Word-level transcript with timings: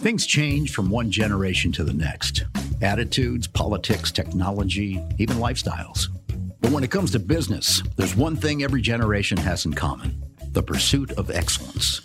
Things 0.00 0.24
change 0.24 0.72
from 0.72 0.88
one 0.88 1.10
generation 1.10 1.72
to 1.72 1.84
the 1.84 1.92
next 1.92 2.44
attitudes, 2.80 3.46
politics, 3.46 4.10
technology, 4.10 4.98
even 5.18 5.36
lifestyles. 5.36 6.06
But 6.62 6.70
when 6.70 6.82
it 6.82 6.90
comes 6.90 7.10
to 7.10 7.18
business, 7.18 7.82
there's 7.98 8.16
one 8.16 8.34
thing 8.34 8.62
every 8.62 8.80
generation 8.80 9.36
has 9.36 9.66
in 9.66 9.74
common 9.74 10.24
the 10.52 10.62
pursuit 10.62 11.12
of 11.12 11.30
excellence. 11.30 12.00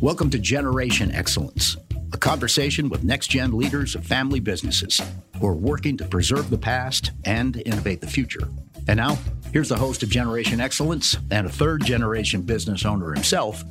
Welcome 0.00 0.30
to 0.30 0.38
Generation 0.38 1.12
Excellence, 1.12 1.76
a 2.14 2.16
conversation 2.16 2.88
with 2.88 3.04
next 3.04 3.26
gen 3.26 3.52
leaders 3.52 3.94
of 3.94 4.06
family 4.06 4.40
businesses 4.40 5.02
who 5.38 5.46
are 5.46 5.54
working 5.54 5.98
to 5.98 6.06
preserve 6.06 6.48
the 6.48 6.56
past 6.56 7.10
and 7.26 7.62
innovate 7.66 8.00
the 8.00 8.06
future. 8.06 8.48
And 8.88 8.96
now, 8.96 9.18
here's 9.52 9.68
the 9.68 9.76
host 9.76 10.02
of 10.02 10.08
Generation 10.08 10.62
Excellence 10.62 11.18
and 11.30 11.46
a 11.46 11.50
third 11.50 11.84
generation 11.84 12.40
business 12.40 12.86
owner 12.86 13.12
himself, 13.12 13.62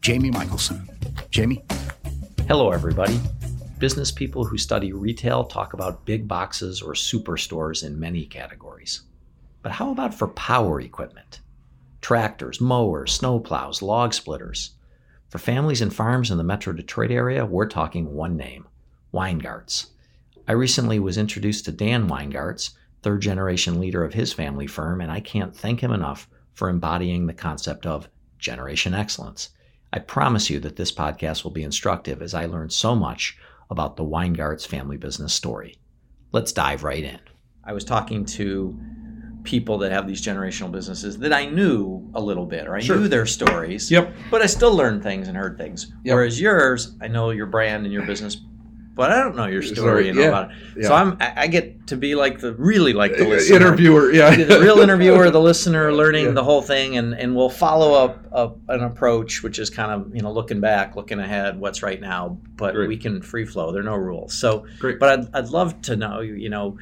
Jamie 0.00 0.30
Michelson. 0.30 0.88
Jamie? 1.30 1.62
Hello, 2.48 2.70
everybody. 2.70 3.20
Business 3.78 4.10
people 4.10 4.42
who 4.42 4.56
study 4.56 4.94
retail 4.94 5.44
talk 5.44 5.74
about 5.74 6.06
big 6.06 6.26
boxes 6.26 6.80
or 6.80 6.94
superstores 6.94 7.84
in 7.84 8.00
many 8.00 8.24
categories. 8.24 9.02
But 9.60 9.72
how 9.72 9.92
about 9.92 10.14
for 10.14 10.28
power 10.28 10.80
equipment? 10.80 11.40
Tractors, 12.00 12.58
mowers, 12.58 13.18
snowplows, 13.18 13.82
log 13.82 14.14
splitters. 14.14 14.70
For 15.28 15.36
families 15.36 15.82
and 15.82 15.94
farms 15.94 16.30
in 16.30 16.38
the 16.38 16.42
Metro 16.42 16.72
Detroit 16.72 17.10
area, 17.10 17.44
we're 17.44 17.66
talking 17.66 18.14
one 18.14 18.38
name 18.38 18.66
Weingartz. 19.12 19.88
I 20.48 20.52
recently 20.52 20.98
was 20.98 21.18
introduced 21.18 21.66
to 21.66 21.72
Dan 21.72 22.08
Weingartz, 22.08 22.70
third 23.02 23.20
generation 23.20 23.78
leader 23.78 24.04
of 24.04 24.14
his 24.14 24.32
family 24.32 24.66
firm, 24.66 25.02
and 25.02 25.12
I 25.12 25.20
can't 25.20 25.54
thank 25.54 25.80
him 25.80 25.92
enough 25.92 26.26
for 26.54 26.70
embodying 26.70 27.26
the 27.26 27.34
concept 27.34 27.84
of 27.84 28.08
generation 28.38 28.94
excellence. 28.94 29.50
I 29.92 29.98
promise 30.00 30.50
you 30.50 30.60
that 30.60 30.76
this 30.76 30.92
podcast 30.92 31.44
will 31.44 31.50
be 31.50 31.62
instructive 31.62 32.20
as 32.22 32.34
I 32.34 32.46
learned 32.46 32.72
so 32.72 32.94
much 32.94 33.38
about 33.70 33.96
the 33.96 34.04
Weingartz 34.04 34.64
family 34.66 34.96
business 34.96 35.32
story. 35.32 35.76
Let's 36.32 36.52
dive 36.52 36.84
right 36.84 37.02
in. 37.04 37.18
I 37.64 37.72
was 37.72 37.84
talking 37.84 38.24
to 38.26 38.78
people 39.44 39.78
that 39.78 39.92
have 39.92 40.06
these 40.06 40.24
generational 40.24 40.70
businesses 40.70 41.18
that 41.18 41.32
I 41.32 41.46
knew 41.46 42.06
a 42.14 42.20
little 42.20 42.44
bit, 42.44 42.66
or 42.66 42.76
I 42.76 42.80
Sure. 42.80 42.96
knew 42.96 43.08
their 43.08 43.24
stories. 43.24 43.90
Yep. 43.90 44.12
But 44.30 44.42
I 44.42 44.46
still 44.46 44.74
learned 44.74 45.02
things 45.02 45.28
and 45.28 45.36
heard 45.36 45.56
things. 45.56 45.92
Yep. 46.04 46.14
Whereas 46.14 46.40
yours, 46.40 46.94
I 47.00 47.08
know 47.08 47.30
your 47.30 47.46
brand 47.46 47.84
and 47.84 47.92
your 47.92 48.04
business, 48.04 48.36
but 48.98 49.12
I 49.12 49.22
don't 49.22 49.36
know 49.36 49.46
your 49.46 49.62
story. 49.62 50.10
Know 50.12 50.20
yeah, 50.20 50.52
yeah. 50.76 50.88
So 50.88 50.92
I'm 50.92 51.16
I 51.20 51.46
get 51.46 51.86
to 51.86 51.96
be 51.96 52.16
like 52.16 52.40
the 52.40 52.52
really 52.54 52.92
like 52.92 53.16
the 53.16 53.28
listener 53.28 53.54
interviewer. 53.56 54.10
Yeah, 54.12 54.34
the 54.34 54.58
real 54.58 54.80
interviewer, 54.80 55.30
the 55.30 55.40
listener, 55.50 55.92
learning 55.92 56.24
Yeah. 56.26 56.30
the 56.32 56.42
whole 56.42 56.62
thing, 56.62 56.96
and, 56.96 57.14
and 57.14 57.36
we'll 57.36 57.48
follow 57.48 57.94
up, 57.94 58.26
up 58.32 58.58
an 58.68 58.82
approach, 58.82 59.44
which 59.44 59.60
is 59.60 59.70
kind 59.70 59.92
of 59.92 60.12
you 60.16 60.20
know 60.20 60.32
looking 60.32 60.60
back, 60.60 60.96
looking 60.96 61.20
ahead, 61.20 61.60
what's 61.60 61.80
right 61.80 62.00
now, 62.00 62.40
but 62.56 62.74
Great. 62.74 62.88
we 62.88 62.96
can 62.96 63.22
free 63.22 63.46
flow. 63.46 63.70
There 63.70 63.82
are 63.82 63.84
no 63.84 63.94
rules. 63.94 64.34
So, 64.34 64.66
Great. 64.80 64.98
but 64.98 65.08
I'd, 65.20 65.34
I'd 65.36 65.48
love 65.50 65.80
to 65.82 65.94
know, 65.94 66.18
you 66.18 66.48
know, 66.48 66.76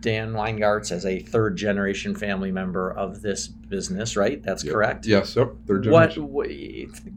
Dan 0.00 0.32
Weingartz 0.32 0.92
as 0.92 1.04
a 1.04 1.18
third 1.18 1.56
generation 1.56 2.14
family 2.14 2.52
member 2.52 2.90
of 2.92 3.20
this 3.22 3.48
business, 3.48 4.16
right? 4.16 4.42
That's 4.42 4.62
Yep. 4.64 4.72
correct. 4.72 5.06
Yes. 5.06 5.34
Yep. 5.34 5.54
Third 5.66 5.82
generation. 5.84 6.28
what 6.30 6.48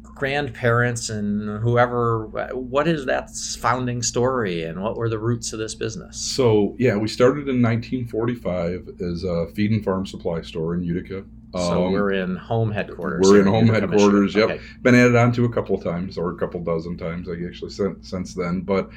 grandparents 0.03 1.09
and 1.09 1.59
whoever? 1.61 2.25
What 2.53 2.87
is 2.87 3.05
that 3.05 3.29
founding 3.59 4.01
story, 4.01 4.63
and 4.63 4.81
what 4.81 4.97
were 4.97 5.09
the 5.09 5.19
roots 5.19 5.53
of 5.53 5.59
this 5.59 5.75
business? 5.75 6.17
So 6.17 6.75
yeah, 6.79 6.95
we 6.97 7.07
started 7.07 7.47
in 7.47 7.61
1945 7.61 8.89
as 9.01 9.23
a 9.23 9.47
feed 9.53 9.71
and 9.71 9.83
farm 9.83 10.05
supply 10.05 10.41
store 10.41 10.73
in 10.75 10.83
Utica. 10.83 11.23
So 11.53 11.85
Um, 11.87 11.91
we're 11.93 12.11
in 12.11 12.37
home 12.37 12.71
headquarters. 12.71 13.27
we're 13.29 13.41
in 13.41 13.45
home 13.47 13.65
Utica, 13.67 13.87
Michigan. 13.87 13.99
headquarters, 13.99 14.35
yep. 14.35 14.49
Okay. 14.51 14.59
been 14.81 14.95
added 14.95 15.15
on 15.17 15.31
to 15.33 15.45
a 15.45 15.49
couple 15.49 15.75
of 15.75 15.83
times 15.83 16.17
or 16.17 16.31
a 16.31 16.35
couple 16.35 16.61
dozen 16.63 16.97
times 16.97 17.27
I 17.27 17.33
actually 17.45 17.71
since, 17.71 18.09
since 18.09 18.33
then 18.33 18.61
but 18.61 18.89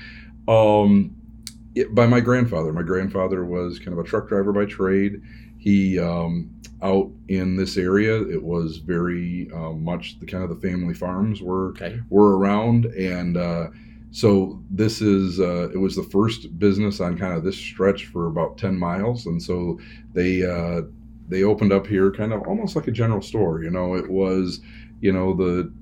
um 0.47 1.17
it, 1.75 1.94
by 1.94 2.06
my 2.06 2.20
grandfather. 2.20 2.72
My 2.72 2.83
grandfather 2.83 3.44
was 3.44 3.78
kind 3.78 3.92
of 3.92 3.98
a 3.98 4.08
truck 4.08 4.28
driver 4.28 4.53
by 4.53 4.64
trade. 4.67 5.23
He 5.58 5.98
um 5.98 6.51
out 6.83 7.11
in 7.29 7.57
this 7.57 7.77
area 7.79 8.20
it 8.23 8.42
was 8.42 8.77
very 8.79 9.48
uh, 9.55 9.70
much 9.73 10.18
the 10.20 10.27
kind 10.27 10.45
of 10.45 10.51
the 10.51 10.68
family 10.68 10.92
farms 10.92 11.40
were 11.40 11.70
Okay. 11.70 12.01
were 12.11 12.36
around. 12.39 12.86
And 12.86 13.36
uh 13.36 13.68
so 14.11 14.63
this 14.70 15.01
is 15.01 15.40
uh, 15.40 15.70
it 15.70 15.79
was 15.79 15.96
the 15.96 16.05
first 16.05 16.57
business 16.58 17.01
on 17.01 17.18
kind 17.18 17.34
of 17.34 17.42
this 17.42 17.57
stretch 17.57 18.07
for 18.07 18.29
about 18.29 18.58
10 18.58 18.79
miles. 18.79 19.27
And 19.27 19.42
so 19.42 19.80
they 20.13 20.45
uh, 20.45 20.83
they 21.29 21.42
opened 21.42 21.73
up 21.73 21.86
here 21.86 22.13
kind 22.13 22.33
of 22.33 22.42
almost 22.46 22.77
like 22.77 22.86
a 22.86 22.92
general 22.92 23.23
store. 23.23 23.63
You 23.64 23.70
know 23.70 23.95
it 23.96 24.08
was 24.08 24.61
you 25.01 25.13
know 25.13 25.34
the 25.34 25.73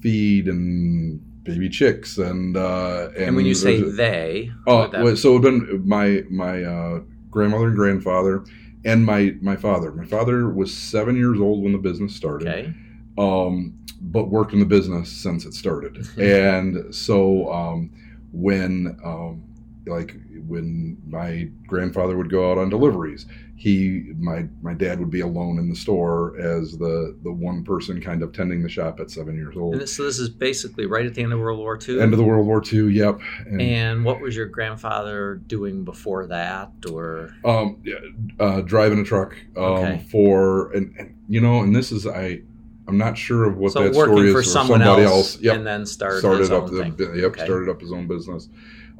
feed 0.00 0.46
and 0.46 1.20
baby 1.42 1.68
chicks 1.68 2.18
and 2.18 2.56
uh 2.56 3.08
And, 3.16 3.36
when 3.36 3.46
you 3.46 3.54
say 3.54 3.80
they, 3.80 4.50
oh 4.66 4.88
well, 4.92 5.16
so 5.16 5.36
it 5.36 5.42
been 5.42 5.86
my 5.86 6.24
my 6.30 6.62
uh 6.62 7.00
grandmother 7.30 7.68
and 7.68 7.76
grandfather 7.76 8.44
and 8.84 9.04
my 9.04 9.34
my 9.40 9.56
father 9.56 9.92
my 9.92 10.04
father 10.04 10.48
was 10.48 10.74
seven 10.74 11.16
years 11.16 11.40
old 11.40 11.62
when 11.62 11.72
the 11.72 11.78
business 11.78 12.14
started 12.14 12.48
okay, 12.48 12.74
um, 13.18 13.78
but 14.00 14.28
worked 14.28 14.52
in 14.52 14.60
the 14.60 14.64
business 14.64 15.10
since 15.10 15.44
it 15.44 15.54
started. 15.54 16.06
and 16.18 16.94
so 16.94 17.52
um, 17.52 17.90
when 18.32 18.98
um, 19.04 19.44
like 19.86 20.16
when 20.46 20.96
my 21.06 21.48
grandfather 21.66 22.16
would 22.16 22.30
go 22.30 22.50
out 22.50 22.58
on 22.58 22.70
deliveries, 22.70 23.26
he 23.60 24.14
my 24.18 24.46
my 24.62 24.72
dad 24.72 24.98
would 24.98 25.10
be 25.10 25.20
alone 25.20 25.58
in 25.58 25.68
the 25.68 25.76
store 25.76 26.34
as 26.40 26.78
the 26.78 27.14
the 27.22 27.30
one 27.30 27.62
person 27.62 28.00
kind 28.00 28.22
of 28.22 28.32
tending 28.32 28.62
the 28.62 28.70
shop 28.70 28.98
at 29.00 29.10
seven 29.10 29.36
years 29.36 29.54
old. 29.54 29.74
and 29.74 29.82
this, 29.82 29.94
so 29.94 30.02
this 30.02 30.18
is 30.18 30.30
basically 30.30 30.86
right 30.86 31.04
at 31.04 31.14
the 31.14 31.22
end 31.22 31.30
of 31.30 31.40
World 31.40 31.58
War 31.58 31.78
II. 31.86 32.00
End 32.00 32.14
of 32.14 32.16
the 32.18 32.24
World 32.24 32.46
War 32.46 32.62
II. 32.72 32.90
Yep. 32.90 33.20
And, 33.44 33.60
and 33.60 34.02
what 34.02 34.18
was 34.22 34.34
your 34.34 34.46
grandfather 34.46 35.42
doing 35.46 35.84
before 35.84 36.26
that, 36.28 36.72
or 36.90 37.34
um, 37.44 37.82
yeah, 37.84 37.96
uh, 38.38 38.62
driving 38.62 38.98
a 39.00 39.04
truck 39.04 39.36
um, 39.58 39.62
Okay. 39.62 40.06
for 40.10 40.72
and, 40.72 40.96
and 40.98 41.14
you 41.28 41.42
know 41.42 41.60
and 41.60 41.76
this 41.76 41.92
is 41.92 42.06
I 42.06 42.40
I'm 42.88 42.96
not 42.96 43.18
sure 43.18 43.44
of 43.44 43.58
what 43.58 43.72
so 43.72 43.82
that 43.82 43.92
story 43.92 44.28
is 44.28 44.32
for 44.32 44.38
or 44.38 44.42
someone 44.42 44.80
somebody 44.80 45.02
else, 45.02 45.34
else. 45.34 45.40
Yep. 45.42 45.56
and 45.56 45.66
then 45.66 45.84
started, 45.84 46.20
started 46.20 46.50
up 46.50 46.66
the 46.70 47.12
yep 47.14 47.32
Okay. 47.32 47.44
started 47.44 47.68
up 47.68 47.82
his 47.82 47.92
own 47.92 48.06
business 48.06 48.48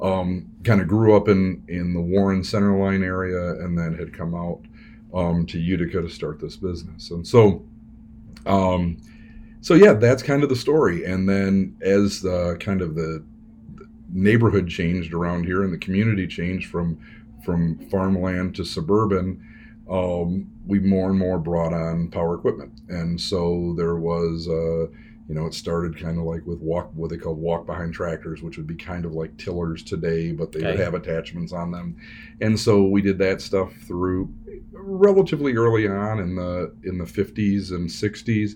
um, 0.01 0.49
kind 0.63 0.81
of 0.81 0.87
grew 0.87 1.15
up 1.15 1.27
in 1.27 1.63
in 1.67 1.93
the 1.93 2.01
warren 2.01 2.41
centerline 2.41 3.03
area 3.03 3.63
and 3.63 3.77
then 3.77 3.93
had 3.93 4.13
come 4.13 4.33
out 4.33 4.61
um, 5.13 5.45
to 5.45 5.59
utica 5.59 6.01
to 6.01 6.09
start 6.09 6.39
this 6.39 6.55
business. 6.55 7.11
And 7.11 7.27
so 7.27 7.63
um, 8.45 8.97
so 9.61 9.73
yeah 9.73 9.93
that's 9.93 10.23
kind 10.23 10.43
of 10.43 10.49
the 10.49 10.55
story. 10.55 11.05
And 11.05 11.27
then 11.27 11.77
as 11.81 12.21
the 12.21 12.57
kind 12.59 12.81
of 12.81 12.95
the 12.95 13.23
neighborhood 14.13 14.67
changed 14.67 15.13
around 15.13 15.45
here 15.45 15.63
and 15.63 15.71
the 15.71 15.77
community 15.77 16.27
changed 16.27 16.69
from 16.69 16.99
from 17.45 17.77
farmland 17.89 18.55
to 18.55 18.65
suburban 18.65 19.41
um, 19.89 20.49
we 20.65 20.79
more 20.79 21.09
and 21.09 21.19
more 21.19 21.37
brought 21.37 21.73
on 21.73 22.09
power 22.09 22.35
equipment. 22.35 22.71
And 22.87 23.19
so 23.19 23.73
there 23.77 23.97
was 23.97 24.47
uh, 24.47 24.87
you 25.27 25.35
know, 25.35 25.45
it 25.45 25.53
started 25.53 25.97
kind 25.97 26.17
of 26.17 26.25
like 26.25 26.45
with 26.45 26.59
walk, 26.59 26.91
what 26.93 27.09
they 27.09 27.17
call 27.17 27.35
walk 27.35 27.65
behind 27.65 27.93
tractors, 27.93 28.41
which 28.41 28.57
would 28.57 28.67
be 28.67 28.75
kind 28.75 29.05
of 29.05 29.13
like 29.13 29.37
tillers 29.37 29.83
today, 29.83 30.31
but 30.31 30.51
they 30.51 30.61
would 30.61 30.79
have 30.79 30.93
attachments 30.93 31.53
on 31.53 31.71
them. 31.71 31.95
And 32.41 32.59
so 32.59 32.83
we 32.83 33.01
did 33.01 33.17
that 33.19 33.41
stuff 33.41 33.73
through 33.87 34.33
relatively 34.73 35.55
early 35.55 35.87
on 35.87 36.19
in 36.19 36.35
the 36.35 36.75
in 36.83 36.97
the 36.97 37.05
50s 37.05 37.71
and 37.71 37.87
60s. 37.87 38.55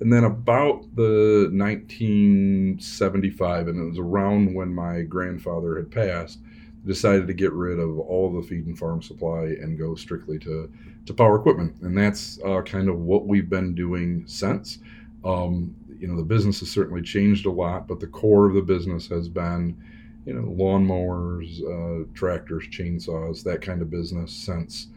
And 0.00 0.12
then 0.12 0.24
about 0.24 0.84
the 0.96 1.48
1975, 1.52 3.68
and 3.68 3.80
it 3.80 3.88
was 3.88 3.98
around 3.98 4.54
when 4.54 4.74
my 4.74 5.02
grandfather 5.02 5.76
had 5.76 5.92
passed, 5.92 6.40
decided 6.84 7.28
to 7.28 7.34
get 7.34 7.52
rid 7.52 7.78
of 7.78 8.00
all 8.00 8.32
the 8.32 8.42
feed 8.46 8.66
and 8.66 8.76
farm 8.76 9.00
supply 9.00 9.54
and 9.60 9.78
go 9.78 9.94
strictly 9.94 10.40
to, 10.40 10.68
to 11.06 11.14
power 11.14 11.38
equipment. 11.38 11.76
And 11.82 11.96
that's 11.96 12.40
uh, 12.44 12.62
kind 12.62 12.88
of 12.88 12.98
what 12.98 13.26
we've 13.26 13.48
been 13.48 13.76
doing 13.76 14.24
since. 14.26 14.80
Um, 15.24 15.76
you 16.02 16.08
know, 16.08 16.16
the 16.16 16.24
business 16.24 16.58
has 16.58 16.68
certainly 16.68 17.00
changed 17.00 17.46
a 17.46 17.50
lot, 17.50 17.86
but 17.86 18.00
the 18.00 18.08
core 18.08 18.46
of 18.46 18.54
the 18.54 18.60
business 18.60 19.06
has 19.06 19.28
been, 19.28 19.80
you 20.26 20.34
know, 20.34 20.42
lawnmowers, 20.42 21.62
uh, 21.62 22.04
tractors, 22.12 22.64
chainsaws, 22.70 23.44
that 23.44 23.62
kind 23.62 23.80
of 23.80 23.88
business 23.88 24.32
since 24.32 24.88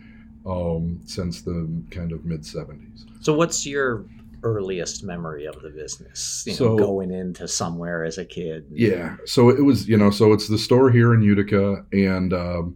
um, 0.48 1.00
since 1.06 1.44
the 1.44 1.70
kind 1.92 2.12
of 2.12 2.26
mid 2.26 2.42
70s. 2.42 3.06
So, 3.22 3.36
what's 3.36 3.68
your 3.68 4.06
earliest 4.42 5.04
memory 5.04 5.46
of 5.46 5.62
the 5.62 5.70
business? 5.70 6.44
You 6.48 6.54
know, 6.54 6.58
So- 6.58 6.78
going 6.78 7.12
into 7.12 7.48
somewhere 7.48 8.04
as 8.04 8.18
a 8.18 8.26
kid. 8.26 8.66
Yeah. 8.72 9.18
So 9.26 9.50
it 9.50 9.62
was, 9.62 9.88
you 9.88 9.98
know, 9.98 10.10
so 10.10 10.34
it's 10.34 10.48
the 10.48 10.58
store 10.58 10.90
here 10.90 11.14
in 11.14 11.22
Utica, 11.22 11.86
and 11.94 12.34
um, 12.34 12.76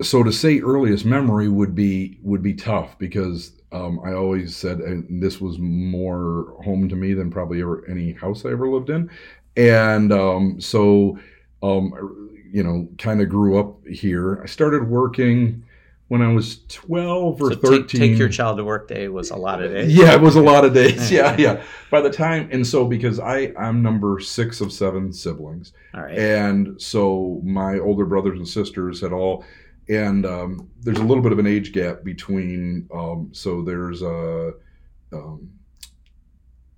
so 0.00 0.22
to 0.22 0.32
say 0.32 0.60
earliest 0.60 1.04
memory 1.04 1.48
would 1.50 1.74
be 1.74 2.18
would 2.22 2.42
be 2.42 2.54
tough 2.54 2.98
because 2.98 3.59
um, 3.72 4.00
I 4.04 4.12
always 4.12 4.56
said 4.56 4.78
and 4.80 5.22
this 5.22 5.40
was 5.40 5.58
more 5.58 6.56
home 6.64 6.88
to 6.88 6.96
me 6.96 7.14
than 7.14 7.30
probably 7.30 7.60
ever 7.62 7.84
any 7.88 8.12
house 8.12 8.44
I 8.44 8.50
ever 8.50 8.68
lived 8.68 8.90
in, 8.90 9.10
and 9.56 10.12
um, 10.12 10.60
so 10.60 11.18
um, 11.62 12.28
you 12.52 12.62
know, 12.62 12.88
kind 12.98 13.20
of 13.20 13.28
grew 13.28 13.58
up 13.58 13.86
here. 13.86 14.40
I 14.42 14.46
started 14.46 14.88
working 14.88 15.62
when 16.08 16.22
I 16.22 16.32
was 16.32 16.64
12 16.68 17.40
or 17.40 17.52
So 17.52 17.56
13. 17.60 17.86
take, 17.86 17.88
take 18.10 18.18
your 18.18 18.28
child 18.28 18.56
to 18.56 18.64
work 18.64 18.88
day 18.88 19.06
was 19.06 19.30
a 19.30 19.36
lot 19.36 19.62
of 19.62 19.70
days. 19.70 19.94
Yeah, 19.94 20.12
it 20.14 20.20
was 20.20 20.34
a 20.34 20.42
lot 20.42 20.64
of 20.64 20.74
days. 20.74 21.08
Yeah, 21.12 21.36
yeah. 21.38 21.62
By 21.92 22.00
the 22.00 22.10
time, 22.10 22.48
and 22.50 22.66
so 22.66 22.84
because 22.84 23.20
I 23.20 23.52
I'm 23.56 23.80
number 23.82 24.18
six 24.18 24.60
of 24.60 24.72
seven 24.72 25.12
siblings, 25.12 25.72
All 25.94 26.02
right. 26.02 26.18
and 26.18 26.80
so 26.82 27.40
my 27.44 27.78
older 27.78 28.04
brothers 28.06 28.38
and 28.38 28.48
sisters 28.48 29.00
had 29.00 29.12
all, 29.12 29.44
and 29.90 30.24
um, 30.24 30.70
there's 30.80 30.98
a 30.98 31.04
little 31.04 31.22
bit 31.22 31.32
of 31.32 31.38
an 31.38 31.46
age 31.46 31.72
gap 31.72 32.04
between. 32.04 32.88
Um, 32.94 33.30
so 33.32 33.62
there's 33.62 34.02
a. 34.02 34.52
Um, 35.12 35.50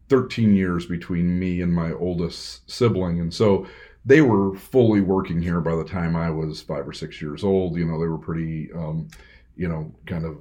13 0.09 0.55
years 0.55 0.85
between 0.85 1.39
me 1.39 1.63
and 1.63 1.73
my 1.73 1.91
oldest 1.93 2.71
sibling 2.71 3.21
and 3.21 3.33
so 3.33 3.67
they 4.05 4.21
were 4.21 4.55
fully 4.55 5.01
working 5.01 5.41
here 5.41 5.59
by 5.59 5.75
the 5.75 5.85
time 5.85 6.15
i 6.15 6.29
was 6.29 6.61
five 6.61 6.87
or 6.87 6.93
six 6.93 7.23
years 7.23 7.43
old 7.43 7.77
you 7.77 7.87
know 7.87 7.99
they 7.99 8.07
were 8.07 8.19
pretty 8.19 8.71
um, 8.75 9.09
you 9.57 9.67
know 9.67 9.91
kind 10.05 10.27
of 10.27 10.37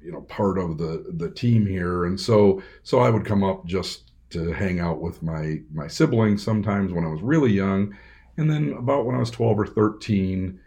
you 0.00 0.12
know 0.12 0.20
part 0.22 0.58
of 0.58 0.78
the 0.78 1.12
the 1.16 1.28
team 1.30 1.66
here 1.66 2.04
and 2.04 2.20
so 2.20 2.62
so 2.84 3.00
i 3.00 3.10
would 3.10 3.24
come 3.24 3.42
up 3.42 3.66
just 3.66 4.12
to 4.30 4.52
hang 4.52 4.78
out 4.78 5.00
with 5.00 5.22
my 5.24 5.60
my 5.72 5.88
siblings 5.88 6.40
sometimes 6.40 6.92
when 6.92 7.04
i 7.04 7.08
was 7.08 7.20
really 7.20 7.50
young 7.50 7.92
and 8.36 8.48
then 8.48 8.72
about 8.78 9.06
when 9.06 9.16
i 9.16 9.18
was 9.18 9.30
12 9.32 9.58
or 9.58 9.66
13 9.66 10.60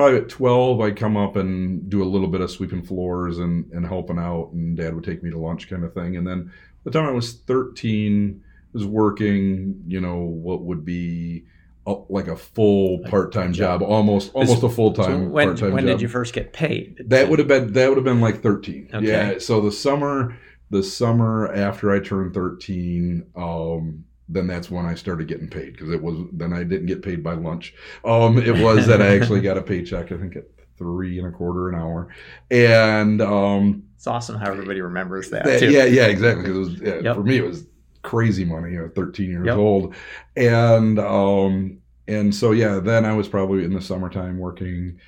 probably 0.00 0.18
at 0.18 0.28
12 0.28 0.80
i'd 0.80 0.96
come 0.96 1.16
up 1.16 1.36
and 1.36 1.88
do 1.88 2.02
a 2.02 2.04
little 2.04 2.28
bit 2.28 2.40
of 2.40 2.50
sweeping 2.50 2.82
floors 2.82 3.38
and 3.38 3.70
and 3.72 3.86
helping 3.86 4.18
out 4.18 4.50
and 4.52 4.76
dad 4.76 4.94
would 4.94 5.04
take 5.04 5.22
me 5.22 5.30
to 5.30 5.38
lunch 5.38 5.68
kind 5.68 5.84
of 5.84 5.94
thing 5.94 6.16
and 6.16 6.26
then 6.26 6.50
by 6.84 6.90
the 6.90 6.98
time 6.98 7.08
I 7.08 7.12
was 7.12 7.32
13, 7.32 8.42
was 8.72 8.86
working, 8.86 9.82
you 9.86 10.00
know, 10.00 10.18
what 10.18 10.62
would 10.62 10.84
be 10.84 11.44
a, 11.86 11.94
like 12.08 12.28
a 12.28 12.36
full 12.36 13.00
part-time 13.00 13.52
job. 13.52 13.82
almost 13.82 14.32
almost 14.34 14.62
a 14.62 14.68
full-time 14.68 15.30
when 15.30 15.48
part-time 15.48 15.72
when 15.72 15.86
job. 15.86 15.94
did 15.94 16.02
you 16.02 16.08
first 16.08 16.34
get 16.34 16.52
paid? 16.52 17.02
that 17.06 17.28
would 17.28 17.38
have 17.38 17.48
been 17.48 17.72
that 17.72 17.88
would 17.88 17.96
have 17.96 18.04
been 18.04 18.20
like 18.20 18.42
13. 18.42 18.90
Okay. 18.94 19.06
Yeah, 19.06 19.38
so 19.38 19.60
the 19.60 19.72
summer 19.72 20.36
the 20.70 20.82
summer 20.82 21.52
after 21.52 21.90
I 21.90 22.00
turned 22.00 22.32
13, 22.32 23.26
um 23.34 24.04
then 24.32 24.46
that's 24.46 24.70
when 24.70 24.86
I 24.86 24.94
started 24.94 25.26
getting 25.28 25.48
paid 25.48 25.72
because 25.72 25.90
it 25.90 26.00
was 26.02 26.16
then 26.32 26.52
I 26.52 26.62
didn't 26.64 26.86
get 26.86 27.02
paid 27.02 27.22
by 27.22 27.34
lunch. 27.34 27.74
Um, 28.04 28.38
it 28.38 28.56
was 28.62 28.86
that 28.86 29.02
I 29.02 29.16
actually 29.16 29.40
got 29.40 29.58
a 29.58 29.62
paycheck. 29.62 30.12
I 30.12 30.16
think 30.16 30.36
at 30.36 30.44
three 30.78 31.18
and 31.18 31.28
a 31.28 31.30
quarter 31.30 31.68
an 31.68 31.74
hour, 31.74 32.08
and 32.50 33.20
um, 33.20 33.82
It's 33.96 34.06
awesome 34.06 34.36
how 34.36 34.50
everybody 34.50 34.80
remembers 34.80 35.30
that, 35.30 35.44
that- 35.44 35.60
too. 35.60 35.70
yeah, 35.70 35.84
yeah, 35.84 36.06
exactly. 36.06 36.44
'cause 36.44 36.54
It 36.56 36.58
was, 36.58 36.80
yeah, 36.80 37.00
Yep. 37.00 37.16
For 37.16 37.22
me, 37.22 37.36
it 37.36 37.44
was 37.44 37.66
crazy 38.02 38.44
money. 38.44 38.72
You 38.72 38.78
know, 38.82 38.88
13 38.94 39.28
years 39.30 39.46
Yep. 39.46 39.56
old, 39.56 39.94
and 40.36 40.98
um, 40.98 41.78
and 42.08 42.34
so 42.34 42.52
yeah, 42.52 42.78
then 42.80 43.04
I 43.04 43.12
was 43.14 43.28
probably 43.28 43.64
in 43.64 43.72
the 43.74 43.80
summertime 43.82 44.38
working, 44.38 44.98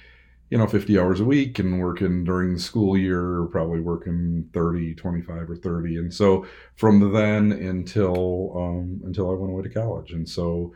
you 0.52 0.58
know, 0.58 0.66
50 0.66 0.98
hours 0.98 1.18
a 1.18 1.24
week 1.24 1.58
and 1.60 1.80
working 1.80 2.24
during 2.24 2.52
the 2.52 2.60
school 2.60 2.94
year, 2.94 3.46
probably 3.50 3.80
working 3.80 4.46
30, 4.52 4.94
25 4.96 5.48
or 5.48 5.56
30, 5.56 5.96
and 5.96 6.12
so 6.12 6.44
from 6.76 7.10
then 7.14 7.52
until 7.52 8.52
um, 8.54 9.00
until 9.02 9.30
I 9.30 9.32
went 9.32 9.50
away 9.50 9.62
to 9.62 9.70
college, 9.70 10.12
and 10.12 10.28
so 10.28 10.74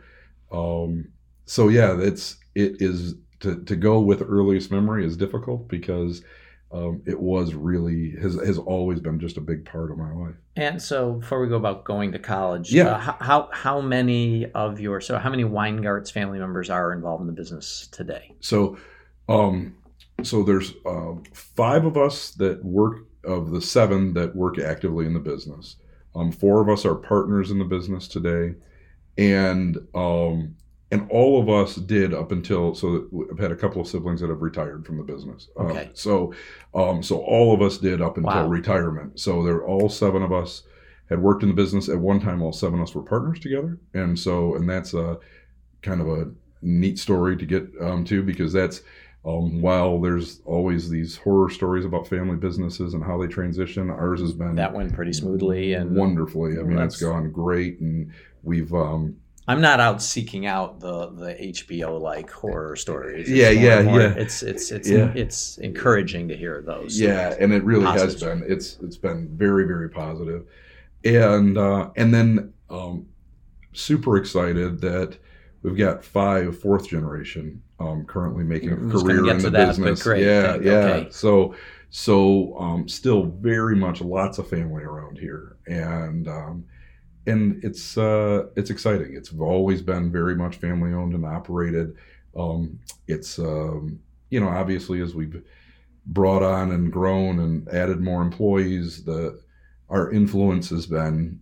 um, 0.51 1.09
so 1.45 1.67
yeah, 1.67 1.95
it's 1.99 2.37
it 2.55 2.81
is 2.81 3.13
to 3.41 3.63
to 3.65 3.75
go 3.75 3.99
with 3.99 4.23
earliest 4.27 4.71
memory 4.71 5.05
is 5.05 5.15
difficult 5.15 5.67
because 5.67 6.23
um, 6.71 7.03
it 7.05 7.19
was 7.19 7.53
really 7.53 8.15
has 8.19 8.33
has 8.43 8.57
always 8.57 8.99
been 8.99 9.19
just 9.19 9.37
a 9.37 9.41
big 9.41 9.63
part 9.63 9.91
of 9.91 9.99
my 9.99 10.11
life. 10.11 10.37
And 10.55 10.81
so, 10.81 11.13
before 11.13 11.39
we 11.39 11.49
go 11.49 11.55
about 11.55 11.83
going 11.83 12.13
to 12.13 12.19
college, 12.19 12.73
Yeah. 12.73 12.95
uh, 12.95 12.97
how, 12.97 13.17
how 13.19 13.49
how 13.53 13.81
many 13.81 14.51
of 14.53 14.79
your 14.79 15.01
so 15.01 15.19
how 15.19 15.29
many 15.29 15.43
Weingartz 15.43 16.09
family 16.09 16.39
members 16.39 16.71
are 16.71 16.93
involved 16.93 17.21
in 17.21 17.27
the 17.27 17.33
business 17.33 17.87
today? 17.91 18.33
So, 18.39 18.79
um, 19.29 19.75
so 20.23 20.43
there's 20.43 20.73
uh, 20.85 21.13
five 21.33 21.85
of 21.85 21.97
us 21.97 22.31
that 22.31 22.63
work 22.63 23.05
of 23.23 23.51
the 23.51 23.61
seven 23.61 24.13
that 24.13 24.35
work 24.35 24.57
actively 24.59 25.05
in 25.05 25.13
the 25.13 25.19
business. 25.19 25.75
Um, 26.15 26.31
four 26.31 26.61
of 26.61 26.69
us 26.69 26.85
are 26.85 26.95
partners 26.95 27.51
in 27.51 27.59
the 27.59 27.65
business 27.65 28.07
today, 28.07 28.55
and 29.17 29.77
um, 29.93 30.55
and 30.91 31.05
all 31.11 31.39
of 31.41 31.49
us 31.49 31.75
did 31.75 32.13
up 32.13 32.31
until 32.31 32.73
so 32.73 33.07
I've 33.31 33.37
had 33.39 33.51
a 33.51 33.55
couple 33.55 33.81
of 33.81 33.87
siblings 33.87 34.21
that 34.21 34.29
have 34.29 34.41
retired 34.41 34.85
from 34.85 34.97
the 34.97 35.03
business. 35.03 35.49
Uh, 35.59 35.63
Okay. 35.63 35.89
so, 35.93 36.33
um, 36.73 37.03
so 37.03 37.17
all 37.19 37.53
of 37.53 37.61
us 37.61 37.77
did 37.77 38.01
up 38.01 38.17
until 38.17 38.31
Wow. 38.43 38.47
retirement. 38.47 39.19
So 39.19 39.43
they're 39.43 39.65
all 39.65 39.89
seven 39.89 40.23
of 40.23 40.31
us 40.31 40.63
had 41.09 41.21
worked 41.21 41.43
in 41.43 41.49
the 41.49 41.55
business 41.55 41.89
at 41.89 41.97
one 41.99 42.19
time. 42.19 42.41
All 42.41 42.53
seven 42.53 42.79
of 42.79 42.83
us 42.87 42.95
were 42.95 43.03
partners 43.03 43.39
together, 43.39 43.77
and 43.93 44.17
so 44.17 44.55
and 44.55 44.67
that's 44.69 44.93
a 44.93 45.19
kind 45.81 46.01
of 46.01 46.07
a 46.07 46.31
neat 46.61 46.97
story 46.97 47.37
to 47.37 47.45
get 47.45 47.67
um, 47.81 48.03
to 48.05 48.23
because 48.23 48.51
that's 48.53 48.81
um, 49.25 49.61
while 49.61 49.99
there's 49.99 50.41
always 50.45 50.89
these 50.89 51.17
horror 51.17 51.49
stories 51.49 51.83
about 51.85 52.07
family 52.07 52.37
businesses 52.37 52.93
and 52.93 53.03
how 53.03 53.17
they 53.17 53.27
transition, 53.27 53.89
ours 53.89 54.21
has 54.21 54.33
been 54.33 54.55
That 54.55 54.73
went 54.73 54.93
pretty 54.93 55.13
smoothly, 55.13 55.73
and 55.73 55.95
wonderfully. 55.95 56.57
I 56.59 56.63
mean, 56.63 56.77
it's 56.79 57.01
gone 57.01 57.31
great, 57.31 57.79
and 57.81 58.11
we've 58.43 58.73
um, 58.73 59.17
I'm 59.49 59.59
not 59.61 59.79
out 59.79 60.01
seeking 60.01 60.45
out 60.45 60.79
the 60.79 61.09
the 61.09 61.33
HBO 61.33 61.99
like 61.99 62.29
horror 62.29 62.75
stories. 62.75 63.27
It's 63.27 63.29
Yeah, 63.29 63.49
yeah, 63.49 63.81
more- 63.81 63.99
yeah. 64.01 64.13
It's 64.15 64.43
it's 64.43 64.71
it's 64.71 64.89
Yeah. 64.89 65.11
it's 65.15 65.57
encouraging 65.57 66.27
to 66.29 66.35
hear 66.37 66.61
those. 66.61 66.99
yeah, 66.99 67.35
and 67.39 67.51
it 67.53 67.63
really 67.63 67.85
has 67.85 68.21
been. 68.21 68.43
It's 68.47 68.77
it's 68.81 68.97
been 68.97 69.27
very 69.35 69.65
very 69.65 69.89
positive, 69.89 70.45
and 71.03 71.57
uh, 71.57 71.89
and 71.97 72.13
then 72.13 72.53
um, 72.69 73.07
super 73.73 74.17
excited 74.17 74.79
that 74.81 75.17
we've 75.67 75.77
got 75.77 76.03
five 76.03 76.57
fourth 76.59 76.87
generation 76.87 77.61
um, 77.79 78.05
currently 78.05 78.43
making 78.43 78.71
a 78.71 78.75
career 78.75 79.29
in 79.29 79.37
the 79.39 79.49
that, 79.49 79.67
business. 79.67 80.01
great, 80.01 80.23
Yeah, 80.23 80.53
thank- 80.53 80.63
yeah. 80.63 81.05
So 81.09 81.55
so 81.89 82.57
um, 82.57 82.87
still 82.87 83.25
very 83.25 83.75
much 83.75 84.01
lots 84.01 84.37
of 84.39 84.49
family 84.49 84.83
around 84.83 85.17
here, 85.17 85.57
and 85.67 86.27
um, 86.27 86.65
and 87.25 87.63
it's 87.63 87.97
uh, 87.97 88.47
it's 88.55 88.69
exciting. 88.69 89.13
It's 89.15 89.31
always 89.37 89.81
been 89.81 90.11
very 90.11 90.35
much 90.35 90.57
family 90.57 90.93
owned 90.93 91.13
and 91.13 91.25
operated. 91.25 91.95
Um, 92.35 92.79
it's 93.07 93.39
um, 93.39 93.99
you 94.29 94.39
know 94.39 94.49
obviously 94.49 95.01
as 95.01 95.15
we've 95.15 95.43
brought 96.07 96.43
on 96.43 96.71
and 96.71 96.91
grown 96.91 97.39
and 97.39 97.67
added 97.69 97.99
more 97.99 98.21
employees, 98.21 99.03
the 99.03 99.39
our 99.89 100.11
influence 100.11 100.69
has 100.69 100.85
been 100.85 101.39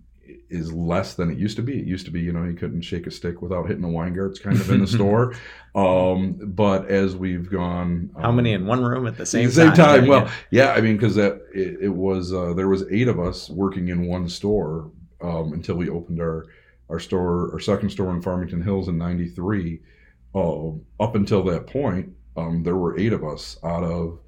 is 0.50 0.72
less 0.72 1.16
than 1.16 1.32
it 1.32 1.38
used 1.38 1.56
to 1.58 1.62
be. 1.62 1.80
It 1.80 1.86
used 1.86 2.06
to 2.06 2.12
be, 2.12 2.22
you 2.22 2.32
know, 2.32 2.44
you 2.44 2.54
couldn't 2.54 2.82
shake 2.82 3.08
a 3.08 3.12
stick 3.12 3.42
without 3.42 3.68
hitting 3.68 3.84
a 3.84 3.90
Weingartz 3.90 4.40
kind 4.40 4.60
of 4.60 4.70
in 4.70 4.82
the 4.82 4.88
store. 4.98 5.36
Um, 5.74 6.40
but 6.42 6.88
as 6.90 7.16
we've 7.16 7.50
gone, 7.50 8.12
How 8.20 8.30
um, 8.30 8.38
many 8.38 8.54
in 8.54 8.66
one 8.66 8.84
room 8.84 9.08
at 9.08 9.18
the 9.18 9.26
same, 9.26 9.50
same 9.50 9.74
time. 9.74 10.04
Yeah, 10.04 10.10
Well, 10.10 10.32
yeah. 10.52 10.72
I 10.72 10.82
mean, 10.82 10.96
because 10.96 11.16
that 11.16 11.42
it, 11.54 11.78
it 11.82 11.90
was 11.90 12.34
uh, 12.34 12.54
there 12.54 12.70
was 12.70 12.84
eight 12.92 13.08
of 13.08 13.20
us 13.20 13.50
working 13.50 13.90
in 13.90 14.08
one 14.08 14.30
store 14.30 14.92
um, 15.22 15.54
until 15.54 15.76
we 15.76 15.90
opened 15.90 16.22
our 16.22 16.46
our 16.90 17.00
store, 17.00 17.52
our 17.52 17.60
second 17.60 17.90
store 17.90 18.12
in 18.12 18.22
Farmington 18.22 18.62
Hills 18.62 18.88
in 18.88 18.98
'93. 18.98 19.82
Uh, 20.34 20.72
up 21.00 21.16
until 21.16 21.44
that 21.44 21.66
point, 21.66 22.10
um, 22.38 22.62
there 22.64 22.76
were 22.76 23.00
eight 23.00 23.14
of 23.14 23.24
us 23.24 23.58
out 23.64 23.84
of 23.84 24.20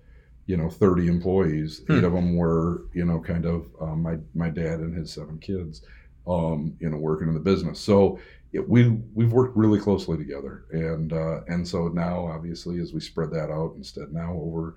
you 0.47 0.57
know 0.57 0.69
30 0.69 1.07
employees. 1.07 1.81
Hmm. 1.85 1.93
Eight 1.99 2.03
of 2.03 2.13
them 2.13 2.35
were 2.35 2.85
you 2.93 3.05
know 3.05 3.19
kind 3.19 3.45
of 3.45 3.67
um, 3.79 4.01
my 4.01 4.17
my 4.33 4.49
dad 4.49 4.79
and 4.79 4.95
his 4.97 5.11
seven 5.13 5.37
kids, 5.39 5.81
um, 6.27 6.75
you 6.79 6.89
know, 6.89 6.97
working 6.97 7.27
in 7.27 7.33
the 7.35 7.39
business. 7.39 7.79
So. 7.79 8.19
It, 8.53 8.67
we 8.69 8.87
we've 9.13 9.33
worked 9.33 9.57
really 9.57 9.77
closely 9.77 10.15
together, 10.17 10.63
and 10.71 11.11
uh, 11.11 11.41
and 11.49 11.67
so 11.67 11.89
now 11.89 12.25
obviously 12.27 12.79
as 12.79 12.93
we 12.93 13.01
spread 13.01 13.29
that 13.31 13.51
out, 13.51 13.73
instead 13.75 14.13
now 14.13 14.31
over 14.41 14.75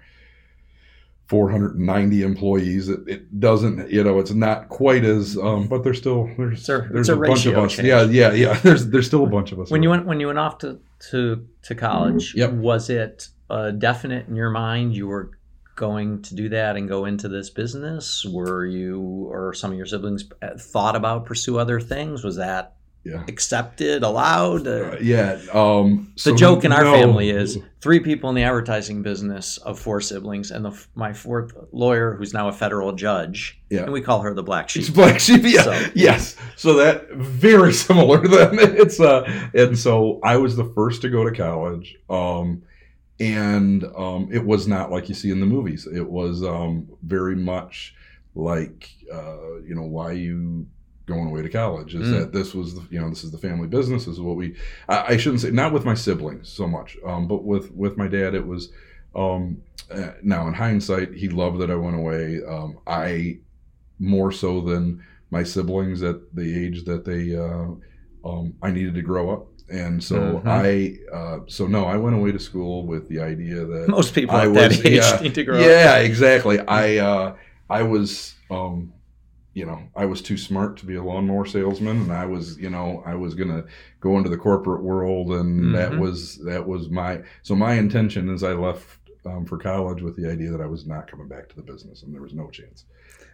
490 1.29 2.23
employees. 2.25 2.89
It, 2.89 3.01
it 3.07 3.39
doesn't, 3.41 3.89
you 3.91 4.03
know, 4.03 4.19
it's 4.19 4.33
not 4.33 4.69
quite 4.69 5.05
as, 5.05 5.39
um, 5.39 5.69
but 5.69 5.85
there's 5.85 5.99
still 5.99 6.29
there's 6.37 6.69
a- 6.69 6.89
there's 6.91 7.09
a 7.09 7.15
a, 7.21 7.27
bunch 7.29 7.47
of 7.47 7.57
us. 7.57 7.77
change. 7.77 7.87
Yeah, 7.87 8.03
yeah, 8.03 8.33
yeah. 8.33 8.55
There's 8.65 8.89
there's 8.89 9.07
still 9.07 9.23
a 9.23 9.29
bunch 9.29 9.53
of 9.53 9.61
us. 9.61 9.71
when 9.71 9.83
you 9.85 9.91
went 9.91 10.05
when 10.07 10.19
you 10.19 10.27
went 10.27 10.41
off 10.41 10.59
to 10.59 10.81
to 11.11 11.47
to 11.63 11.75
college, 11.77 12.35
Yep. 12.35 12.53
was 12.55 12.91
it 12.91 13.29
uh, 13.49 13.71
definite 13.71 14.27
in 14.27 14.35
your 14.35 14.51
mind 14.51 14.97
you 14.97 15.07
were 15.07 15.31
going 15.81 16.21
to 16.23 16.35
do 16.35 16.51
that 16.51 16.77
and 16.77 16.87
go 16.89 17.07
into 17.07 17.27
this 17.29 17.51
business? 17.51 18.25
Were 18.25 18.65
you 18.67 19.01
or 19.33 19.55
some 19.55 19.73
of 19.73 19.77
your 19.79 19.87
siblings 19.87 20.25
uh, 20.43 20.51
thought 20.59 20.95
about 20.95 21.25
pursue 21.25 21.59
other 21.59 21.81
things? 21.81 22.23
Was 22.23 22.37
that 22.37 22.75
yeah, 23.03 23.25
accepted, 23.29 24.03
allowed? 24.03 24.67
Uh, 24.69 24.71
Uh, 24.71 24.99
yeah. 25.01 25.41
Um, 25.55 26.13
the 26.23 26.35
joke 26.35 26.65
in 26.67 26.71
our 26.73 26.85
no. 26.85 26.93
family 26.93 27.31
is 27.31 27.57
three 27.81 27.99
people 28.01 28.29
in 28.29 28.37
the 28.37 28.43
advertising 28.43 29.03
business 29.03 29.57
of 29.57 29.79
four 29.81 30.03
siblings, 30.03 30.51
and 30.51 30.67
the, 30.67 30.87
my 30.95 31.15
fourth 31.15 31.51
lawyer, 31.73 32.15
who's 32.15 32.35
now 32.35 32.49
a 32.49 32.53
federal 32.53 32.93
judge, 32.93 33.59
Yeah. 33.71 33.85
and 33.85 33.93
we 33.93 34.03
call 34.03 34.21
her 34.21 34.35
the 34.35 34.43
black 34.43 34.69
sheep. 34.69 34.83
It's 34.83 34.91
black 34.91 35.19
sheep. 35.19 35.41
Yeah. 35.45 35.63
So- 35.63 35.87
Yes. 35.95 36.37
So 36.57 36.75
that 36.75 37.09
very 37.13 37.73
similar. 37.87 38.19
Then 38.29 38.59
it's 38.61 39.01
uh, 39.01 39.23
and 39.55 39.79
so 39.79 40.21
I 40.23 40.37
was 40.37 40.57
the 40.57 40.71
first 40.77 41.01
to 41.03 41.09
go 41.09 41.25
to 41.25 41.35
college. 41.35 41.97
Um, 42.11 42.65
and 43.21 43.85
um, 43.97 44.29
it 44.33 44.45
was 44.45 44.67
not 44.67 44.91
like 44.91 45.09
you 45.09 45.15
see 45.15 45.31
in 45.31 45.41
the 45.41 45.47
movies. 45.47 45.87
It 45.87 46.09
was 46.11 46.43
um, 46.43 46.89
very 47.03 47.37
much 47.37 47.95
like 48.35 48.91
uh, 49.13 49.59
you 49.67 49.75
know 49.75 49.83
why 49.83 50.07
are 50.11 50.13
you 50.15 50.67
going 51.07 51.27
away 51.27 51.43
to 51.43 51.49
college 51.49 51.95
is 51.97 52.07
Mm. 52.09 52.21
that 52.21 52.33
this 52.33 52.55
was 52.55 52.77
the, 52.77 52.83
you 52.91 53.01
know 53.01 53.09
this 53.11 53.25
is 53.25 53.33
the 53.33 53.39
family 53.39 53.67
business 53.67 54.05
this 54.05 54.15
is 54.15 54.21
what 54.21 54.37
we 54.37 54.55
I, 54.89 55.15
I 55.15 55.17
shouldn't 55.17 55.41
say 55.43 55.51
not 55.51 55.73
with 55.73 55.85
my 55.85 55.95
siblings 55.95 56.49
so 56.49 56.69
much 56.69 56.97
um, 57.05 57.27
but 57.27 57.43
with 57.45 57.73
with 57.73 57.97
my 57.97 58.07
dad 58.07 58.35
it 58.35 58.47
was 58.47 58.71
Um, 59.15 59.63
uh, 59.91 60.13
now, 60.23 60.47
in 60.47 60.55
hindsight, 60.55 61.15
he 61.15 61.29
loved 61.29 61.59
that 61.61 61.69
I 61.69 61.75
went 61.75 61.97
away. 61.97 62.39
Um, 62.47 62.79
I 62.87 63.39
more 63.99 64.31
so 64.31 64.61
than 64.61 65.03
my 65.31 65.43
siblings 65.43 66.05
at 66.05 66.33
the 66.33 66.65
age 66.65 66.85
that 66.85 67.05
they 67.05 67.35
uh, 67.35 67.71
um, 68.25 68.55
I 68.63 68.71
needed 68.71 68.95
to 68.95 69.03
grow 69.03 69.31
up. 69.31 69.49
And 69.71 70.03
so 70.03 70.17
Mhm. 70.17 70.47
I, 70.47 71.15
uh, 71.17 71.39
so 71.47 71.67
no, 71.67 71.85
I 71.85 71.97
went 71.97 72.17
away 72.17 72.33
to 72.33 72.39
school 72.41 72.87
with 72.87 73.09
the 73.09 73.21
idea 73.21 73.65
that 73.65 73.89
Most 73.89 74.15
people 74.15 74.37
I 74.37 74.47
at 74.47 74.55
that 74.55 74.73
age 74.73 74.93
yeah, 74.97 75.21
need 75.23 75.35
to 75.35 75.45
grow 75.45 75.61
yeah, 75.61 75.93
up. 75.95 76.03
exactly. 76.03 76.59
I 76.61 76.97
uh, 76.99 77.37
I 77.69 77.83
was 77.83 78.35
um, 78.51 78.93
you 79.55 79.67
know 79.67 79.79
I 79.97 80.07
was 80.07 80.23
too 80.23 80.37
smart 80.37 80.77
to 80.79 80.87
be 80.87 80.97
a 80.97 81.03
lawnmower 81.03 81.47
salesman, 81.47 81.99
and 82.03 82.13
I 82.13 82.27
was 82.27 82.59
you 82.59 82.71
know 82.71 83.03
I 83.07 83.15
was 83.15 83.35
gonna 83.35 83.65
go 84.01 84.17
into 84.19 84.31
the 84.31 84.37
corporate 84.37 84.83
world, 84.83 85.33
and 85.33 85.75
that 85.75 85.93
Mhm. 85.93 86.01
was 86.01 86.39
that 86.45 86.67
was 86.67 86.89
my 86.91 87.23
so 87.43 87.55
my 87.55 87.75
intention 87.75 88.29
is 88.29 88.43
I 88.43 88.53
left 88.55 88.99
um, 89.27 89.45
for 89.45 89.59
college 89.59 90.03
with 90.03 90.17
the 90.17 90.29
idea 90.31 90.51
that 90.51 90.61
I 90.61 90.67
was 90.67 90.87
not 90.87 91.09
coming 91.11 91.29
back 91.29 91.49
to 91.51 91.57
the 91.57 91.63
business, 91.63 92.03
and 92.03 92.13
there 92.15 92.23
was 92.23 92.35
no 92.35 92.49
chance 92.51 92.87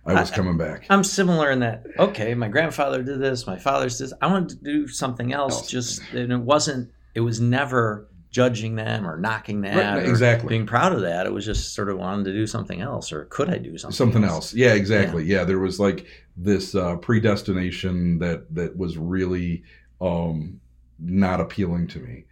I 0.06 0.20
was 0.20 0.30
I- 0.30 0.36
coming 0.36 0.56
back. 0.56 0.86
I'm 0.88 1.04
similar 1.04 1.50
in 1.50 1.60
that. 1.60 1.86
Okay, 1.98 2.34
my 2.34 2.48
grandfather 2.48 3.02
did 3.02 3.20
this. 3.20 3.46
My 3.46 3.58
father's 3.58 3.98
this. 3.98 4.12
I 4.22 4.26
wanted 4.28 4.50
to 4.50 4.64
do 4.64 4.88
something 4.88 5.32
else. 5.32 5.54
Else. 5.58 5.70
Just 5.70 6.02
and 6.12 6.32
it 6.32 6.40
wasn't. 6.40 6.90
It 7.14 7.20
was 7.20 7.40
never 7.40 8.08
judging 8.30 8.74
them 8.74 9.06
or 9.06 9.18
knocking 9.18 9.62
that. 9.62 9.96
Right, 9.96 10.06
exactly. 10.06 10.50
Being 10.50 10.66
proud 10.66 10.92
of 10.92 11.00
that. 11.00 11.26
It 11.26 11.32
was 11.32 11.46
just 11.46 11.74
sort 11.74 11.88
of 11.88 11.98
wanting 11.98 12.26
to 12.26 12.32
do 12.32 12.46
something 12.46 12.82
else, 12.82 13.10
or 13.10 13.24
could 13.26 13.48
I 13.48 13.58
do 13.58 13.78
something? 13.78 13.96
something 13.96 14.24
else 14.24 14.52
yeah 14.52 14.74
exactly 14.74 15.24
yeah. 15.24 15.44
there 15.44 15.58
was 15.58 15.80
like 15.80 16.06
this 16.36 16.74
uh, 16.74 16.96
predestination 16.96 18.18
that 18.18 18.54
that 18.54 18.76
was 18.76 18.98
really 18.98 19.62
um 20.00 20.60
not 20.98 21.40
appealing 21.40 21.86
to 21.86 21.98
me 21.98 22.24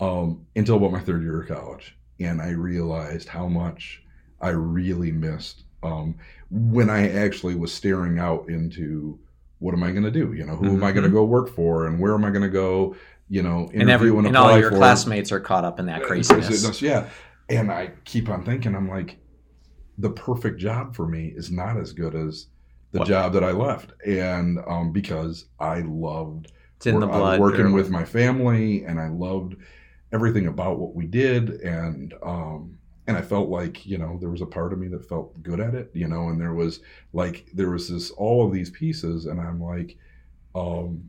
um 0.00 0.44
until 0.56 0.76
about 0.76 0.90
my 0.92 1.00
third 1.00 1.22
year 1.22 1.42
of 1.42 1.48
college 1.48 1.96
and 2.18 2.40
i 2.42 2.50
realized 2.50 3.28
how 3.28 3.46
much 3.46 4.02
i 4.40 4.48
really 4.48 5.12
missed 5.12 5.64
um 5.84 6.14
when 6.50 6.88
i 6.90 7.08
actually 7.10 7.54
was 7.54 7.72
staring 7.72 8.18
out 8.18 8.48
into 8.48 9.18
what 9.58 9.74
am 9.74 9.82
i 9.82 9.90
going 9.90 10.02
to 10.04 10.10
do 10.10 10.32
you 10.32 10.44
know 10.44 10.56
who 10.56 10.68
am 10.70 10.82
i 10.84 10.90
going 10.92 11.04
to 11.04 11.10
Mhm. 11.10 11.14
go 11.14 11.24
work 11.24 11.48
for 11.54 11.86
and 11.86 11.98
where 12.00 12.14
am 12.14 12.24
i 12.24 12.30
going 12.30 12.42
to 12.42 12.48
go 12.48 12.94
you 13.28 13.42
know 13.42 13.70
And 13.72 13.88
every 13.90 14.08
interview 14.08 14.26
and 14.28 14.36
all 14.36 14.58
your 14.58 14.70
for. 14.70 14.76
classmates 14.76 15.30
are 15.32 15.40
caught 15.40 15.64
up 15.64 15.78
in 15.80 15.86
that 15.86 16.02
Uh, 16.02 16.06
craziness. 16.06 16.82
Yeah. 16.82 17.08
And 17.48 17.70
I 17.72 17.92
keep 18.04 18.28
on 18.28 18.44
thinking, 18.44 18.74
I'm 18.74 18.86
like, 18.88 19.16
the 19.96 20.10
perfect 20.10 20.58
job 20.60 20.94
for 20.94 21.06
me 21.08 21.32
is 21.34 21.50
not 21.50 21.78
as 21.78 21.92
good 21.94 22.14
as 22.14 22.48
the 22.92 22.98
What? 23.00 23.08
job 23.08 23.32
that 23.32 23.42
I 23.42 23.52
left. 23.52 23.92
And 24.06 24.58
um, 24.66 24.92
because 24.92 25.46
I 25.58 25.80
loved 25.80 26.52
It's 26.76 26.86
in 26.86 27.00
the 27.00 27.06
wor- 27.06 27.16
blood. 27.18 27.40
working 27.40 27.66
or- 27.66 27.72
with 27.72 27.88
my 27.90 28.04
family 28.04 28.84
and 28.84 29.00
I 29.00 29.08
loved 29.08 29.56
everything 30.12 30.46
about 30.46 30.78
what 30.78 30.94
we 30.94 31.06
did. 31.06 31.48
And, 31.62 32.12
um, 32.22 32.76
and 33.06 33.16
I 33.16 33.22
felt 33.22 33.48
like, 33.50 33.84
you 33.84 33.98
know, 33.98 34.16
there 34.18 34.30
was 34.30 34.40
a 34.40 34.46
part 34.46 34.72
of 34.72 34.78
me 34.78 34.88
that 34.88 35.08
felt 35.08 35.42
good 35.42 35.60
at 35.60 35.74
it, 35.74 35.90
you 35.92 36.08
know, 36.08 36.28
and 36.28 36.40
there 36.40 36.54
was 36.54 36.80
like, 37.12 37.46
there 37.52 37.70
was 37.70 37.88
this, 37.88 38.10
all 38.12 38.46
of 38.46 38.52
these 38.52 38.70
pieces. 38.70 39.26
And 39.26 39.40
I'm 39.40 39.62
like, 39.62 39.98
um, 40.54 41.08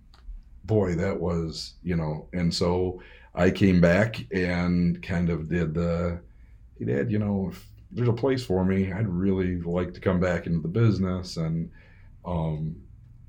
boy, 0.65 0.95
that 0.95 1.17
was, 1.19 1.75
you 1.83 1.95
know, 1.95 2.27
and 2.33 2.53
so 2.53 3.01
I 3.33 3.49
came 3.49 3.79
back 3.79 4.25
and 4.33 5.01
kind 5.01 5.29
of 5.29 5.47
did 5.47 5.73
the, 5.73 6.19
hey, 6.77 6.85
Dad, 6.85 7.11
you 7.11 7.19
know, 7.19 7.49
if 7.51 7.65
there's 7.91 8.09
a 8.09 8.13
place 8.13 8.43
for 8.43 8.65
me, 8.65 8.91
I'd 8.91 9.07
really 9.07 9.61
like 9.61 9.93
to 9.93 10.01
come 10.01 10.19
back 10.19 10.47
into 10.47 10.59
the 10.59 10.67
business. 10.67 11.37
And, 11.37 11.71
um, 12.25 12.75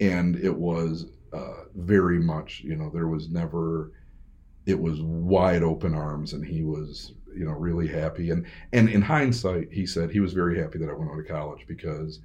and 0.00 0.36
it 0.36 0.54
was 0.54 1.06
uh, 1.32 1.64
very 1.76 2.18
much, 2.18 2.62
you 2.64 2.74
know, 2.74 2.90
there 2.90 3.06
was 3.06 3.28
never, 3.28 3.92
it 4.64 4.80
was 4.80 5.00
wide 5.00 5.62
open 5.62 5.94
arms 5.94 6.32
and 6.32 6.44
he 6.44 6.62
was, 6.64 7.12
you 7.36 7.44
know, 7.44 7.52
really 7.52 7.88
happy. 7.88 8.30
And, 8.30 8.46
and 8.72 8.88
in 8.88 9.02
hindsight, 9.02 9.72
he 9.72 9.86
said 9.86 10.10
he 10.10 10.20
was 10.20 10.32
very 10.32 10.58
happy 10.60 10.78
that 10.78 10.88
I 10.88 10.94
went 10.94 11.10
on 11.10 11.18
to 11.18 11.24
college 11.24 11.66
because 11.66 12.20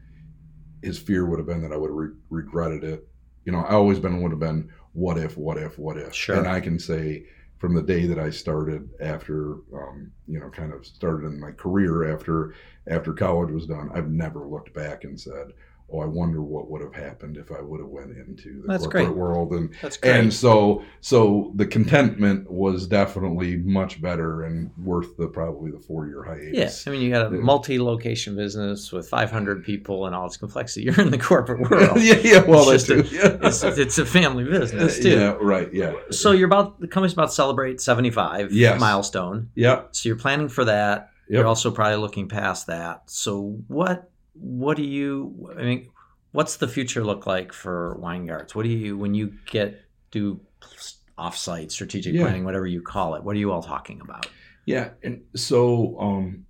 his 0.81 0.97
fear 0.97 1.25
would 1.25 1.39
have 1.39 1.45
been 1.45 1.61
that 1.61 1.73
I 1.73 1.77
would 1.77 1.89
have 1.89 1.97
re- 1.97 2.15
regretted 2.29 2.83
it. 2.83 3.07
You 3.45 3.51
know, 3.51 3.59
I 3.59 3.73
always 3.73 3.99
been 3.99 4.21
would 4.21 4.31
have 4.31 4.39
been 4.39 4.71
what 4.93 5.17
if, 5.17 5.37
what 5.37 5.57
if, 5.57 5.77
what 5.77 5.97
if. 5.97 6.13
Sure. 6.13 6.35
And 6.35 6.47
I 6.47 6.59
can 6.59 6.79
say 6.79 7.25
from 7.57 7.75
the 7.75 7.81
day 7.81 8.07
that 8.07 8.17
I 8.17 8.31
started 8.31 8.89
after, 8.99 9.57
um, 9.73 10.11
you 10.27 10.39
know, 10.39 10.49
kind 10.49 10.73
of 10.73 10.85
started 10.85 11.27
in 11.27 11.39
my 11.39 11.51
career 11.51 12.11
after 12.11 12.55
after 12.87 13.13
college 13.13 13.51
was 13.51 13.67
done, 13.67 13.91
I've 13.93 14.09
never 14.09 14.47
looked 14.47 14.73
back 14.73 15.03
and 15.03 15.19
said, 15.19 15.53
"Oh, 15.91 15.99
I 15.99 16.05
wonder 16.05 16.41
what 16.41 16.69
would 16.69 16.81
have 16.81 16.93
happened 16.93 17.37
if 17.37 17.51
I 17.51 17.61
would 17.61 17.79
have 17.79 17.89
went 17.89 18.11
into 18.17 18.61
the 18.61 18.67
That's 18.67 18.83
corporate 18.83 19.05
great. 19.07 19.15
world." 19.17 19.51
And 19.51 19.69
That's 19.81 19.97
great. 19.97 20.15
and 20.19 20.33
so 20.33 20.83
so 21.01 21.51
the 21.55 21.65
contentment 21.65 22.49
was 22.51 22.87
definitely 22.87 23.57
much 23.57 24.01
better 24.01 24.43
and 24.43 24.71
worth 24.83 25.17
the 25.17 25.27
probably 25.27 25.71
the 25.71 25.79
four 25.79 26.07
year 26.07 26.23
hiatus. 26.23 26.53
Yes, 26.53 26.87
I 26.87 26.91
mean 26.91 27.01
you 27.01 27.11
got 27.11 27.27
a 27.27 27.29
multi-location 27.31 28.35
business 28.35 28.91
with 28.91 29.07
500 29.07 29.63
people 29.63 30.05
and 30.05 30.15
all 30.15 30.25
its 30.27 30.37
complexity. 30.37 30.81
You're 30.85 30.99
in 31.01 31.11
the 31.11 31.17
corporate 31.17 31.61
world. 31.69 32.01
yeah, 32.01 32.15
yeah. 32.23 32.41
Well, 32.41 32.69
It's 32.69 32.85
that's 32.87 33.01
just 33.03 33.11
too. 33.11 33.15
Yeah. 33.15 33.37
it's, 33.47 33.63
it's 33.63 33.97
a 33.97 34.05
family 34.05 34.43
business 34.43 34.99
too. 35.01 35.09
Yeah, 35.09 35.37
right. 35.41 35.73
Yeah. 35.73 35.93
So 36.11 36.31
you're 36.31 36.47
about 36.47 36.79
the 36.79 36.87
company's 36.87 37.13
about 37.13 37.27
to 37.27 37.31
celebrate 37.33 37.81
75 37.81 38.51
Yes. 38.51 38.79
milestone. 38.79 39.49
yeah. 39.55 39.83
So 39.91 40.09
you're 40.09 40.17
planning 40.17 40.49
for 40.49 40.65
that. 40.65 41.09
Yep. 41.29 41.37
You're 41.37 41.47
also 41.47 41.71
probably 41.71 41.95
looking 41.97 42.27
past 42.27 42.67
that. 42.67 43.03
So 43.09 43.57
what 43.69 44.10
what 44.41 44.75
do 44.75 44.83
you 44.83 45.53
I 45.57 45.63
mean 45.63 45.89
what's 46.31 46.57
the 46.57 46.67
future 46.67 47.03
look 47.03 47.25
like 47.27 47.53
for 47.53 47.95
Weingartz? 47.99 48.55
What 48.55 48.63
do 48.63 48.69
you 48.69 48.97
when 48.97 49.13
you 49.13 49.33
get 49.45 49.81
do 50.11 50.41
offsite 51.17 51.71
strategic 51.71 52.13
Yeah. 52.15 52.23
planning 52.23 52.43
whatever 52.43 52.65
you 52.65 52.81
call 52.81 53.15
it? 53.15 53.23
What 53.23 53.35
are 53.35 53.39
you 53.39 53.51
all 53.51 53.61
talking 53.63 54.01
about? 54.01 54.27
Yeah, 54.65 54.91
and 55.03 55.21
so 55.35 55.99
um 55.99 56.45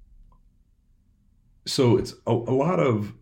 so 1.67 1.97
it's 1.97 2.13
a, 2.25 2.31
a 2.31 2.55
lot 2.55 2.79
of 2.79 3.13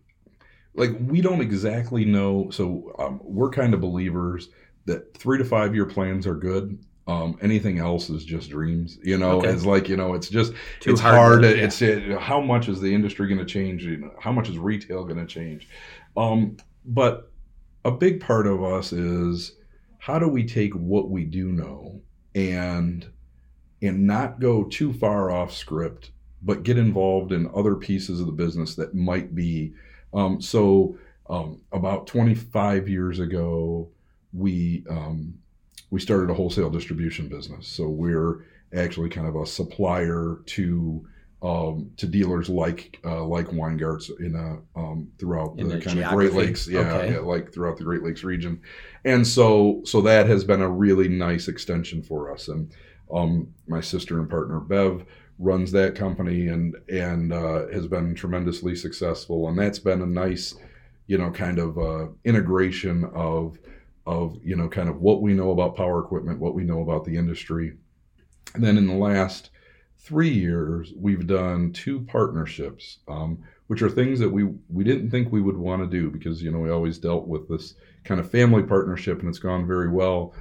like 0.74 0.90
we 1.00 1.20
don't 1.20 1.40
exactly 1.40 2.04
know 2.04 2.50
so 2.50 2.92
um, 2.98 3.20
we're 3.22 3.50
kind 3.50 3.74
of 3.74 3.80
believers 3.80 4.48
that 4.86 5.14
3 5.16 5.38
to 5.38 5.44
5 5.44 5.74
year 5.74 5.86
plans 5.86 6.26
are 6.26 6.34
good. 6.36 6.78
Um 7.06 7.38
anything 7.40 7.78
else 7.78 8.10
is 8.10 8.24
just 8.24 8.50
dreams. 8.50 8.98
You 9.02 9.18
know, 9.18 9.38
Okay. 9.38 9.48
it's 9.48 9.64
like, 9.64 9.88
you 9.88 9.96
know, 9.96 10.14
it's 10.14 10.28
just 10.28 10.52
Too 10.80 10.92
it's 10.92 11.00
hard 11.00 11.16
hard. 11.16 11.42
to- 11.42 11.56
yeah. 11.56 11.64
It's 11.64 11.80
uh, 11.82 12.18
how 12.20 12.40
much 12.40 12.68
is 12.68 12.80
the 12.80 12.94
industry 12.94 13.26
going 13.28 13.38
to 13.40 13.44
change? 13.46 13.84
You 13.84 13.96
know, 13.98 14.12
how 14.20 14.32
much 14.32 14.48
is 14.48 14.58
retail 14.58 15.04
going 15.04 15.18
to 15.18 15.26
change? 15.26 15.68
Um, 16.16 16.56
but 16.84 17.30
a 17.84 17.90
big 17.90 18.20
part 18.20 18.46
of 18.46 18.62
us 18.62 18.92
is 18.92 19.56
how 19.98 20.18
do 20.18 20.28
we 20.28 20.44
take 20.44 20.74
what 20.74 21.10
we 21.10 21.24
do 21.24 21.50
know 21.52 22.00
and 22.34 23.06
and 23.82 24.06
not 24.06 24.38
go 24.40 24.64
too 24.64 24.92
far 24.92 25.30
off 25.30 25.52
script, 25.54 26.10
but 26.42 26.62
get 26.64 26.76
involved 26.76 27.32
in 27.32 27.50
other 27.54 27.74
pieces 27.74 28.20
of 28.20 28.26
the 28.26 28.32
business 28.32 28.74
that 28.74 28.94
might 28.94 29.34
be. 29.34 29.72
Um, 30.12 30.40
so 30.40 30.98
um, 31.30 31.62
about 31.72 32.06
25 32.06 32.88
years 32.88 33.20
ago, 33.20 33.88
we 34.34 34.84
um, 34.90 35.34
we 35.90 36.00
started 36.00 36.30
a 36.30 36.34
wholesale 36.34 36.70
distribution 36.70 37.28
business. 37.28 37.66
So 37.66 37.88
we're 37.88 38.44
actually 38.74 39.08
kind 39.08 39.26
of 39.26 39.36
a 39.36 39.46
supplier 39.46 40.38
to 40.46 41.06
um, 41.42 41.90
to 41.96 42.06
dealers 42.06 42.50
like 42.50 43.00
uh, 43.04 43.24
like 43.24 43.50
Weingartz 43.52 44.10
in 44.20 44.34
a 44.36 44.78
um, 44.78 45.10
throughout 45.18 45.58
In 45.58 45.68
the, 45.68 45.76
the 45.76 45.80
kind 45.80 45.98
of 45.98 46.10
Great? 46.10 46.34
Lakes, 46.34 46.68
yeah, 46.68 46.80
Okay. 46.80 47.12
yeah, 47.14 47.18
like 47.20 47.52
throughout 47.52 47.78
the 47.78 47.84
Great 47.84 48.02
Lakes 48.02 48.24
region, 48.24 48.60
and 49.04 49.26
so 49.26 49.80
so 49.84 50.02
that 50.02 50.26
has 50.26 50.44
been 50.44 50.60
a 50.60 50.68
really 50.68 51.08
nice 51.08 51.48
extension 51.48 52.02
for 52.02 52.30
us. 52.32 52.48
And 52.48 52.70
um, 53.12 53.48
my 53.66 53.80
sister 53.80 54.18
and 54.20 54.28
partner 54.28 54.60
Bev 54.60 55.06
runs 55.38 55.72
that 55.72 55.94
company 55.94 56.48
and 56.48 56.76
and 56.90 57.32
uh, 57.32 57.68
has 57.68 57.86
been 57.86 58.14
tremendously 58.14 58.76
successful, 58.76 59.48
and 59.48 59.58
that's 59.58 59.78
been 59.78 60.02
a 60.02 60.06
nice, 60.06 60.54
you 61.06 61.16
know, 61.16 61.30
kind 61.30 61.58
of 61.58 61.78
uh, 61.78 62.08
integration 62.24 63.10
of 63.14 63.58
of 64.06 64.38
you 64.42 64.56
know 64.56 64.68
kind 64.68 64.88
of 64.88 65.00
what 65.00 65.22
we 65.22 65.34
know 65.34 65.50
about 65.50 65.76
power 65.76 66.00
equipment, 66.00 66.40
what 66.40 66.54
we 66.54 66.64
know 66.64 66.80
about 66.80 67.04
the 67.04 67.16
industry, 67.16 67.76
and 68.54 68.64
then 68.64 68.78
in 68.78 68.86
the 68.86 68.94
last 68.94 69.50
three 69.98 70.30
years 70.30 70.92
we've 70.96 71.26
done 71.26 71.72
two 71.72 72.00
partnerships, 72.02 72.98
um, 73.08 73.38
which 73.66 73.82
are 73.82 73.90
things 73.90 74.18
that 74.18 74.30
we 74.30 74.44
we 74.68 74.84
didn't 74.84 75.10
think 75.10 75.30
we 75.30 75.42
would 75.42 75.56
want 75.56 75.82
to 75.82 75.86
do 75.86 76.10
because 76.10 76.42
you 76.42 76.50
know 76.50 76.58
we 76.58 76.70
always 76.70 76.98
dealt 76.98 77.26
with 77.26 77.48
this 77.48 77.74
kind 78.04 78.20
of 78.20 78.30
family 78.30 78.62
partnership 78.62 79.20
and 79.20 79.28
it's 79.28 79.38
gone 79.38 79.66
very 79.66 79.88
well. 79.88 80.34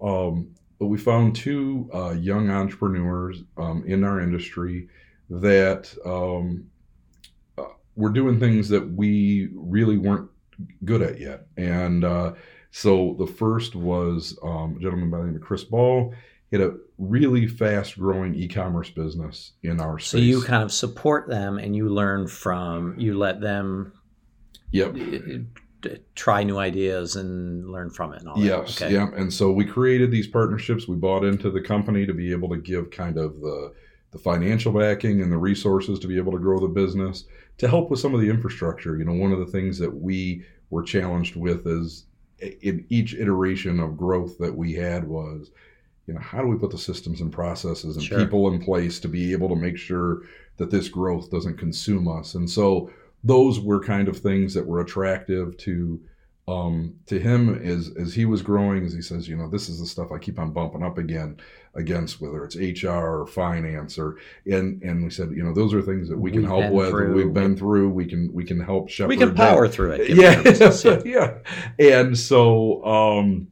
Um, 0.00 0.54
but 0.78 0.86
we 0.86 0.98
found 0.98 1.34
two 1.34 1.88
uh, 1.94 2.10
young 2.10 2.50
entrepreneurs 2.50 3.42
um, 3.56 3.82
in 3.86 4.04
our 4.04 4.20
industry 4.20 4.88
that 5.30 5.94
um, 6.04 6.66
uh, 7.56 7.64
were 7.96 8.10
doing 8.10 8.38
things 8.38 8.68
that 8.68 8.92
we 8.92 9.48
really 9.54 9.96
weren't 9.96 10.30
good 10.84 11.02
at 11.02 11.18
yet. 11.18 11.46
And 11.56 12.04
uh, 12.04 12.34
so 12.70 13.16
the 13.18 13.26
first 13.26 13.74
was 13.74 14.38
um, 14.42 14.76
a 14.76 14.80
gentleman 14.80 15.10
by 15.10 15.18
the 15.18 15.24
name 15.24 15.36
of 15.36 15.42
Chris 15.42 15.64
Ball. 15.64 16.14
He 16.50 16.56
had 16.58 16.66
a 16.66 16.76
really 16.98 17.46
fast 17.46 17.98
growing 17.98 18.34
e 18.34 18.48
commerce 18.48 18.90
business 18.90 19.52
in 19.62 19.80
our 19.80 19.98
space. 19.98 20.10
So 20.10 20.18
you 20.18 20.42
kind 20.42 20.62
of 20.62 20.72
support 20.72 21.28
them 21.28 21.58
and 21.58 21.74
you 21.74 21.88
learn 21.88 22.28
from 22.28 22.98
you 22.98 23.18
let 23.18 23.40
them 23.40 23.92
Yep. 24.72 24.96
try 26.14 26.42
new 26.42 26.58
ideas 26.58 27.16
and 27.16 27.70
learn 27.70 27.90
from 27.90 28.12
it 28.12 28.20
and 28.20 28.28
all 28.28 28.36
that. 28.36 28.44
Yes, 28.44 28.80
yeah. 28.80 29.08
And 29.14 29.32
so 29.32 29.52
we 29.52 29.64
created 29.64 30.10
these 30.10 30.26
partnerships. 30.26 30.88
We 30.88 30.96
bought 30.96 31.24
into 31.24 31.50
the 31.50 31.60
company 31.60 32.06
to 32.06 32.14
be 32.14 32.32
able 32.32 32.48
to 32.50 32.56
give 32.56 32.90
kind 32.90 33.18
of 33.18 33.40
the 33.40 33.72
the 34.12 34.18
financial 34.18 34.72
backing 34.72 35.20
and 35.20 35.30
the 35.30 35.36
resources 35.36 35.98
to 35.98 36.06
be 36.06 36.16
able 36.16 36.32
to 36.32 36.38
grow 36.38 36.58
the 36.58 36.68
business, 36.68 37.24
to 37.58 37.68
help 37.68 37.90
with 37.90 38.00
some 38.00 38.14
of 38.14 38.20
the 38.20 38.30
infrastructure. 38.30 38.96
You 38.96 39.04
know, 39.04 39.12
one 39.12 39.32
of 39.32 39.38
the 39.38 39.46
things 39.46 39.78
that 39.78 39.92
we 39.92 40.44
were 40.70 40.82
challenged 40.82 41.36
with 41.36 41.66
is 41.66 42.05
in 42.40 42.84
each 42.88 43.14
iteration 43.14 43.80
of 43.80 43.96
growth 43.96 44.38
that 44.38 44.56
we 44.56 44.74
had 44.74 45.06
was, 45.08 45.50
you 46.06 46.14
know, 46.14 46.20
how 46.20 46.40
do 46.40 46.48
we 46.48 46.56
put 46.58 46.70
the 46.70 46.78
systems 46.78 47.20
and 47.20 47.32
processes 47.32 47.96
and 47.96 48.04
Sure. 48.04 48.18
people 48.18 48.52
in 48.52 48.60
place 48.60 49.00
to 49.00 49.08
be 49.08 49.32
able 49.32 49.48
to 49.48 49.56
make 49.56 49.76
sure 49.76 50.22
that 50.56 50.70
this 50.70 50.88
growth 50.88 51.30
doesn't 51.30 51.58
consume 51.58 52.08
us? 52.08 52.34
And 52.34 52.48
so 52.48 52.90
those 53.24 53.58
were 53.58 53.80
kind 53.80 54.08
of 54.08 54.18
things 54.18 54.54
that 54.54 54.66
were 54.66 54.80
attractive 54.80 55.56
to 55.58 56.00
um, 56.48 56.94
to 57.06 57.18
him 57.18 57.54
as 57.56 57.90
as 57.98 58.14
he 58.14 58.24
was 58.24 58.40
growing. 58.42 58.84
As 58.84 58.92
he 58.92 59.02
says, 59.02 59.28
you 59.28 59.36
know, 59.36 59.48
this 59.48 59.68
is 59.68 59.80
the 59.80 59.86
stuff 59.86 60.12
I 60.12 60.18
keep 60.18 60.38
on 60.38 60.52
bumping 60.52 60.82
up 60.82 60.96
again 60.98 61.38
against, 61.74 62.20
whether 62.20 62.44
it's 62.44 62.56
HR 62.56 62.90
or 62.90 63.26
finance 63.26 63.98
or 63.98 64.18
and 64.46 64.80
and 64.82 65.02
we 65.04 65.10
said, 65.10 65.30
you 65.30 65.42
know, 65.42 65.52
those 65.52 65.74
are 65.74 65.82
things 65.82 66.08
that 66.08 66.18
we 66.18 66.30
can 66.30 66.42
We've 66.42 66.48
help 66.48 66.72
with. 66.72 66.90
through. 66.90 67.14
We've 67.14 67.34
been 67.34 67.56
through. 67.56 67.90
We 67.90 68.06
can 68.06 68.32
we 68.32 68.44
can 68.44 68.60
help 68.60 68.88
shepherd. 68.88 69.08
we 69.08 69.16
can 69.16 69.34
that 69.34 69.36
power 69.36 69.66
through 69.66 69.92
it. 69.92 70.10
yeah, 70.10 70.40
business, 70.42 70.84
yeah. 70.84 71.02
yeah. 71.04 71.38
And 71.78 72.16
so, 72.16 72.84
um, 72.84 73.48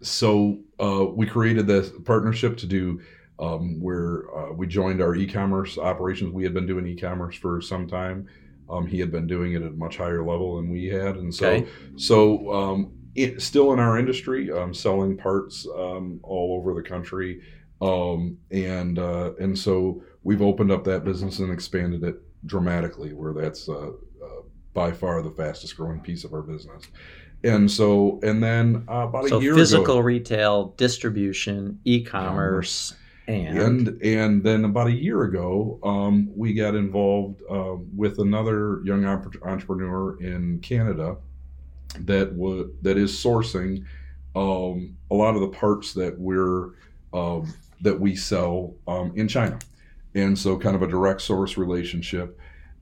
so 0.00 0.58
uh, 0.80 1.04
we 1.04 1.26
created 1.26 1.66
this 1.66 1.90
partnership 2.04 2.56
to 2.58 2.66
do 2.66 3.00
um, 3.38 3.78
where 3.80 4.24
uh, 4.34 4.52
we 4.52 4.66
joined 4.66 5.02
our 5.02 5.14
e-commerce 5.14 5.76
operations. 5.76 6.32
We 6.32 6.44
had 6.44 6.54
been 6.54 6.66
doing 6.66 6.86
e-commerce 6.86 7.36
for 7.36 7.60
some 7.60 7.86
time. 7.86 8.28
Um, 8.68 8.86
he 8.86 8.98
had 8.98 9.12
been 9.12 9.26
doing 9.26 9.52
it 9.52 9.62
at 9.62 9.68
a 9.72 9.76
much 9.76 9.96
higher 9.96 10.24
level 10.24 10.56
than 10.56 10.70
we 10.70 10.86
had, 10.86 11.16
and 11.16 11.34
so 11.34 11.48
Okay. 11.48 11.68
so 11.96 12.52
um, 12.52 12.92
it, 13.14 13.40
still 13.40 13.72
in 13.72 13.78
our 13.78 13.98
industry, 13.98 14.50
um, 14.52 14.74
selling 14.74 15.16
parts 15.16 15.66
um, 15.76 16.20
all 16.22 16.58
over 16.58 16.74
the 16.74 16.86
country, 16.86 17.40
um, 17.80 18.36
and 18.50 18.98
uh, 18.98 19.32
and 19.40 19.58
so 19.58 20.02
we've 20.22 20.42
opened 20.42 20.70
up 20.72 20.84
that 20.84 21.04
business 21.04 21.38
and 21.38 21.52
expanded 21.52 22.02
it 22.04 22.16
dramatically. 22.46 23.12
Where 23.12 23.32
that's 23.32 23.68
uh, 23.68 23.88
uh, 23.88 24.42
by 24.74 24.92
far 24.92 25.22
the 25.22 25.30
fastest 25.30 25.76
growing 25.76 26.00
piece 26.00 26.24
of 26.24 26.34
our 26.34 26.42
business, 26.42 26.82
and 27.44 27.70
so 27.70 28.18
and 28.22 28.42
then 28.42 28.84
uh, 28.88 29.06
about 29.08 29.28
So 29.28 29.38
a 29.38 29.42
year 29.42 29.54
physical 29.54 29.94
ago, 29.96 30.00
retail, 30.00 30.74
distribution, 30.76 31.78
e-commerce, 31.84 32.94
and, 33.28 33.88
and 33.88 34.02
and 34.02 34.42
then 34.42 34.64
about 34.64 34.86
a 34.86 34.92
year 34.92 35.24
ago, 35.24 35.80
um, 35.82 36.30
we 36.34 36.54
got 36.54 36.74
involved 36.74 37.42
um, 37.50 37.88
with 37.94 38.18
another 38.18 38.80
young 38.84 39.04
entrepreneur 39.04 40.20
in 40.20 40.60
Canada 40.60 41.16
that 42.00 42.36
that 42.82 42.96
is 42.96 43.12
sourcing 43.12 43.84
um, 44.36 44.96
a 45.10 45.14
lot 45.14 45.34
of 45.34 45.40
the 45.40 45.48
parts 45.48 45.92
that 45.94 46.18
we're 46.18 46.70
um, 47.12 47.52
that 47.80 47.98
we 47.98 48.14
sell 48.14 48.74
um, 48.86 49.12
in 49.16 49.26
China, 49.26 49.58
and 50.14 50.38
so 50.38 50.56
kind 50.56 50.76
of 50.76 50.82
a 50.82 50.86
direct 50.86 51.20
source 51.20 51.56
relationship, 51.56 52.38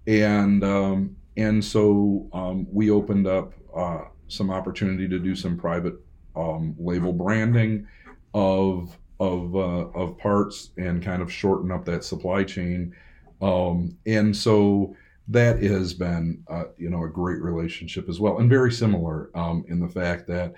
and 0.07 0.63
um, 0.63 1.17
and 1.39 1.65
so 1.65 2.29
we 2.71 2.91
opened 2.91 3.27
up 3.27 3.55
uh, 3.75 4.03
some 4.29 4.51
opportunity 4.51 5.09
to 5.09 5.19
do 5.19 5.35
some 5.35 5.57
private 5.57 5.95
label 6.79 7.13
branding 7.15 7.87
of 8.35 8.99
of 9.21 9.55
uh, 9.55 9.89
of 9.95 10.19
parts 10.19 10.71
and 10.77 11.03
kind 11.03 11.23
of 11.23 11.33
shorten 11.33 11.71
up 11.71 11.85
that 11.85 12.05
supply 12.05 12.45
chain, 12.45 12.95
um, 13.41 13.97
and 14.07 14.37
so 14.37 14.95
that 15.29 15.63
has 15.63 15.95
been 15.95 16.43
uh, 16.49 16.65
you 16.77 16.91
know 16.91 17.05
a 17.05 17.09
great 17.09 17.41
relationship 17.41 18.09
as 18.09 18.21
well, 18.21 18.39
and 18.39 18.51
very 18.51 18.73
similar 18.73 19.31
um, 19.35 19.65
in 19.69 19.81
the 19.81 19.89
fact 19.89 20.27
that 20.27 20.55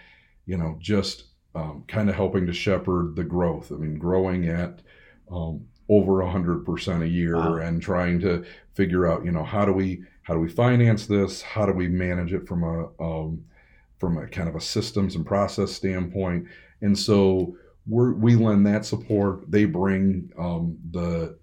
you 0.47 0.57
know 0.57 0.77
just 0.81 1.25
um, 1.55 1.85
kind 1.89 2.09
of 2.09 2.15
helping 2.17 2.47
to 2.47 2.53
shepherd 2.53 3.15
the 3.17 3.25
growth. 3.25 3.71
I 3.73 3.77
mean, 3.77 3.99
growing 3.99 4.49
at 4.49 4.81
um, 5.31 5.67
over 5.89 6.21
a 6.21 6.31
hundred 6.31 6.65
percent 6.65 7.03
a 7.03 7.09
year, 7.09 7.37
Wow. 7.37 7.57
and 7.57 7.81
trying 7.81 8.21
to 8.21 8.45
figure 8.75 9.07
out 9.07 9.25
you 9.25 9.31
know 9.33 9.45
how 9.45 9.65
do 9.65 9.73
we 9.73 10.03
how 10.23 10.35
do 10.35 10.41
we 10.41 10.49
finance 10.49 11.07
this? 11.07 11.43
How 11.43 11.67
do 11.67 11.73
we 11.73 11.89
manage 11.89 12.33
it 12.33 12.49
from 12.49 12.63
a 12.65 12.89
um, 13.03 13.45
from 13.99 14.19
a 14.19 14.27
kind 14.27 14.49
of 14.49 14.57
a 14.57 14.61
systems 14.61 15.15
and 15.15 15.25
process 15.25 15.73
standpoint? 15.73 16.47
And 16.83 16.99
so 16.99 17.57
we're, 17.87 18.13
we 18.13 18.35
lend 18.35 18.67
that 18.67 18.85
support. 18.85 19.51
They 19.51 19.65
bring 19.65 20.33
um, 20.39 20.79
the 20.91 21.39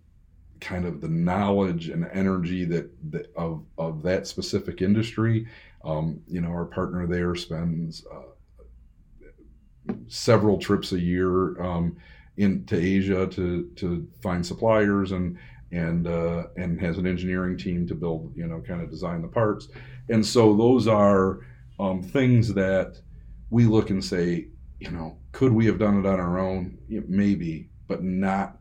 kind 0.60 0.86
of 0.86 1.02
the 1.02 1.10
knowledge 1.10 1.90
and 1.90 2.10
energy 2.14 2.64
that, 2.66 2.90
that 3.12 3.34
of 3.36 3.66
of 3.78 4.02
that 4.04 4.28
specific 4.28 4.82
industry. 4.82 5.48
Um, 5.84 6.22
you 6.28 6.42
know, 6.42 6.50
our 6.50 6.66
partner 6.66 7.06
there 7.06 7.36
spends 7.36 8.06
uh, 8.12 9.94
several 10.08 10.58
trips 10.58 10.94
a 10.94 11.00
year 11.00 11.62
um, 11.62 11.98
into 12.38 12.76
Asia 12.76 13.28
to 13.28 13.70
to 13.76 14.08
find 14.22 14.46
suppliers 14.46 15.12
and 15.12 15.38
and 15.72 16.08
uh, 16.08 16.44
and 16.56 16.80
has 16.80 16.98
an 16.98 17.08
engineering 17.08 17.58
team 17.58 17.88
to 17.88 17.96
build 17.96 18.32
you 18.36 18.48
know 18.48 18.62
kind 18.62 18.82
of 18.82 18.90
design 18.90 19.22
the 19.22 19.28
parts. 19.28 19.68
And 20.10 20.26
so 20.26 20.56
those 20.56 20.88
are 20.88 21.40
um, 21.80 22.02
things 22.02 22.54
that 22.54 23.00
we 23.50 23.66
look 23.66 23.90
and 23.90 24.04
say, 24.04 24.48
you 24.80 24.92
know, 24.92 25.18
could 25.34 25.52
we 25.52 25.66
have 25.66 25.78
done 25.78 26.00
it 26.00 26.06
on 26.06 26.20
our 26.20 26.40
own? 26.40 26.78
Yeah, 26.88 27.02
maybe, 27.08 27.70
but 27.88 28.02
not 28.04 28.60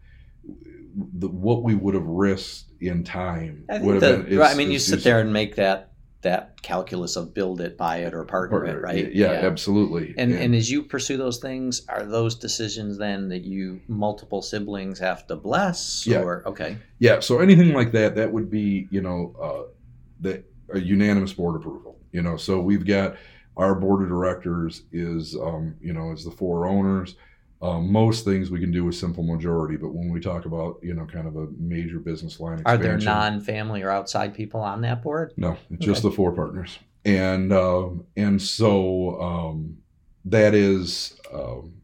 the, 1.14 1.28
what 1.28 1.62
we 1.62 1.76
would 1.76 1.94
have 1.94 2.06
risked 2.06 2.72
in 2.80 3.04
time. 3.04 3.64
I 3.70 3.78
would 3.78 3.94
have 3.94 4.00
that, 4.00 4.28
been- 4.28 4.38
right, 4.38 4.50
I 4.50 4.54
mean, 4.54 4.72
you 4.72 4.80
sit 4.80 5.04
there 5.04 5.20
and 5.20 5.32
make 5.32 5.54
that 5.56 5.90
that 6.22 6.62
calculus 6.62 7.16
of 7.16 7.35
build 7.35 7.61
it, 7.61 7.76
buy 7.76 7.98
it, 7.98 8.14
or 8.14 8.24
partner 8.24 8.64
it, 8.64 8.80
right? 8.80 9.12
Yeah, 9.12 9.32
absolutely. 9.32 10.14
And 10.16 10.32
and 10.32 10.54
as 10.54 10.70
you 10.70 10.85
pursue 10.85 11.16
those 11.16 11.38
things, 11.38 11.85
are 11.88 12.04
those 12.04 12.37
decisions 12.37 12.96
then 12.96 13.28
that 13.30 13.42
you 13.42 13.80
multiple 13.88 14.40
siblings 14.40 14.98
have 15.00 15.26
to 15.26 15.37
bless? 15.37 16.06
Yeah. 16.06 16.20
Or 16.20 16.42
okay, 16.46 16.78
Yeah, 16.98 17.20
so 17.20 17.40
anything 17.40 17.72
like 17.74 17.92
that, 17.92 18.14
that 18.14 18.32
would 18.32 18.50
be, 18.50 18.87
you 18.90 19.00
know, 19.00 19.35
uh, 19.40 19.72
the 20.20 20.44
a 20.72 20.78
unanimous 20.80 21.32
board 21.32 21.56
approval. 21.56 21.98
You 22.12 22.22
know, 22.22 22.37
so 22.37 22.61
we've 22.61 22.87
got 22.87 23.16
our 23.56 23.74
board 23.74 24.02
of 24.02 24.08
directors 24.08 24.82
is, 24.92 25.36
um, 25.36 25.76
you 25.80 25.92
know, 25.92 26.12
is 26.12 26.24
the 26.24 26.30
four 26.30 26.66
owners. 26.66 27.16
Um, 27.60 27.92
most 27.92 28.24
things 28.24 28.50
we 28.50 28.58
can 28.58 28.72
do 28.72 28.84
with 28.84 28.96
simple 28.96 29.22
majority, 29.22 29.76
but 29.76 29.90
when 29.90 30.10
we 30.10 30.18
talk 30.18 30.46
about, 30.46 30.80
you 30.82 30.94
know, 30.94 31.06
kind 31.06 31.28
of 31.28 31.36
a 31.36 31.46
major 31.58 32.00
business 32.00 32.40
line 32.40 32.60
are 32.66 32.76
there 32.76 32.98
non-family 32.98 33.82
or 33.82 33.90
outside 33.90 34.34
people 34.34 34.60
on 34.60 34.80
that 34.80 35.00
board? 35.00 35.32
No, 35.36 35.56
it's 35.70 35.84
just 35.84 36.02
the 36.02 36.10
four 36.10 36.32
partners, 36.32 36.80
and 37.04 37.52
um, 37.52 38.04
and 38.16 38.42
so 38.42 39.20
um, 39.22 39.76
that 40.24 40.54
is, 40.54 41.16
um, 41.32 41.74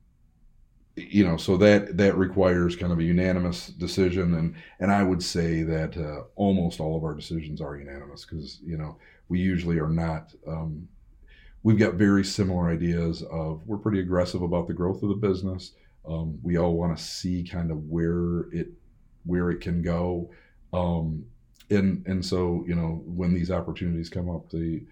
you 0.96 1.24
know, 1.24 1.36
so 1.36 1.56
that 1.58 1.96
that 1.96 2.16
requires 2.16 2.74
kind 2.74 2.92
of 2.92 2.98
a 2.98 3.04
unanimous 3.04 3.68
decision, 3.68 4.34
and 4.34 4.56
and 4.80 4.90
I 4.90 5.04
would 5.04 5.22
say 5.22 5.62
that 5.62 5.96
uh, 5.96 6.24
almost 6.34 6.80
all 6.80 6.96
of 6.96 7.04
our 7.04 7.14
decisions 7.14 7.60
are 7.60 7.76
unanimous 7.76 8.24
because 8.24 8.58
you 8.64 8.78
know 8.78 8.96
we 9.28 9.38
usually 9.38 9.78
are 9.78 9.90
not. 9.90 10.34
Um, 10.44 10.88
we've 11.62 11.78
got 11.78 11.94
very 11.94 12.24
similar 12.24 12.68
ideas 12.70 13.22
of 13.30 13.66
we're 13.66 13.78
pretty 13.78 14.00
aggressive 14.00 14.42
about 14.42 14.66
the 14.68 14.74
growth 14.74 15.02
of 15.02 15.08
the 15.08 15.14
business. 15.14 15.72
Um, 16.08 16.38
we 16.42 16.56
all 16.56 16.74
want 16.74 16.96
to 16.96 17.02
see 17.02 17.42
kind 17.44 17.70
of 17.70 17.84
where 17.88 18.42
it 18.52 18.68
where 19.24 19.50
it 19.50 19.60
can 19.60 19.82
go. 19.82 20.30
Um, 20.72 21.24
and 21.70 22.06
and 22.06 22.24
so 22.24 22.64
you 22.66 22.74
know 22.74 23.02
when 23.04 23.34
these 23.34 23.50
opportunities 23.50 24.08
come 24.08 24.30
up, 24.30 24.48
they 24.50 24.82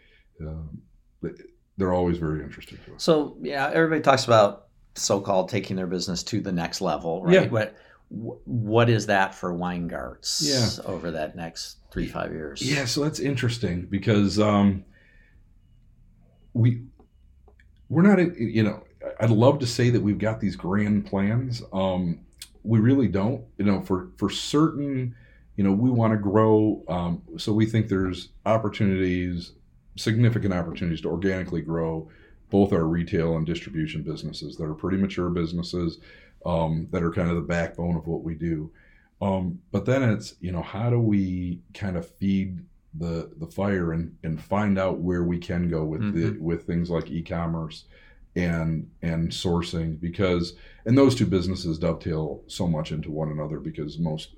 um, 0.41 0.79
they're 1.79 1.93
always 1.93 2.19
very 2.19 2.43
interesting 2.43 2.79
to 2.87 2.95
us. 2.95 3.03
So 3.03 3.37
yeah, 3.41 3.71
everybody 3.73 4.03
talks 4.03 4.25
about 4.25 4.67
so-called 4.95 5.49
taking 5.51 5.77
their 5.77 5.87
business 5.87 6.23
to 6.25 6.41
the 6.41 6.53
next 6.53 6.81
level, 6.81 7.23
right? 7.23 7.35
Yeah. 7.35 7.47
What 7.49 7.77
what 8.09 8.89
is 8.89 9.07
that 9.07 9.35
for 9.35 9.53
Weingartz 9.53 10.41
Yeah. 10.43 10.85
over 10.89 11.11
that 11.11 11.35
next 11.35 11.79
three 11.91 12.07
five 12.07 12.33
years? 12.33 12.63
Yeah, 12.63 12.85
so 12.85 13.03
that's 13.03 13.19
interesting 13.21 13.87
because 13.91 14.39
um, 14.39 14.85
we 16.57 16.83
we're 17.89 18.03
not 18.03 18.19
you 18.39 18.63
know 18.63 18.83
I'd 19.21 19.31
love 19.31 19.59
to 19.61 19.67
say 19.67 19.91
that 19.91 20.01
we've 20.01 20.19
got 20.19 20.41
these 20.41 20.57
grand 20.57 21.07
plans. 21.07 21.63
Um, 21.73 22.21
we 22.65 22.81
really 22.81 23.09
don't. 23.09 23.45
You 23.59 23.67
know, 23.67 23.83
for 23.83 24.11
for 24.17 24.31
certain, 24.31 25.15
you 25.57 25.65
know, 25.65 25.73
we 25.73 25.91
want 25.91 26.13
to 26.13 26.19
grow. 26.19 26.83
Um, 26.89 27.23
so 27.37 27.53
we 27.53 27.67
think 27.67 27.89
there's 27.89 28.31
opportunities, 28.45 29.53
significant 29.97 30.53
opportunities 30.55 31.03
to 31.03 31.09
organically 31.09 31.61
grow 31.61 32.11
both 32.51 32.73
our 32.73 32.85
retail 32.85 33.37
and 33.37 33.47
distribution 33.47 34.03
businesses 34.03 34.57
that 34.57 34.65
are 34.65 34.75
pretty 34.75 34.97
mature 34.97 35.31
businesses 35.31 35.99
um, 36.45 36.87
that 36.93 37.03
are 37.03 37.11
kind 37.13 37.29
of 37.29 37.37
the 37.37 37.43
backbone 37.43 37.97
of 37.97 38.07
what 38.07 38.23
we 38.23 38.35
do. 38.35 38.71
Um, 39.21 39.61
but 39.73 39.85
then 39.85 40.03
it's 40.03 40.35
you 40.41 40.53
know 40.53 40.63
how 40.63 40.91
do 40.91 40.99
we 40.99 41.61
kind 41.75 41.97
of 41.97 42.09
feed 42.17 42.61
the 42.99 43.31
the 43.39 43.47
fire 43.47 43.93
and 43.93 44.17
and 44.23 44.41
find 44.41 44.79
out 44.79 44.99
where 44.99 45.23
we 45.25 45.39
can 45.39 45.69
go 45.69 45.85
with 45.85 46.15
the 46.15 46.39
with 46.41 46.67
things 46.67 46.91
like 46.91 47.11
e-commerce 47.11 47.85
and 48.35 48.89
and 49.03 49.31
sourcing 49.31 49.99
because 50.01 50.55
and 50.85 50.97
those 50.97 51.15
two 51.15 51.27
businesses 51.27 51.79
dovetail 51.79 52.43
so 52.47 52.67
much 52.67 52.93
into 52.93 53.11
one 53.11 53.31
another 53.31 53.59
because 53.59 53.99
most 53.99 54.31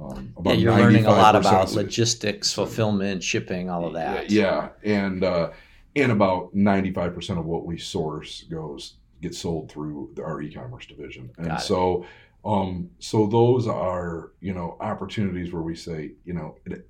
um, 0.00 0.32
Yeah, 0.44 0.52
you're 0.54 0.74
learning 0.76 1.06
a 1.06 1.10
lot 1.10 1.36
about 1.36 1.72
logistics, 1.72 2.52
fulfillment, 2.52 3.22
shipping, 3.22 3.68
all 3.70 3.86
of 3.86 3.92
that. 3.92 4.30
yeah, 4.30 4.70
and 4.82 5.22
uh, 5.22 5.50
and 5.94 6.10
about 6.10 6.54
ninety 6.54 6.92
five 6.92 7.14
percent 7.14 7.38
of 7.38 7.44
what 7.44 7.66
we 7.66 7.78
source 7.78 8.42
goes 8.44 8.94
gets 9.20 9.38
sold 9.38 9.70
through 9.70 10.14
our 10.24 10.40
e-commerce 10.42 10.86
division, 10.86 11.30
and 11.38 11.48
Got 11.48 11.62
so 11.62 12.06
um, 12.44 12.90
so 12.98 13.26
those 13.26 13.68
are 13.68 14.32
you 14.40 14.54
know 14.54 14.76
opportunities 14.80 15.52
where 15.52 15.62
we 15.62 15.76
say 15.76 16.12
you 16.24 16.32
know 16.32 16.56
it, 16.64 16.88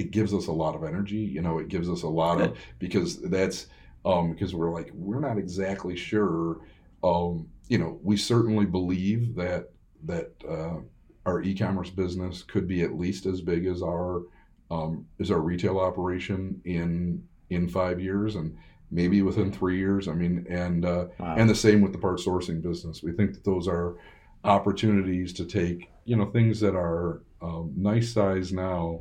it 0.00 0.10
gives 0.10 0.32
us 0.32 0.46
a 0.46 0.52
lot 0.52 0.74
of 0.74 0.82
energy. 0.82 1.16
You 1.36 1.42
know, 1.42 1.58
it 1.58 1.68
gives 1.68 1.88
us 1.90 2.02
a 2.02 2.08
lot 2.08 2.40
of 2.40 2.56
because 2.78 3.20
that's 3.22 3.66
um, 4.04 4.32
because 4.32 4.54
we're 4.54 4.72
like 4.72 4.90
we're 4.94 5.20
not 5.20 5.36
exactly 5.38 5.96
sure. 5.96 6.60
Um, 7.04 7.46
you 7.68 7.78
know, 7.78 7.98
we 8.02 8.16
certainly 8.16 8.66
believe 8.66 9.34
that 9.36 9.70
that 10.04 10.32
uh, 10.48 10.78
our 11.26 11.42
e-commerce 11.42 11.90
business 11.90 12.42
could 12.42 12.66
be 12.66 12.82
at 12.82 12.98
least 12.98 13.26
as 13.26 13.40
big 13.42 13.66
as 13.66 13.82
our 13.82 14.22
um, 14.70 15.06
as 15.20 15.30
our 15.30 15.40
retail 15.40 15.78
operation 15.78 16.60
in 16.64 17.22
in 17.50 17.68
five 17.68 18.00
years 18.00 18.36
and 18.36 18.56
maybe 18.90 19.20
within 19.22 19.52
three 19.52 19.76
years. 19.78 20.08
I 20.08 20.14
mean, 20.14 20.46
and 20.48 20.84
uh, 20.84 21.06
Wow. 21.18 21.34
and 21.36 21.48
the 21.50 21.54
same 21.54 21.80
with 21.82 21.92
the 21.92 21.98
part 21.98 22.18
sourcing 22.20 22.62
business. 22.62 23.02
We 23.02 23.12
think 23.12 23.34
that 23.34 23.44
those 23.44 23.68
are 23.68 23.96
opportunities 24.44 25.32
to 25.34 25.44
take 25.44 25.90
you 26.06 26.16
know 26.16 26.26
things 26.26 26.58
that 26.60 26.74
are 26.74 27.22
um, 27.42 27.72
nice 27.76 28.12
size 28.12 28.52
now, 28.52 29.00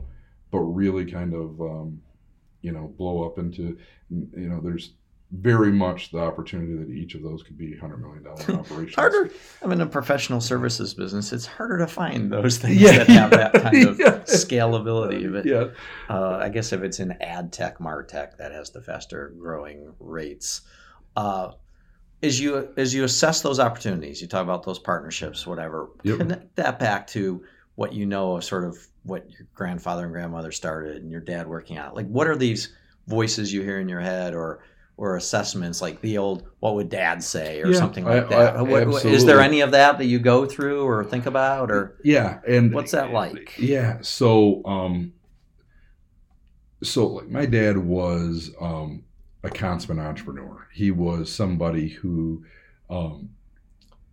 but 0.52 0.60
really 0.60 1.06
kind 1.06 1.34
of 1.34 1.60
um, 1.62 2.02
you 2.62 2.72
know 2.72 2.94
blow 2.98 3.26
up 3.26 3.38
into 3.38 3.78
you 4.10 4.50
know 4.50 4.60
there's 4.62 4.94
very 5.32 5.72
much 5.72 6.12
the 6.12 6.18
opportunity 6.18 6.74
that 6.76 6.90
each 6.90 7.14
of 7.14 7.22
those 7.22 7.44
could 7.44 7.56
be 7.56 7.78
hundred 7.78 7.98
million 8.02 8.24
dollar 8.24 8.42
operations. 8.60 8.96
Harder. 8.96 9.30
I'm 9.62 9.72
in 9.72 9.80
a 9.82 9.86
professional 9.86 10.42
services 10.42 10.96
business. 10.96 11.32
It's 11.32 11.46
harder 11.46 11.78
to 11.78 11.86
find 11.88 12.32
those 12.32 12.58
things 12.64 12.82
Yeah, 12.82 13.04
that 13.04 13.08
have 13.10 13.30
that 13.30 13.54
kind 13.54 13.88
of 13.88 14.00
yeah. 14.00 14.06
scalability. 14.26 15.32
But 15.32 15.46
Yeah. 15.46 15.66
uh, 16.10 16.38
I 16.42 16.50
guess 16.50 16.74
if 16.74 16.82
it's 16.82 17.00
in 17.00 17.12
ad 17.22 17.54
tech, 17.54 17.78
martech, 17.78 18.38
that 18.38 18.52
has 18.52 18.72
the 18.72 18.82
faster 18.82 19.34
growing 19.40 19.94
rates. 20.00 20.62
Uh, 21.16 21.52
as 22.24 22.40
you 22.40 22.68
as 22.76 22.94
you 22.96 23.04
assess 23.04 23.42
those 23.42 23.60
opportunities, 23.60 24.22
you 24.24 24.28
talk 24.28 24.42
about 24.44 24.64
those 24.64 24.80
partnerships, 24.80 25.46
whatever. 25.46 25.90
Yep. 26.04 26.18
Connect 26.18 26.56
that 26.56 26.80
back 26.80 27.06
to 27.10 27.44
what 27.76 27.94
you 27.94 28.08
know 28.08 28.38
of 28.38 28.44
sort 28.44 28.64
of 28.66 28.78
what 29.04 29.30
your 29.32 29.48
grandfather 29.54 30.04
and 30.04 30.12
grandmother 30.14 30.52
started, 30.52 30.98
and 31.02 31.12
your 31.12 31.22
dad 31.22 31.48
working 31.48 31.78
on 31.78 31.90
it. 31.90 31.96
Like, 31.96 32.08
what 32.08 32.28
are 32.28 32.36
these 32.36 32.74
voices 33.08 33.52
you 33.52 33.62
hear 33.62 33.80
in 33.80 33.90
your 33.90 34.02
head, 34.02 34.34
or 34.34 34.60
or 34.98 35.16
assessments 35.16 35.82
like 35.82 36.02
the 36.02 36.18
old 36.18 36.44
"What 36.60 36.76
would 36.76 36.90
Dad 36.90 37.24
say" 37.24 37.62
or 37.62 37.68
Yeah, 37.68 37.78
something 37.80 38.06
I- 38.06 38.16
like 38.20 38.30
that? 38.30 38.58
I- 38.58 38.62
What- 38.62 38.88
what- 38.88 39.06
is 39.06 39.26
there 39.26 39.40
any 39.40 39.62
of 39.62 39.72
that 39.72 39.98
that 39.98 40.06
you 40.06 40.20
go 40.20 40.46
through 40.46 40.84
or 40.84 41.06
think 41.06 41.26
about, 41.26 41.72
or 41.72 41.96
Yeah, 42.04 42.40
and 42.46 42.74
what's 42.74 42.92
that 42.92 43.12
like? 43.14 43.58
Yeah, 43.58 44.00
so 44.02 44.62
um, 44.66 45.14
so 46.84 47.08
like 47.08 47.30
my 47.30 47.46
dad 47.46 47.78
was 47.78 48.52
um, 48.60 49.04
a 49.44 49.50
consummate 49.50 50.06
entrepreneur. 50.06 50.68
He 50.74 50.92
was 50.92 51.32
somebody 51.32 51.90
who 51.90 52.44
um, 52.90 53.30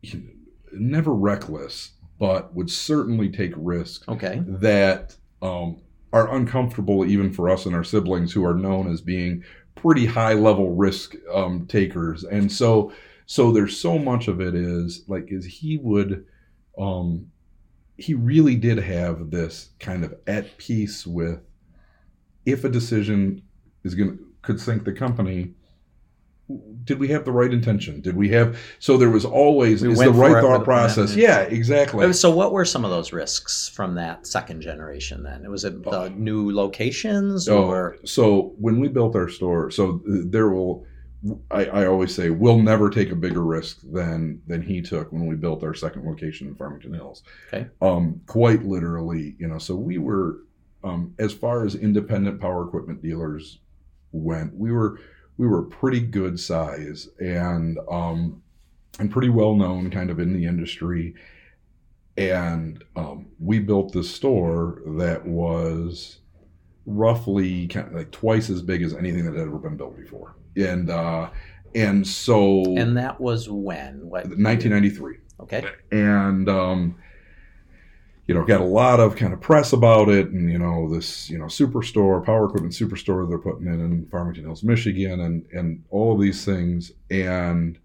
he- 0.03 0.31
never 0.73 1.13
reckless, 1.13 1.91
but 2.19 2.55
would 2.55 2.71
certainly 2.71 3.29
take 3.29 3.53
risks 3.57 4.07
Okay, 4.09 4.43
that 4.47 5.17
um, 5.43 5.81
are 6.13 6.35
uncomfortable 6.35 7.05
even 7.05 7.33
for 7.33 7.51
us 7.51 7.67
and 7.67 7.75
our 7.75 7.85
siblings 7.85 8.33
who 8.33 8.45
are 8.45 8.55
known 8.55 8.91
as 8.91 9.01
being 9.01 9.45
pretty 9.75 10.07
high 10.07 10.33
level 10.33 10.75
risk 10.75 11.15
um, 11.33 11.67
takers. 11.67 12.25
And 12.25 12.51
so 12.51 12.93
so 13.27 13.51
there's 13.53 13.79
so 13.79 13.99
much 13.99 14.29
of 14.29 14.41
it 14.41 14.55
is 14.55 15.05
like 15.09 15.27
is 15.29 15.45
he 15.45 15.77
would 15.79 16.25
um 16.79 17.31
he 17.97 18.15
really 18.15 18.57
did 18.57 18.79
have 18.79 19.31
this 19.31 19.71
kind 19.81 20.05
of 20.05 20.15
at 20.27 20.57
peace 20.59 21.07
with 21.07 21.41
if 22.45 22.65
a 22.65 22.69
decision 22.69 23.43
is 23.85 23.95
going 23.95 24.17
to 24.17 24.27
could 24.43 24.61
sink 24.61 24.85
the 24.85 24.93
company 24.93 25.53
did 26.85 27.01
we 27.01 27.09
have 27.09 27.25
the 27.25 27.33
right 27.33 27.53
intention 27.53 28.01
did 28.01 28.17
we 28.17 28.29
have 28.29 28.57
so 28.79 28.97
there 28.97 29.11
was 29.11 29.25
always 29.25 29.83
We 29.83 29.91
is 29.93 29.99
the 29.99 30.13
right 30.13 30.41
thought 30.41 30.63
process 30.65 31.13
plan. 31.15 31.19
yeah 31.25 31.41
exactly 31.41 32.13
So, 32.13 32.31
what 32.31 32.53
were 32.53 32.65
some 32.65 32.85
of 32.85 32.91
those 32.93 33.13
risks 33.13 33.69
from 33.69 33.97
that 33.97 34.27
second 34.29 34.61
generation? 34.61 35.25
Then 35.25 35.45
It 35.45 35.51
was 35.51 35.65
it 35.65 35.83
the 35.83 36.09
new 36.11 36.53
locations, 36.55 37.49
Oh, 37.49 37.65
or 37.65 37.97
so 38.05 38.55
when 38.59 38.79
we 38.79 38.87
built 38.89 39.17
our 39.17 39.29
store, 39.29 39.71
so 39.73 40.01
there 40.07 40.49
will, 40.51 40.87
I, 41.51 41.65
I 41.67 41.87
always 41.87 42.15
say, 42.15 42.31
we'll 42.31 42.63
never 42.63 42.91
take 42.91 43.11
a 43.11 43.17
bigger 43.17 43.43
risk 43.43 43.81
than 43.83 44.41
than 44.47 44.63
he 44.63 44.81
took 44.81 45.11
when 45.13 45.27
we 45.27 45.35
built 45.35 45.65
our 45.65 45.75
second 45.75 46.05
location 46.07 46.47
in 46.47 46.55
Farmington 46.55 46.95
Hills. 46.95 47.25
Okay. 47.53 47.67
Um, 47.83 48.21
quite 48.27 48.63
literally, 48.65 49.35
you 49.41 49.49
know, 49.49 49.59
so 49.59 49.75
we 49.75 49.99
were, 49.99 50.43
um, 50.85 51.13
as 51.19 51.33
far 51.33 51.65
as 51.67 51.75
independent 51.75 52.41
power 52.41 52.65
equipment 52.69 53.03
dealers 53.03 53.59
went, 54.13 54.55
we 54.55 54.71
were 54.71 55.01
we 55.39 55.47
were 55.47 55.63
pretty 55.63 56.01
good 56.01 56.39
size 56.41 57.09
and 57.19 57.79
um, 57.91 58.43
and 58.99 59.11
pretty 59.11 59.29
well 59.29 59.55
known, 59.55 59.91
kind 59.91 60.11
of 60.11 60.19
in 60.19 60.33
the 60.33 60.45
industry. 60.45 61.15
And 62.17 62.83
um, 62.97 63.27
we 63.39 63.59
built 63.59 63.93
this 63.93 64.11
store 64.11 64.81
that 64.87 65.27
was 65.27 66.21
roughly 66.87 67.67
kind 67.69 67.89
of 67.89 67.93
like 67.93 68.11
twice 68.11 68.49
as 68.49 68.63
big 68.63 68.83
as 68.83 68.95
anything 68.95 69.27
that 69.27 69.35
had 69.35 69.47
ever 69.47 69.59
been 69.59 69.77
built 69.77 69.97
before. 69.97 70.37
And 70.57 70.89
uh, 70.89 71.31
and 71.75 72.07
so 72.07 72.65
and 72.77 72.97
that 72.97 73.21
was 73.21 73.49
when? 73.51 74.09
What? 74.09 74.29
1993 74.29 75.19
Okay, 75.41 75.65
and 75.93 76.49
um, 76.49 76.97
you 78.27 78.35
know 78.35 78.45
got 78.45 78.61
a 78.61 78.65
lot 78.65 79.01
of 79.01 79.17
kind 79.17 79.33
of 79.33 79.41
press 79.41 79.73
about 79.73 80.09
it 80.09 80.29
and 80.29 80.51
you 80.51 80.59
know 80.59 80.93
this 80.93 81.31
you 81.31 81.39
know 81.39 81.45
superstore 81.45 82.25
power 82.25 82.47
equipment 82.47 82.73
superstore 82.73 83.29
they're 83.29 83.39
putting 83.39 83.67
in 83.67 83.81
in 83.81 84.07
farmington 84.11 84.45
hills 84.45 84.65
michigan 84.65 85.21
and 85.21 85.47
and 85.53 85.85
all 85.91 86.13
of 86.13 86.21
these 86.21 86.45
things 86.45 86.93
and 87.11 87.79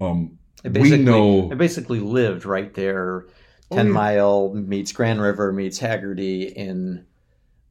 um, 0.00 0.38
we 0.64 0.96
know 0.96 1.50
it 1.50 1.58
basically 1.58 2.00
lived 2.00 2.44
right 2.44 2.72
there. 2.74 3.26
Oh, 3.70 3.76
Ten 3.76 3.86
yeah. 3.86 3.92
Mile 3.92 4.54
meets 4.54 4.92
Grand 4.92 5.20
River 5.20 5.52
meets 5.52 5.78
Haggerty 5.78 6.44
in 6.44 7.04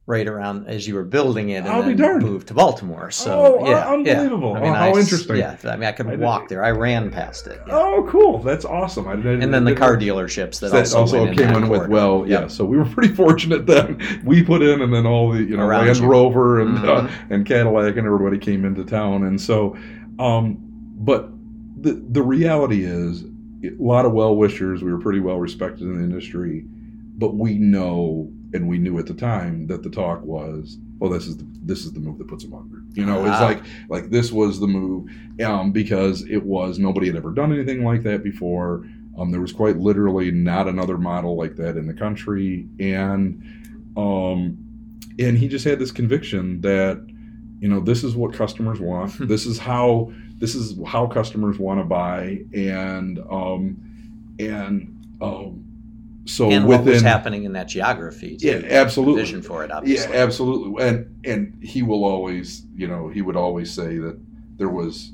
right 0.08 0.28
around 0.28 0.68
as 0.68 0.86
you 0.86 0.94
were 0.94 1.02
building 1.04 1.48
it, 1.50 1.56
and 1.56 1.68
I'll 1.68 1.82
then 1.82 2.18
moved 2.20 2.46
to 2.48 2.54
Baltimore. 2.54 3.10
So 3.10 3.58
Oh, 3.58 3.68
yeah, 3.68 3.88
unbelievable. 3.88 4.52
Yeah. 4.52 4.58
I 4.58 4.60
mean, 4.62 4.70
Oh, 4.70 4.74
how 4.74 4.84
I 4.94 4.98
interesting. 5.00 5.36
Yeah, 5.36 5.56
I 5.64 5.74
mean, 5.76 5.88
I 5.88 5.92
could 5.92 6.06
I 6.06 6.14
walk 6.14 6.48
there. 6.48 6.62
I 6.62 6.70
ran 6.70 7.10
past 7.10 7.48
it. 7.48 7.60
yeah. 7.66 7.74
oh 7.76 8.06
cool 8.08 8.38
that's 8.38 8.64
awesome 8.64 9.08
I 9.08 9.14
and 9.14 9.52
then 9.52 9.64
the 9.64 9.74
car 9.74 9.96
dealerships 9.96 10.60
that, 10.60 10.70
that 10.70 10.78
also, 10.94 10.98
also, 11.00 11.24
in 11.24 11.36
came 11.36 11.48
that 11.48 11.56
in 11.64 11.68
with 11.68 11.88
well 11.88 12.24
yeah 12.26 12.42
Yep. 12.42 12.50
so 12.52 12.64
we 12.64 12.76
were 12.76 12.84
pretty 12.96 13.12
fortunate 13.14 13.66
then 13.66 14.00
we 14.24 14.42
put 14.44 14.62
in 14.62 14.80
and 14.80 14.94
then 14.94 15.06
all 15.06 15.32
the 15.32 15.42
you 15.42 15.56
know 15.56 15.66
Around 15.66 15.86
land 15.86 15.98
you. 15.98 16.06
rover 16.06 16.60
and 16.60 16.78
uh, 16.78 17.02
Mhm. 17.02 17.10
and 17.30 17.46
cadillac 17.46 17.96
and 17.96 18.06
everybody 18.06 18.38
came 18.38 18.64
into 18.64 18.84
town 18.84 19.24
and 19.24 19.40
so 19.40 19.76
um 20.20 20.58
but 20.98 21.28
the 21.80 22.00
the 22.10 22.22
reality 22.22 22.84
is 22.84 23.24
a 23.64 23.70
lot 23.80 24.04
of 24.04 24.12
well 24.12 24.36
wishers 24.36 24.82
we 24.84 24.92
were 24.92 25.00
pretty 25.00 25.20
well 25.20 25.38
respected 25.38 25.82
in 25.82 25.96
the 25.98 26.04
industry 26.04 26.64
but 27.18 27.34
we 27.34 27.58
know 27.58 28.30
and 28.54 28.68
we 28.68 28.78
knew 28.78 28.98
at 28.98 29.06
the 29.06 29.14
time 29.14 29.66
that 29.66 29.82
the 29.82 29.90
talk 29.90 30.22
was 30.22 30.78
oh 31.00 31.08
this 31.08 31.26
is 31.26 31.36
the, 31.36 31.46
this 31.62 31.84
is 31.84 31.92
the 31.92 32.00
move 32.00 32.18
that 32.18 32.28
puts 32.28 32.44
them 32.44 32.54
under 32.54 32.78
you 32.92 33.04
know 33.04 33.24
it's 33.24 33.36
Ah. 33.36 33.44
like 33.44 33.62
like 33.88 34.10
this 34.10 34.30
was 34.32 34.60
the 34.60 34.66
move 34.66 35.10
um 35.44 35.72
because 35.72 36.22
it 36.22 36.42
was 36.44 36.78
nobody 36.78 37.06
had 37.08 37.16
ever 37.16 37.32
done 37.32 37.52
anything 37.52 37.84
like 37.84 38.02
that 38.02 38.22
before 38.22 38.84
um, 39.18 39.30
there 39.30 39.40
was 39.40 39.52
quite 39.52 39.78
literally 39.78 40.30
not 40.30 40.68
another 40.68 40.98
model 40.98 41.36
like 41.36 41.56
that 41.56 41.76
in 41.76 41.86
the 41.86 41.94
country, 41.94 42.68
and 42.78 43.42
um, 43.96 44.58
and 45.18 45.38
he 45.38 45.48
just 45.48 45.64
had 45.64 45.78
this 45.78 45.90
conviction 45.90 46.60
that 46.60 47.02
you 47.60 47.68
know 47.68 47.80
this 47.80 48.04
is 48.04 48.14
what 48.14 48.34
customers 48.34 48.78
want. 48.78 49.16
this 49.28 49.46
is 49.46 49.58
how 49.58 50.12
this 50.38 50.54
is 50.54 50.78
how 50.86 51.06
customers 51.06 51.58
want 51.58 51.80
to 51.80 51.84
buy, 51.84 52.44
and 52.52 53.18
um, 53.30 53.78
and 54.38 54.94
um, 55.22 55.64
so 56.26 56.50
and 56.50 56.66
within 56.66 56.84
what 56.84 56.92
was 56.92 57.02
happening 57.02 57.44
in 57.44 57.52
that 57.52 57.68
geography. 57.68 58.36
Yeah, 58.40 58.60
absolutely. 58.68 59.22
Vision 59.22 59.42
for 59.42 59.64
it, 59.64 59.70
obviously 59.70 60.12
Yeah, 60.12 60.22
absolutely. 60.22 60.84
And 60.84 61.20
and 61.24 61.62
he 61.62 61.82
will 61.82 62.04
always, 62.04 62.64
you 62.74 62.86
know, 62.88 63.08
he 63.08 63.22
would 63.22 63.36
always 63.36 63.70
say 63.70 63.98
that 63.98 64.18
there 64.56 64.68
was 64.68 65.12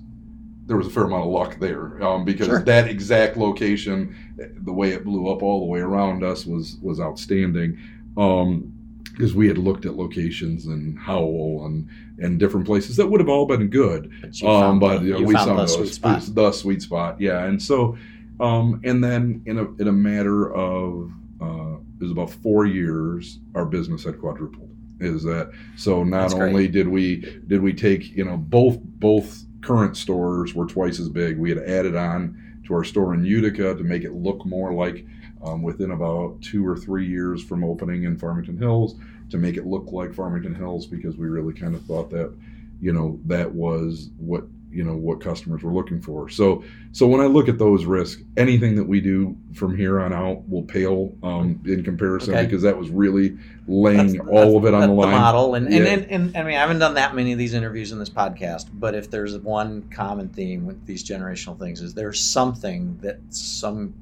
there 0.66 0.76
was 0.76 0.86
a 0.86 0.90
fair 0.90 1.04
amount 1.04 1.24
of 1.24 1.30
luck 1.30 1.58
there 1.58 2.02
um, 2.02 2.24
because 2.24 2.46
Sure. 2.46 2.62
that 2.62 2.88
exact 2.88 3.36
location, 3.36 4.16
the 4.64 4.72
way 4.72 4.92
it 4.92 5.04
blew 5.04 5.30
up 5.30 5.42
all 5.42 5.60
the 5.60 5.66
way 5.66 5.80
around 5.80 6.24
us 6.24 6.46
was 6.46 6.78
was 6.82 6.98
outstanding. 7.00 7.78
Um, 8.16 8.72
because 9.12 9.34
we 9.34 9.46
had 9.46 9.58
looked 9.58 9.84
at 9.84 9.94
locations 9.94 10.66
in 10.66 10.96
Howell 10.96 11.66
and 11.66 11.88
and 12.18 12.38
different 12.38 12.64
places 12.66 12.96
that 12.96 13.06
would 13.06 13.20
have 13.20 13.28
all 13.28 13.46
been 13.46 13.68
good, 13.68 14.10
But 14.22 14.42
um, 14.42 14.78
but 14.78 15.02
you 15.02 15.12
know, 15.12 15.22
we 15.22 15.34
found 15.34 15.48
found 15.48 15.58
the 15.60 15.66
sweet 15.66 15.92
spot. 15.92 16.22
the 16.34 16.52
sweet 16.52 16.82
spot, 16.82 17.20
yeah. 17.20 17.44
And 17.44 17.60
so, 17.60 17.96
um, 18.40 18.80
and 18.84 19.02
then 19.02 19.42
in 19.46 19.58
a 19.58 19.64
in 19.80 19.88
a 19.88 19.92
matter 19.92 20.52
of 20.54 21.10
uh, 21.40 21.76
it 21.76 22.02
was 22.02 22.10
about 22.10 22.30
four 22.30 22.66
years, 22.66 23.38
our 23.54 23.64
business 23.64 24.04
had 24.04 24.18
quadrupled. 24.20 24.70
Is 25.00 25.24
that 25.24 25.50
so? 25.76 26.04
Not 26.04 26.22
That's 26.22 26.34
great. 26.34 26.48
only 26.48 26.68
did 26.68 26.88
we 26.88 27.16
did 27.46 27.62
we 27.62 27.72
take 27.72 28.10
you 28.10 28.24
know 28.24 28.36
both 28.36 28.78
both 28.80 29.44
current 29.60 29.96
stores 29.96 30.54
were 30.54 30.66
twice 30.66 30.98
as 31.00 31.08
big. 31.08 31.38
We 31.38 31.48
had 31.48 31.58
added 31.58 31.96
on 31.96 32.62
to 32.66 32.74
our 32.74 32.84
store 32.84 33.14
in 33.14 33.24
Utica 33.24 33.74
to 33.74 33.82
make 33.82 34.04
it 34.04 34.12
look 34.12 34.44
more 34.46 34.72
like 34.72 35.04
um, 35.42 35.62
within 35.62 35.90
about 35.90 36.40
two 36.40 36.66
or 36.66 36.76
three 36.76 37.06
years 37.06 37.42
from 37.42 37.64
opening 37.64 38.04
in 38.04 38.16
Farmington 38.16 38.56
Hills 38.56 38.96
to 39.30 39.38
make 39.38 39.56
it 39.56 39.66
look 39.66 39.90
like 39.90 40.14
Farmington 40.14 40.54
Hills 40.54 40.86
because 40.86 41.16
we 41.16 41.26
really 41.26 41.54
kind 41.54 41.74
of 41.74 41.84
thought 41.84 42.10
that 42.10 42.32
you 42.80 42.92
know 42.92 43.18
that 43.26 43.50
was 43.52 44.10
what 44.18 44.44
you 44.72 44.82
know 44.84 44.94
what 44.96 45.20
customers 45.20 45.62
were 45.62 45.72
looking 45.72 46.00
for. 46.00 46.28
So 46.28 46.64
so 46.92 47.06
when 47.06 47.20
I 47.20 47.26
look 47.26 47.48
at 47.48 47.58
those 47.58 47.84
risks, 47.84 48.22
anything 48.36 48.74
that 48.76 48.84
we 48.84 49.00
do 49.00 49.36
from 49.54 49.76
here 49.76 50.00
on 50.00 50.12
out 50.12 50.48
will 50.48 50.62
pale 50.62 51.14
um, 51.22 51.60
in 51.66 51.82
comparison 51.84 52.34
Okay. 52.34 52.44
because 52.44 52.62
that 52.62 52.76
was 52.76 52.88
really 52.90 53.36
laying 53.68 54.14
That's- 54.14 54.28
all 54.30 54.56
of 54.56 54.64
it 54.64 54.74
on 54.74 54.80
that's 54.80 54.90
the 54.90 54.94
line. 54.94 55.10
model, 55.12 55.54
and, 55.54 55.66
and, 55.66 55.74
Yeah. 55.84 55.90
and, 55.92 56.06
and 56.10 56.36
I 56.36 56.42
mean, 56.42 56.56
I 56.56 56.60
haven't 56.60 56.78
done 56.80 56.94
that 56.94 57.14
many 57.14 57.32
of 57.32 57.38
these 57.38 57.54
interviews 57.54 57.92
in 57.92 57.98
this 57.98 58.10
podcast, 58.10 58.66
but 58.72 58.94
if 58.94 59.10
there's 59.10 59.36
one 59.38 59.82
common 59.90 60.28
theme 60.28 60.66
with 60.66 60.84
these 60.86 61.04
generational 61.04 61.58
things, 61.58 61.80
is 61.80 61.94
there's 61.94 62.18
something 62.20 62.98
that 63.02 63.18
some 63.30 63.94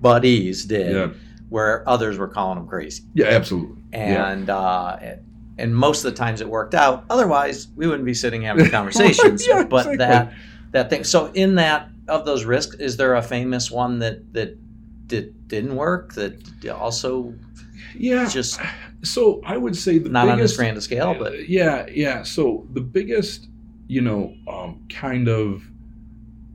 buddies 0.00 0.64
did 0.64 0.92
Yeah, 0.94 1.08
where 1.48 1.88
others 1.88 2.18
were 2.18 2.28
calling 2.28 2.58
them 2.58 2.68
crazy, 2.68 3.02
yeah, 3.14 3.26
absolutely. 3.26 3.76
Yeah. 3.92 4.30
and 4.30 4.50
uh, 4.50 4.96
and- 5.00 5.20
and 5.58 5.74
most 5.74 6.04
of 6.04 6.10
the 6.12 6.16
times 6.16 6.40
it 6.40 6.48
worked 6.48 6.74
out. 6.74 7.04
Otherwise, 7.10 7.68
we 7.76 7.86
wouldn't 7.86 8.04
be 8.04 8.14
sitting 8.14 8.42
having 8.42 8.70
conversations. 8.78 9.46
Yeah, 9.46 9.64
but 9.64 9.86
exactly. 9.86 9.96
that 9.98 10.32
that 10.72 10.90
thing. 10.90 11.04
So 11.04 11.26
in 11.34 11.56
that 11.56 11.88
of 12.08 12.24
those 12.24 12.44
risks, 12.44 12.76
is 12.76 12.96
there 12.96 13.14
a 13.14 13.22
famous 13.22 13.70
one 13.70 13.98
that 14.00 14.32
that 14.34 14.56
did 15.08 15.48
didn't 15.48 15.74
work 15.76 16.14
that 16.14 16.34
also 16.70 17.34
Yeah. 17.96 18.28
just 18.28 18.60
So 19.02 19.40
I 19.44 19.56
would 19.56 19.76
say 19.76 19.98
the 19.98 20.08
not 20.10 20.28
on 20.28 20.38
this 20.38 20.56
grand 20.56 20.76
a 20.76 20.80
scale, 20.80 21.14
but 21.18 21.48
yeah, 21.48 21.86
yeah. 21.90 22.22
So 22.22 22.66
the 22.72 22.80
biggest, 22.82 23.48
you 23.86 24.00
know, 24.02 24.34
um, 24.46 24.84
kind 24.90 25.28
of, 25.28 25.62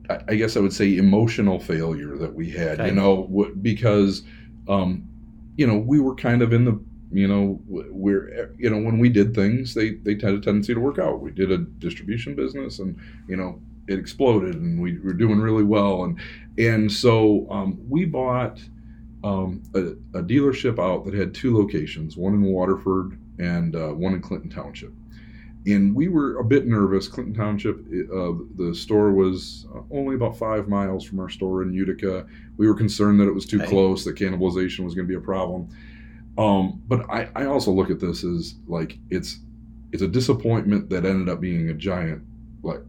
I, 0.08 0.20
I 0.28 0.34
guess 0.36 0.56
I 0.56 0.60
would 0.60 0.72
say 0.72 0.96
emotional 0.96 1.58
failure 1.58 2.16
that 2.18 2.34
we 2.34 2.50
had, 2.50 2.80
Okay. 2.80 2.88
you 2.90 2.94
know, 2.94 3.50
because, 3.62 4.22
um, 4.68 5.08
you 5.56 5.66
know, 5.66 5.78
we 5.78 5.98
were 6.00 6.14
kind 6.14 6.42
of 6.42 6.52
in 6.52 6.64
the, 6.64 6.78
you 7.14 7.28
know, 7.28 7.60
we're, 7.66 8.52
you 8.58 8.68
know, 8.68 8.78
when 8.78 8.98
we 8.98 9.08
did 9.08 9.34
things, 9.34 9.74
they 9.74 9.92
they 9.92 10.12
had 10.14 10.34
a 10.34 10.40
tendency 10.40 10.74
to 10.74 10.80
work 10.80 10.98
out. 10.98 11.20
We 11.20 11.30
did 11.30 11.50
a 11.52 11.58
distribution 11.58 12.34
business, 12.34 12.80
and 12.80 12.98
you 13.28 13.36
know, 13.36 13.60
it 13.88 13.98
exploded, 13.98 14.56
and 14.56 14.80
we 14.80 14.98
were 14.98 15.12
doing 15.12 15.40
really 15.40 15.64
well, 15.64 16.04
and 16.04 16.18
and 16.58 16.90
so 16.90 17.46
um, 17.50 17.78
we 17.88 18.04
bought 18.04 18.60
um, 19.22 19.62
a, 19.74 20.18
a 20.18 20.22
dealership 20.22 20.78
out 20.78 21.04
that 21.04 21.14
had 21.14 21.34
two 21.34 21.56
locations, 21.56 22.16
one 22.16 22.34
in 22.34 22.42
Waterford 22.42 23.18
and 23.38 23.74
uh, 23.74 23.88
one 23.88 24.12
in 24.12 24.20
Clinton 24.20 24.50
Township. 24.50 24.92
And 25.66 25.94
we 25.94 26.08
were 26.08 26.38
a 26.38 26.44
bit 26.44 26.66
nervous. 26.66 27.08
Clinton 27.08 27.34
Township, 27.34 27.78
uh, 27.78 28.32
the 28.56 28.74
store 28.74 29.12
was 29.12 29.66
uh, 29.74 29.80
only 29.90 30.14
about 30.14 30.36
five 30.36 30.68
miles 30.68 31.04
from 31.04 31.20
our 31.20 31.30
store 31.30 31.62
in 31.62 31.72
Utica. 31.72 32.26
We 32.58 32.68
were 32.68 32.74
concerned 32.74 33.18
that 33.20 33.28
it 33.28 33.34
was 33.34 33.46
too 33.46 33.60
close, 33.60 34.04
that 34.04 34.16
cannibalization 34.16 34.80
was 34.80 34.94
going 34.94 35.06
to 35.06 35.10
be 35.10 35.14
a 35.14 35.20
problem. 35.20 35.70
Um, 36.36 36.82
but 36.88 37.08
I, 37.10 37.28
I 37.34 37.46
also 37.46 37.70
look 37.70 37.90
at 37.90 38.00
this 38.00 38.24
as 38.24 38.56
like 38.66 38.98
it's 39.10 39.38
it's 39.92 40.02
a 40.02 40.08
disappointment 40.08 40.90
that 40.90 41.04
ended 41.04 41.28
up 41.28 41.40
being 41.40 41.70
a 41.70 41.74
giant 41.74 42.22
like 42.62 42.80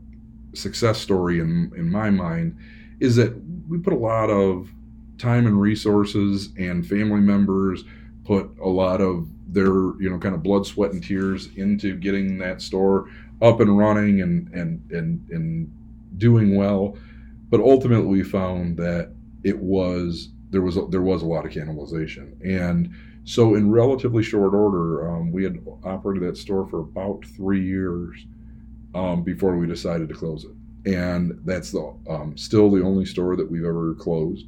success 0.53 0.97
story 0.97 1.39
in 1.39 1.71
in 1.75 1.91
my 1.91 2.09
mind 2.09 2.57
is 2.99 3.15
that 3.17 3.35
we 3.67 3.77
put 3.77 3.93
a 3.93 3.97
lot 3.97 4.29
of 4.29 4.69
time 5.17 5.45
and 5.45 5.59
resources 5.59 6.49
and 6.57 6.87
family 6.87 7.19
members 7.19 7.83
put 8.23 8.49
a 8.61 8.67
lot 8.67 9.01
of 9.01 9.27
their 9.47 9.67
you 10.01 10.09
know 10.09 10.17
kind 10.17 10.35
of 10.35 10.43
blood 10.43 10.65
sweat 10.65 10.91
and 10.91 11.03
tears 11.03 11.49
into 11.55 11.95
getting 11.95 12.37
that 12.39 12.61
store 12.61 13.09
up 13.41 13.59
and 13.59 13.77
running 13.77 14.21
and 14.21 14.51
and 14.53 14.91
and 14.91 15.29
and 15.29 15.71
doing 16.17 16.55
well. 16.55 16.97
But 17.49 17.59
ultimately 17.59 18.07
we 18.07 18.23
found 18.23 18.77
that 18.77 19.11
it 19.43 19.57
was 19.57 20.29
there 20.49 20.61
was 20.61 20.77
there 20.89 21.01
was 21.01 21.21
a 21.21 21.25
lot 21.25 21.45
of 21.45 21.51
cannibalization. 21.51 22.33
And 22.43 22.93
so 23.25 23.55
in 23.55 23.69
relatively 23.69 24.23
short 24.23 24.53
order 24.53 25.11
um, 25.11 25.31
we 25.31 25.43
had 25.43 25.59
operated 25.83 26.23
that 26.27 26.37
store 26.37 26.67
for 26.67 26.79
about 26.79 27.25
three 27.35 27.63
years 27.63 28.25
um, 28.93 29.23
before 29.23 29.57
we 29.57 29.67
decided 29.67 30.07
to 30.07 30.15
close 30.15 30.45
it. 30.45 30.51
And 30.91 31.39
that's 31.43 31.71
the 31.71 31.93
um, 32.07 32.37
still 32.37 32.71
the 32.71 32.81
only 32.81 33.05
store 33.05 33.35
that 33.35 33.49
we've 33.49 33.65
ever 33.65 33.93
closed. 33.95 34.45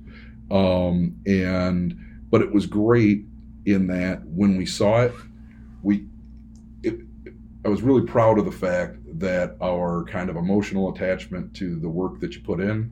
Um, 0.50 1.20
and 1.26 2.00
but 2.30 2.42
it 2.42 2.52
was 2.52 2.66
great 2.66 3.26
in 3.66 3.88
that 3.88 4.24
when 4.26 4.58
we 4.58 4.66
saw 4.66 5.02
it 5.02 5.14
we 5.84 6.08
it, 6.84 7.00
i 7.66 7.68
was 7.68 7.82
really 7.82 8.06
proud 8.06 8.40
of 8.40 8.46
the 8.46 8.52
fact 8.52 8.98
that 9.20 9.58
our 9.62 10.06
kind 10.06 10.30
of 10.30 10.38
emotional 10.38 10.94
attachment 10.94 11.54
to 11.54 11.78
the 11.80 11.90
work 11.90 12.20
that 12.20 12.34
you 12.34 12.42
put 12.42 12.62
in 12.62 12.92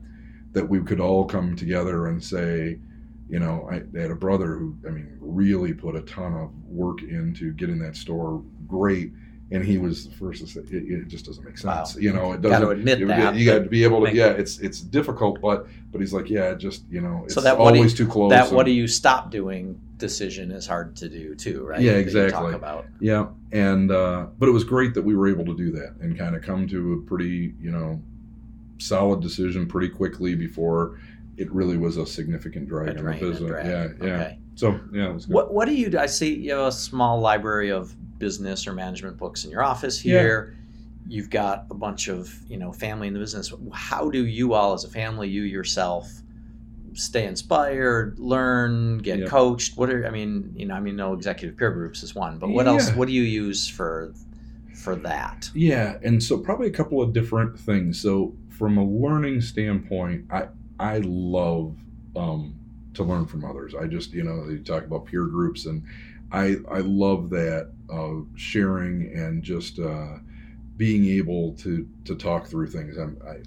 that 0.52 0.68
we 0.68 0.80
could 0.82 1.00
all 1.00 1.24
come 1.24 1.56
together 1.56 2.08
and 2.08 2.22
say 2.22 2.78
you 3.28 3.38
know 3.38 3.68
i 3.70 3.74
had 3.98 4.10
a 4.10 4.14
brother 4.14 4.54
who 4.56 4.74
i 4.86 4.90
mean 4.90 5.16
really 5.20 5.72
put 5.74 5.96
a 5.96 6.02
ton 6.02 6.32
of 6.34 6.50
work 6.68 7.02
into 7.02 7.52
getting 7.54 7.78
that 7.78 7.96
store 7.96 8.42
great 8.68 9.10
and 9.52 9.64
he 9.64 9.78
was 9.78 10.08
the 10.08 10.14
first 10.16 10.40
to 10.40 10.46
say 10.46 10.60
it, 10.60 10.84
it 10.92 11.08
just 11.08 11.24
doesn't 11.26 11.44
make 11.44 11.56
sense 11.58 11.94
Wow. 11.94 12.00
you 12.00 12.12
know 12.12 12.32
it 12.32 12.40
doesn't 12.42 12.60
Got 12.60 12.66
to 12.66 12.70
admit 12.70 12.98
you, 13.00 13.06
that. 13.08 13.34
you 13.34 13.44
got 13.44 13.64
to 13.64 13.68
be 13.68 13.82
able 13.84 14.04
to 14.06 14.14
yeah 14.14 14.28
it's 14.30 14.58
it's 14.60 14.80
difficult 14.80 15.40
but 15.40 15.66
but 15.92 16.00
he's 16.00 16.12
like 16.12 16.28
yeah 16.30 16.54
just 16.54 16.84
you 16.90 17.00
know 17.00 17.22
it's 17.24 17.34
So 17.34 17.40
that 17.40 17.56
always 17.58 17.94
too 17.94 18.06
close 18.06 18.30
that 18.30 18.48
and- 18.48 18.56
what 18.56 18.66
do 18.66 18.72
you 18.72 18.86
stop 18.86 19.30
doing 19.30 19.80
decision 19.98 20.50
is 20.50 20.66
hard 20.66 20.94
to 20.94 21.08
do 21.08 21.34
too, 21.34 21.64
right? 21.64 21.80
Yeah, 21.80 21.92
That 21.92 22.00
exactly. 22.00 22.30
talk 22.32 22.52
about. 22.52 22.84
yeah 23.00 23.28
and 23.50 23.90
uh 23.90 24.26
but 24.38 24.46
it 24.48 24.52
was 24.52 24.62
great 24.62 24.92
that 24.94 25.02
we 25.02 25.16
were 25.16 25.26
able 25.26 25.46
to 25.46 25.56
do 25.56 25.72
that 25.72 25.94
and 26.00 26.16
kind 26.18 26.36
of 26.36 26.42
come 26.42 26.68
to 26.68 26.92
a 26.92 27.08
pretty 27.08 27.54
you 27.60 27.70
know 27.70 28.00
solid 28.78 29.20
decision 29.20 29.66
pretty 29.66 29.88
quickly 29.88 30.34
before 30.34 30.98
it 31.36 31.50
really 31.52 31.76
was 31.76 31.96
a 31.98 32.06
significant 32.06 32.68
drag 32.68 32.96
A 32.96 32.98
on 32.98 33.04
the 33.04 33.12
business 33.12 33.50
yeah 33.64 33.88
yeah 34.06 34.14
Okay. 34.14 34.38
so 34.54 34.80
yeah 34.92 35.08
it 35.10 35.14
was 35.14 35.26
good. 35.26 35.34
What 35.34 35.52
what 35.54 35.66
do 35.66 35.74
you 35.74 35.90
do? 35.90 35.98
I 35.98 36.06
see 36.06 36.34
you 36.34 36.52
have 36.52 36.66
a 36.68 36.72
small 36.72 37.20
library 37.20 37.70
of 37.70 37.94
business 38.18 38.66
or 38.66 38.72
management 38.72 39.16
books 39.18 39.44
in 39.44 39.50
your 39.50 39.62
office 39.62 40.00
here. 40.00 40.54
Yeah. 40.54 40.62
You've 41.08 41.30
got 41.30 41.66
a 41.70 41.74
bunch 41.74 42.08
of 42.08 42.34
you 42.48 42.56
know 42.56 42.72
family 42.72 43.06
in 43.08 43.12
the 43.14 43.20
business. 43.20 43.52
How 43.72 44.10
do 44.10 44.24
you 44.26 44.54
all 44.54 44.72
as 44.72 44.84
a 44.84 44.88
family, 44.88 45.28
you 45.28 45.42
yourself, 45.42 46.10
stay 46.94 47.26
inspired, 47.26 48.18
learn, 48.18 48.98
get 48.98 49.18
Yeah. 49.20 49.26
coached? 49.26 49.76
What 49.76 49.90
are 49.90 50.06
I 50.06 50.10
mean? 50.10 50.52
You 50.56 50.66
know, 50.66 50.74
I 50.74 50.80
mean, 50.80 50.96
no 50.96 51.12
executive 51.12 51.56
peer 51.56 51.70
groups 51.70 52.02
is 52.02 52.14
one, 52.14 52.38
but 52.38 52.48
what 52.48 52.66
else? 52.66 52.90
What 52.92 53.06
do 53.08 53.14
you 53.14 53.22
use 53.22 53.68
for 53.68 54.12
for 54.74 54.96
that? 54.96 55.50
Yeah, 55.54 55.98
and 56.02 56.22
so 56.22 56.38
probably 56.38 56.66
a 56.68 56.72
couple 56.72 57.00
of 57.02 57.12
different 57.12 57.58
things. 57.58 58.00
So 58.00 58.34
from 58.48 58.78
a 58.78 58.84
learning 58.84 59.42
standpoint, 59.42 60.24
I 60.30 60.48
I 60.78 60.98
love 61.04 61.76
um, 62.14 62.54
to 62.94 63.04
learn 63.04 63.26
from 63.26 63.44
others. 63.44 63.74
I 63.74 63.86
just 63.86 64.12
you 64.12 64.22
know 64.22 64.48
you 64.48 64.58
talk 64.58 64.84
about 64.84 65.06
peer 65.06 65.24
groups, 65.24 65.66
and 65.66 65.84
I 66.32 66.56
I 66.70 66.78
love 66.78 67.30
that 67.30 67.70
uh, 67.92 68.24
sharing 68.34 69.12
and 69.14 69.42
just 69.42 69.78
uh, 69.78 70.18
being 70.76 71.06
able 71.06 71.52
to 71.54 71.88
to 72.04 72.14
talk 72.14 72.46
through 72.46 72.68
things. 72.68 72.96
I'm, 72.96 73.20
I 73.26 73.38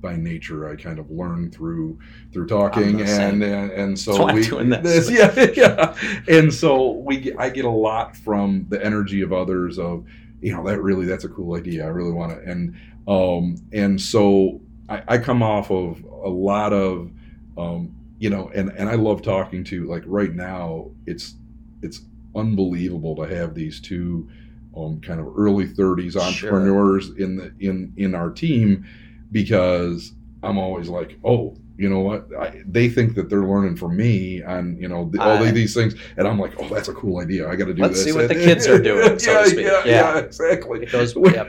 by 0.00 0.16
nature 0.16 0.68
I 0.68 0.76
kind 0.76 0.98
of 0.98 1.10
learn 1.10 1.50
through 1.50 1.98
through 2.32 2.46
talking 2.46 3.00
and, 3.00 3.42
and 3.42 3.70
and 3.72 3.98
so 3.98 4.12
That's 4.12 4.22
why 4.22 4.28
I'm 4.30 4.34
we 4.36 4.46
doing 4.46 4.70
this. 4.70 5.10
yeah 5.10 5.46
yeah 5.54 5.96
and 6.28 6.54
so 6.54 6.92
we 6.92 7.34
I 7.34 7.50
get 7.50 7.64
a 7.64 7.70
lot 7.70 8.16
from 8.16 8.66
the 8.68 8.84
energy 8.84 9.22
of 9.22 9.32
others 9.32 9.78
of 9.78 10.04
you 10.40 10.52
know 10.54 10.64
that 10.66 10.80
really 10.80 11.04
that's 11.04 11.24
a 11.24 11.28
cool 11.28 11.56
idea 11.56 11.84
i 11.84 11.88
really 11.88 12.12
want 12.12 12.32
to 12.32 12.48
and 12.48 12.76
um 13.08 13.56
and 13.72 14.00
so 14.00 14.60
I, 14.88 15.02
I 15.08 15.18
come 15.18 15.42
off 15.42 15.70
of 15.70 16.02
a 16.04 16.28
lot 16.28 16.72
of 16.72 17.10
um 17.56 17.94
you 18.18 18.30
know 18.30 18.50
and 18.54 18.70
and 18.70 18.88
i 18.88 18.94
love 18.94 19.22
talking 19.22 19.64
to 19.64 19.86
like 19.86 20.02
right 20.06 20.32
now 20.32 20.90
it's 21.06 21.34
it's 21.82 22.02
unbelievable 22.34 23.16
to 23.16 23.22
have 23.22 23.54
these 23.54 23.80
two 23.80 24.28
um 24.76 25.00
kind 25.00 25.20
of 25.20 25.36
early 25.36 25.66
30s 25.66 26.12
Sure. 26.12 26.22
entrepreneurs 26.22 27.10
in 27.10 27.36
the 27.36 27.52
in 27.60 27.92
in 27.96 28.14
our 28.14 28.30
team 28.30 28.86
because 29.32 30.12
i'm 30.42 30.58
always 30.58 30.88
like 30.88 31.18
oh 31.24 31.56
you 31.78 31.88
know 31.88 32.00
what? 32.00 32.26
I, 32.38 32.60
they 32.66 32.88
think 32.88 33.14
that 33.14 33.30
they're 33.30 33.44
learning 33.46 33.76
from 33.76 33.96
me 33.96 34.42
and 34.42 34.78
you 34.82 34.88
know 34.88 35.08
the, 35.12 35.22
all 35.22 35.42
I- 35.44 35.50
these 35.52 35.74
things. 35.74 35.94
And 36.16 36.26
i'm 36.28 36.38
like 36.38 36.52
oh 36.60 36.68
that's 36.68 36.88
a 36.88 36.92
cool 36.92 37.20
idea. 37.20 37.48
I 37.48 37.54
got 37.56 37.66
to 37.66 37.74
do 37.74 37.80
Let's 37.82 37.94
this. 37.94 38.04
see 38.04 38.12
what 38.12 38.28
the 38.28 38.34
kids 38.46 38.66
are 38.66 38.82
doing, 38.82 39.18
so 39.18 39.30
yeah, 39.32 39.42
to 39.44 39.48
speak. 39.50 39.66
yeah, 39.66 39.84
Yeah. 39.84 40.14
yeah 40.14 40.18
exactly. 40.18 40.82
It 40.82 40.90
goes, 40.92 41.14
yep. 41.32 41.46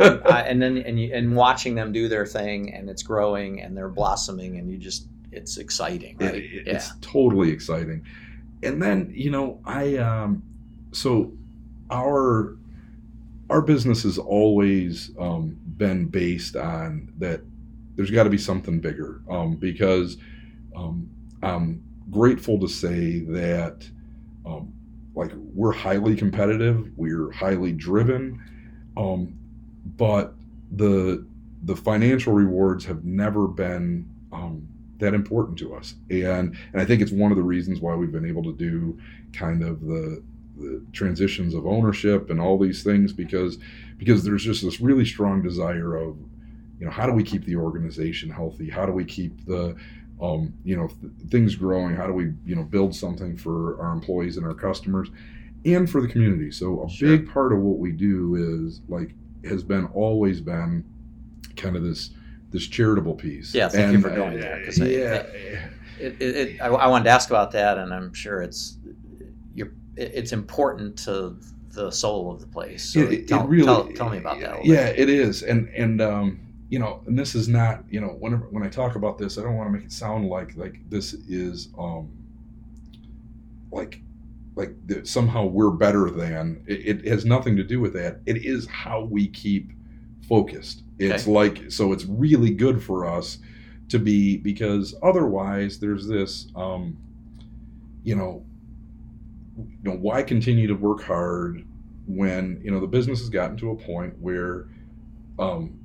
um, 0.00 0.22
I, 0.26 0.42
and 0.48 0.62
then 0.62 0.78
and 0.78 0.98
you, 1.00 1.12
and 1.12 1.34
watching 1.36 1.74
them 1.74 1.92
do 1.92 2.08
their 2.08 2.24
thing 2.26 2.72
and 2.72 2.88
it's 2.88 3.02
growing 3.02 3.60
and 3.60 3.76
they're 3.76 3.88
blossoming 3.88 4.56
and 4.58 4.70
you 4.70 4.78
just 4.78 5.08
it's 5.32 5.56
exciting 5.58 6.16
It- 6.20 6.24
right? 6.24 6.34
it- 6.36 6.66
yeah. 6.66 6.74
it's 6.74 6.92
totally 7.00 7.50
exciting. 7.50 8.04
And 8.62 8.80
then 8.80 9.12
you 9.14 9.30
know 9.32 9.58
i 9.64 9.96
um 9.96 10.42
so 10.92 11.32
our 11.90 12.56
our 13.50 13.60
business 13.60 14.04
has 14.04 14.16
always 14.18 15.10
um, 15.18 15.58
been 15.76 16.06
based 16.06 16.56
on 16.56 17.12
that 17.18 17.40
there's 17.96 18.10
got 18.10 18.24
to 18.24 18.30
be 18.30 18.38
something 18.38 18.80
bigger 18.80 19.20
um, 19.30 19.56
because 19.56 20.16
um, 20.76 21.08
i'm 21.42 21.82
grateful 22.10 22.58
to 22.58 22.68
say 22.68 23.20
that 23.20 23.88
um, 24.46 24.72
like 25.14 25.30
we're 25.34 25.72
highly 25.72 26.16
competitive 26.16 26.90
we're 26.96 27.30
highly 27.30 27.72
driven 27.72 28.42
um, 28.96 29.34
but 29.96 30.34
the 30.72 31.26
the 31.64 31.76
financial 31.76 32.32
rewards 32.32 32.84
have 32.84 33.04
never 33.04 33.46
been 33.46 34.08
um, 34.32 34.66
that 34.98 35.14
important 35.14 35.58
to 35.58 35.74
us. 35.74 35.94
And 36.10 36.56
and 36.72 36.80
i 36.80 36.84
think 36.84 37.02
it's 37.02 37.12
one 37.12 37.32
of 37.32 37.36
the 37.36 37.42
reasons 37.42 37.80
why 37.80 37.94
we've 37.94 38.12
been 38.12 38.26
able 38.26 38.42
to 38.44 38.54
do 38.54 38.98
kind 39.32 39.62
of 39.62 39.80
the 39.80 40.22
the 40.56 40.84
transitions 40.92 41.54
of 41.54 41.66
ownership 41.66 42.30
and 42.30 42.40
all 42.40 42.58
these 42.58 42.84
things 42.84 43.12
because 43.12 43.58
because 43.96 44.22
there's 44.22 44.44
just 44.44 44.62
this 44.62 44.80
really 44.80 45.04
strong 45.04 45.42
desire 45.42 45.96
of 45.96 46.16
you 46.82 46.86
know 46.88 46.90
how 46.92 47.06
do 47.06 47.12
we 47.12 47.22
keep 47.22 47.44
the 47.44 47.54
organization 47.54 48.28
healthy 48.28 48.68
how 48.68 48.84
do 48.84 48.90
we 48.90 49.04
keep 49.04 49.46
the 49.46 49.76
um, 50.20 50.52
you 50.64 50.76
know 50.76 50.88
th- 50.88 51.12
things 51.30 51.54
growing 51.54 51.94
how 51.94 52.08
do 52.08 52.12
we 52.12 52.32
you 52.44 52.56
know 52.56 52.64
build 52.64 52.92
something 52.92 53.36
for 53.36 53.80
our 53.80 53.92
employees 53.92 54.36
and 54.36 54.44
our 54.44 54.52
customers 54.52 55.08
and 55.64 55.88
for 55.88 56.00
the 56.00 56.08
community 56.08 56.50
so 56.50 56.82
a 56.84 56.90
Sure. 56.90 57.16
big 57.16 57.30
part 57.32 57.52
of 57.52 57.60
what 57.60 57.78
we 57.78 57.92
do 57.92 58.34
is 58.66 58.80
like 58.88 59.14
has 59.44 59.62
been 59.62 59.86
always 59.94 60.40
been 60.40 60.84
kind 61.54 61.76
of 61.76 61.84
this 61.84 62.10
this 62.50 62.66
charitable 62.66 63.14
piece 63.14 63.54
Yeah, 63.54 63.68
thank 63.68 63.92
you 63.92 64.00
for 64.00 64.10
going 64.10 64.36
uh, 64.38 64.40
there, 64.40 64.64
'cause 64.64 64.80
I- 64.80 64.86
yeah 64.86 65.22
It, 66.00 66.16
it, 66.20 66.36
it, 66.36 66.60
I, 66.60 66.66
I 66.66 66.86
wanted 66.88 67.04
to 67.04 67.10
ask 67.10 67.30
about 67.30 67.52
that, 67.52 67.78
and 67.78 67.94
I'm 67.94 68.12
sure 68.12 68.42
it's 68.42 68.76
you're, 69.54 69.70
it's 69.96 70.32
important 70.32 70.96
to 71.04 71.36
the 71.70 71.90
soul 71.92 72.32
of 72.32 72.40
the 72.40 72.46
place. 72.46 72.82
So 72.92 73.00
It- 73.00 73.12
it 73.12 73.28
tell, 73.28 73.46
really- 73.46 73.66
tell, 73.66 73.84
tell 73.92 74.10
me 74.10 74.18
about 74.18 74.40
that. 74.40 74.64
Yeah 74.64 74.90
bit. 74.90 74.98
it 74.98 75.08
is 75.10 75.44
and 75.44 75.68
and 75.68 76.00
um 76.00 76.40
you 76.72 76.78
know 76.78 77.02
and 77.06 77.18
this 77.18 77.34
is 77.34 77.48
not 77.48 77.84
you 77.90 78.00
know 78.00 78.16
whenever 78.18 78.44
when 78.46 78.62
i 78.62 78.68
talk 78.68 78.96
about 78.96 79.18
this 79.18 79.36
i 79.36 79.42
don't 79.42 79.56
want 79.56 79.68
to 79.68 79.72
make 79.72 79.84
it 79.84 79.92
sound 79.92 80.28
like 80.28 80.56
like 80.56 80.78
this 80.88 81.12
is 81.12 81.68
um 81.78 82.10
like 83.70 84.00
like 84.54 84.74
that 84.86 85.06
somehow 85.06 85.44
we're 85.44 85.70
better 85.70 86.10
than 86.10 86.62
it, 86.66 87.04
it 87.04 87.06
has 87.06 87.24
nothing 87.24 87.56
to 87.56 87.64
do 87.64 87.80
with 87.80 87.94
that. 87.94 88.20
It 88.26 88.44
is 88.44 88.66
how 88.66 89.02
we 89.02 89.28
keep 89.28 89.72
focused. 90.28 90.82
It's 90.98 91.26
like 91.26 91.70
so 91.70 91.92
it's 91.92 92.04
really 92.04 92.50
good 92.50 92.82
for 92.82 93.04
us 93.04 93.38
to 93.88 93.98
be 93.98 94.36
because 94.36 94.94
otherwise 95.02 95.78
there's 95.80 96.06
this 96.06 96.46
um 96.54 96.96
you 98.04 98.14
know 98.14 98.44
you 99.56 99.90
know 99.90 99.96
why 99.96 100.22
continue 100.22 100.66
to 100.66 100.74
work 100.74 101.02
hard 101.02 101.66
when 102.06 102.60
you 102.62 102.70
know 102.70 102.78
the 102.78 102.86
business 102.86 103.20
has 103.20 103.30
gotten 103.30 103.56
to 103.56 103.70
a 103.70 103.76
point 103.76 104.16
where 104.20 104.68
um 105.38 105.81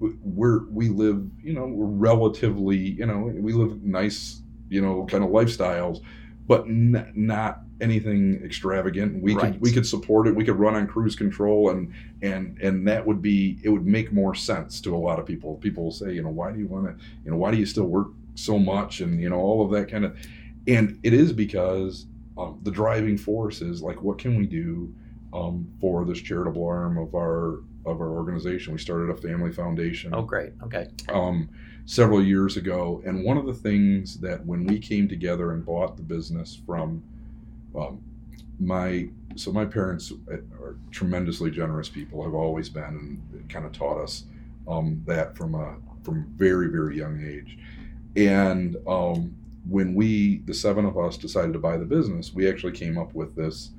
we're 0.00 0.64
we 0.68 0.88
live 0.88 1.26
you 1.42 1.52
know 1.54 1.66
we're 1.66 1.86
relatively 1.86 2.76
you 2.76 3.06
know 3.06 3.18
we 3.34 3.52
live 3.52 3.82
nice 3.82 4.42
you 4.68 4.80
know 4.80 5.06
kind 5.06 5.24
of 5.24 5.30
lifestyles 5.30 6.02
but 6.46 6.62
n- 6.66 7.10
not 7.14 7.62
anything 7.80 8.40
extravagant. 8.44 9.20
We 9.20 9.34
Right. 9.34 9.52
could 9.52 9.60
we 9.60 9.72
could 9.72 9.86
support 9.86 10.26
it. 10.28 10.34
We 10.34 10.44
could 10.44 10.56
run 10.58 10.76
on 10.76 10.86
cruise 10.86 11.16
control 11.16 11.70
and 11.70 11.92
and 12.22 12.56
and 12.62 12.86
that 12.88 13.04
would 13.06 13.20
be 13.20 13.58
it 13.62 13.68
would 13.68 13.84
make 13.86 14.12
more 14.12 14.34
sense 14.34 14.80
to 14.82 14.94
a 14.94 14.96
lot 14.98 15.18
of 15.18 15.26
people. 15.26 15.56
People 15.56 15.84
will 15.84 15.90
say 15.92 16.12
you 16.14 16.22
know 16.22 16.30
why 16.30 16.52
do 16.52 16.58
you 16.58 16.66
want 16.68 16.86
to 16.86 17.04
you 17.24 17.30
know 17.30 17.36
why 17.36 17.50
do 17.50 17.56
you 17.56 17.66
still 17.66 17.86
work 17.86 18.08
so 18.34 18.58
much? 18.58 19.00
And 19.00 19.20
you 19.20 19.28
know 19.28 19.36
all 19.38 19.64
of 19.64 19.70
that 19.72 19.90
kind 19.90 20.04
of 20.04 20.16
and 20.68 20.98
it 21.02 21.12
is 21.12 21.32
because 21.32 22.06
um, 22.38 22.58
the 22.62 22.70
driving 22.70 23.18
force 23.18 23.60
is 23.60 23.82
like 23.82 24.00
what 24.02 24.18
can 24.18 24.36
we 24.36 24.46
do 24.46 24.94
um, 25.32 25.66
for 25.80 26.04
this 26.04 26.20
charitable 26.20 26.64
arm 26.66 26.96
of 26.96 27.14
our 27.14 27.60
of 27.86 28.00
our 28.00 28.10
organization 28.10 28.72
we 28.72 28.78
started 28.78 29.08
a 29.10 29.16
family 29.16 29.52
foundation 29.52 30.12
Oh, 30.14 30.22
great. 30.22 30.52
Okay. 30.62 30.88
um, 31.08 31.48
several 31.88 32.20
years 32.22 32.56
ago. 32.56 33.00
And 33.06 33.24
one 33.24 33.36
of 33.36 33.46
the 33.46 33.54
things 33.54 34.18
that 34.18 34.44
when 34.44 34.66
we 34.66 34.78
came 34.80 35.08
together 35.08 35.52
and 35.52 35.64
bought 35.64 35.96
the 35.96 36.02
business 36.02 36.58
from 36.66 37.00
um, 37.78 38.00
my 38.58 39.08
so 39.36 39.52
my 39.52 39.64
parents 39.66 40.12
are 40.60 40.76
tremendously 40.90 41.50
generous 41.50 41.88
people 41.88 42.24
have 42.24 42.34
always 42.34 42.68
been 42.68 42.82
and 43.32 43.48
kind 43.50 43.64
of 43.66 43.72
taught 43.72 44.02
us 44.02 44.24
um, 44.66 45.00
that 45.06 45.36
from 45.36 45.54
a 45.54 45.76
from 46.02 46.24
very 46.36 46.68
very 46.68 46.96
young 46.96 47.22
age 47.22 47.58
and 48.16 48.76
um, 48.88 49.34
when 49.68 49.94
we 49.94 50.38
the 50.46 50.54
seven 50.54 50.86
of 50.86 50.96
us 50.98 51.16
decided 51.18 51.52
to 51.52 51.58
buy 51.58 51.76
the 51.76 51.84
business 51.84 52.32
we 52.34 52.48
actually 52.48 52.72
came 52.72 52.96
up 52.96 53.14
with 53.14 53.36
this 53.36 53.70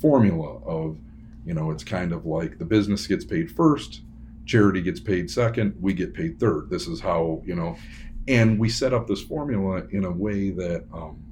formula 0.00 0.58
of 0.66 0.98
you 1.44 1.54
know 1.54 1.70
it's 1.70 1.84
kind 1.84 2.12
of 2.12 2.26
like 2.26 2.58
the 2.58 2.64
business 2.64 3.06
gets 3.06 3.24
paid 3.24 3.50
first 3.50 4.02
charity 4.46 4.82
gets 4.82 5.00
paid 5.00 5.30
second 5.30 5.74
we 5.80 5.92
get 5.92 6.14
paid 6.14 6.38
third. 6.38 6.68
This 6.70 6.86
is 6.86 7.00
how 7.00 7.42
you 7.44 7.54
know 7.54 7.76
and 8.26 8.58
we 8.58 8.68
set 8.68 8.92
up 8.92 9.06
this 9.06 9.22
formula 9.22 9.82
in 9.90 10.04
a 10.04 10.10
way 10.10 10.50
that 10.50 10.84
um, 10.92 11.22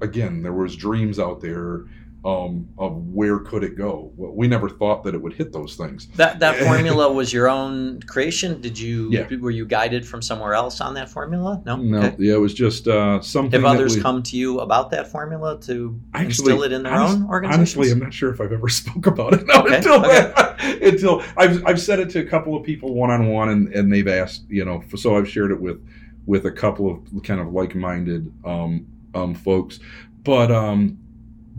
again 0.00 0.42
there 0.42 0.52
was 0.52 0.76
dreams 0.76 1.18
out 1.18 1.40
there 1.40 1.86
um, 2.24 2.68
of 2.78 2.96
where 3.08 3.40
could 3.40 3.64
it 3.64 3.76
go 3.76 4.12
well, 4.16 4.30
we 4.30 4.46
never 4.46 4.68
thought 4.68 5.02
that 5.02 5.12
it 5.12 5.20
would 5.20 5.32
hit 5.32 5.52
those 5.52 5.74
things 5.74 6.06
That 6.14 6.38
that 6.38 6.56
formula 6.58 7.10
was 7.20 7.32
your 7.32 7.48
own 7.48 8.00
creation. 8.02 8.60
Did 8.60 8.78
you 8.78 9.10
Yeah. 9.10 9.26
were 9.40 9.50
you 9.50 9.66
guided 9.66 10.06
from 10.06 10.22
somewhere 10.22 10.54
else 10.54 10.80
on 10.80 10.94
that 10.94 11.08
formula? 11.08 11.60
No. 11.66 11.74
no 11.76 11.98
Okay. 11.98 12.16
yeah 12.20 12.34
it 12.34 12.38
was 12.40 12.54
just 12.54 12.86
uh, 12.86 13.20
something 13.20 13.60
Have 13.60 13.68
others 13.74 13.96
we- 13.96 14.02
come 14.02 14.22
to 14.22 14.36
you 14.36 14.60
about 14.60 14.90
that 14.90 15.08
formula 15.10 15.58
to 15.62 15.98
Actually, 16.14 16.26
instill 16.52 16.62
it 16.62 16.70
in 16.72 16.84
their 16.84 16.92
honest- 16.92 17.16
own 17.22 17.28
organizations? 17.28 17.76
Honestly, 17.76 17.90
I'm 17.92 17.98
not 17.98 18.14
sure 18.14 18.30
if 18.32 18.40
I've 18.40 18.52
ever 18.52 18.68
spoke 18.82 19.06
about 19.08 19.32
it. 19.34 19.44
No, 19.46 19.54
Okay, 19.62 19.76
until 19.78 20.04
okay. 20.04 20.88
until 20.88 21.22
I've 21.36 21.66
I've 21.66 21.80
said 21.80 21.98
it 21.98 22.08
to 22.10 22.20
a 22.20 22.24
couple 22.24 22.54
of 22.56 22.62
people 22.62 22.94
one 22.94 23.10
on 23.10 23.26
one, 23.28 23.48
and 23.48 23.68
and 23.74 23.92
they've 23.92 24.06
asked, 24.06 24.44
you 24.48 24.64
know, 24.64 24.82
so 24.96 25.16
I've 25.16 25.28
shared 25.28 25.50
it 25.50 25.60
with 25.60 25.84
with 26.24 26.44
a 26.46 26.52
couple 26.52 26.88
of 26.88 27.22
kind 27.24 27.40
of 27.40 27.52
like 27.52 27.74
minded 27.74 28.32
um, 28.44 28.86
um, 29.12 29.34
folks, 29.34 29.80
but 30.22 30.52
um, 30.52 30.98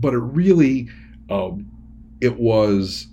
but 0.04 0.12
it 0.12 0.18
really 0.18 0.88
um, 1.30 1.66
it 2.20 2.38
was 2.38 3.08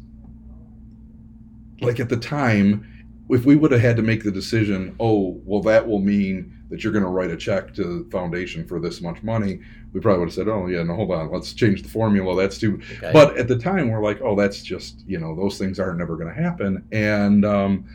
like 1.82 2.00
at 2.02 2.10
the 2.10 2.18
time 2.18 2.86
if 3.30 3.46
we 3.46 3.56
would 3.56 3.72
have 3.72 3.80
had 3.80 3.96
to 3.96 4.02
make 4.04 4.24
the 4.24 4.32
decision 4.32 4.94
oh 5.00 5.40
well 5.46 5.62
that 5.62 5.88
will 5.88 6.00
mean 6.00 6.54
that 6.70 6.84
you're 6.84 6.92
going 6.94 7.04
to 7.04 7.10
write 7.10 7.32
a 7.32 7.38
check 7.38 7.74
to 7.74 8.04
the 8.04 8.10
foundation 8.12 8.68
for 8.68 8.80
this 8.80 9.02
much 9.02 9.24
money 9.24 9.60
we 9.94 10.02
probably 10.02 10.20
would 10.20 10.28
have 10.28 10.36
said 10.36 10.50
oh 10.50 10.68
yeah 10.68 10.84
no 10.84 10.94
hold 10.96 11.12
on 11.12 11.32
let's 11.32 11.54
change 11.54 11.82
the 11.82 11.90
formula 11.90 12.36
that's 12.36 12.58
too 12.58 12.82
Okay. 12.98 13.12
but 13.14 13.38
at 13.38 13.48
the 13.48 13.58
time 13.58 13.90
we're 13.90 14.04
like 14.04 14.20
oh 14.22 14.36
that's 14.36 14.62
just 14.62 15.02
you 15.08 15.18
know 15.18 15.34
those 15.34 15.58
things 15.58 15.80
are 15.80 15.96
never 15.96 16.18
going 16.18 16.28
to 16.28 16.42
happen 16.42 16.86
and 16.92 17.46
um 17.46 17.86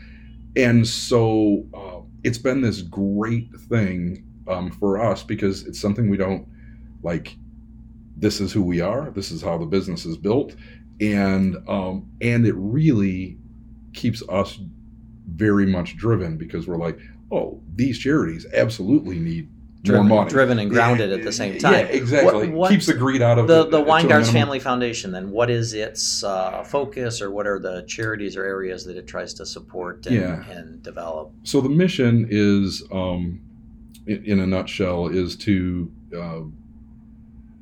and 0.55 0.87
so 0.87 1.63
uh, 1.75 1.99
it's 2.23 2.39
been 2.39 2.61
this 2.61 2.81
great 2.81 3.47
thing 3.69 4.23
um, 4.47 4.71
for 4.71 4.99
us 4.99 5.21
because 5.21 5.67
it's 5.67 5.79
something 5.79 6.09
we 6.09 6.17
don't 6.17 6.47
like 7.03 7.37
this 8.19 8.41
is 8.41 8.51
who 8.51 8.61
we 8.61 8.81
are 8.81 9.11
this 9.11 9.31
is 9.31 9.41
how 9.41 9.57
the 9.57 9.65
business 9.65 10.05
is 10.05 10.17
built 10.17 10.55
and 10.99 11.55
um 11.67 12.09
and 12.21 12.45
it 12.47 12.55
really 12.55 13.37
keeps 13.93 14.23
us 14.29 14.59
very 15.29 15.65
much 15.65 15.95
driven 15.97 16.37
because 16.37 16.67
we're 16.67 16.77
like 16.77 16.97
oh 17.31 17.61
these 17.75 17.99
charities 17.99 18.45
absolutely 18.53 19.19
need 19.19 19.49
driven, 19.83 20.07
more 20.07 20.19
money 20.19 20.29
driven 20.31 20.57
and 20.59 20.71
grounded 20.71 21.09
Yeah, 21.11 21.17
at 21.17 21.23
the 21.23 21.31
same 21.31 21.59
time 21.59 21.73
yeah, 21.73 21.79
exactly 21.81 22.47
What- 22.47 22.57
what- 22.57 22.71
keeps 22.71 22.87
the 22.87 22.93
greed 22.95 23.21
out 23.21 23.37
of 23.37 23.47
the 23.47 23.65
the 23.65 23.77
to 23.79 23.83
Weingartz. 23.83 24.31
Family 24.31 24.59
Foundation. 24.59 25.11
Then, 25.11 25.29
what 25.31 25.49
is 25.51 25.73
its 25.73 26.23
uh, 26.23 26.63
focus, 26.63 27.21
or 27.21 27.29
what 27.31 27.45
are 27.47 27.59
the 27.59 27.83
charities 27.87 28.35
or 28.35 28.43
areas 28.43 28.83
that 28.85 28.97
it 28.97 29.05
tries 29.07 29.33
to 29.35 29.45
support 29.45 30.05
and, 30.07 30.15
Yeah. 30.15 30.49
and 30.49 30.81
develop? 30.81 31.31
so 31.43 31.61
the 31.61 31.69
mission 31.69 32.27
is 32.29 32.83
um, 32.91 33.39
in, 34.07 34.23
in 34.25 34.39
a 34.39 34.47
nutshell 34.47 35.07
is 35.07 35.35
to 35.37 35.91
uh, 36.17 36.41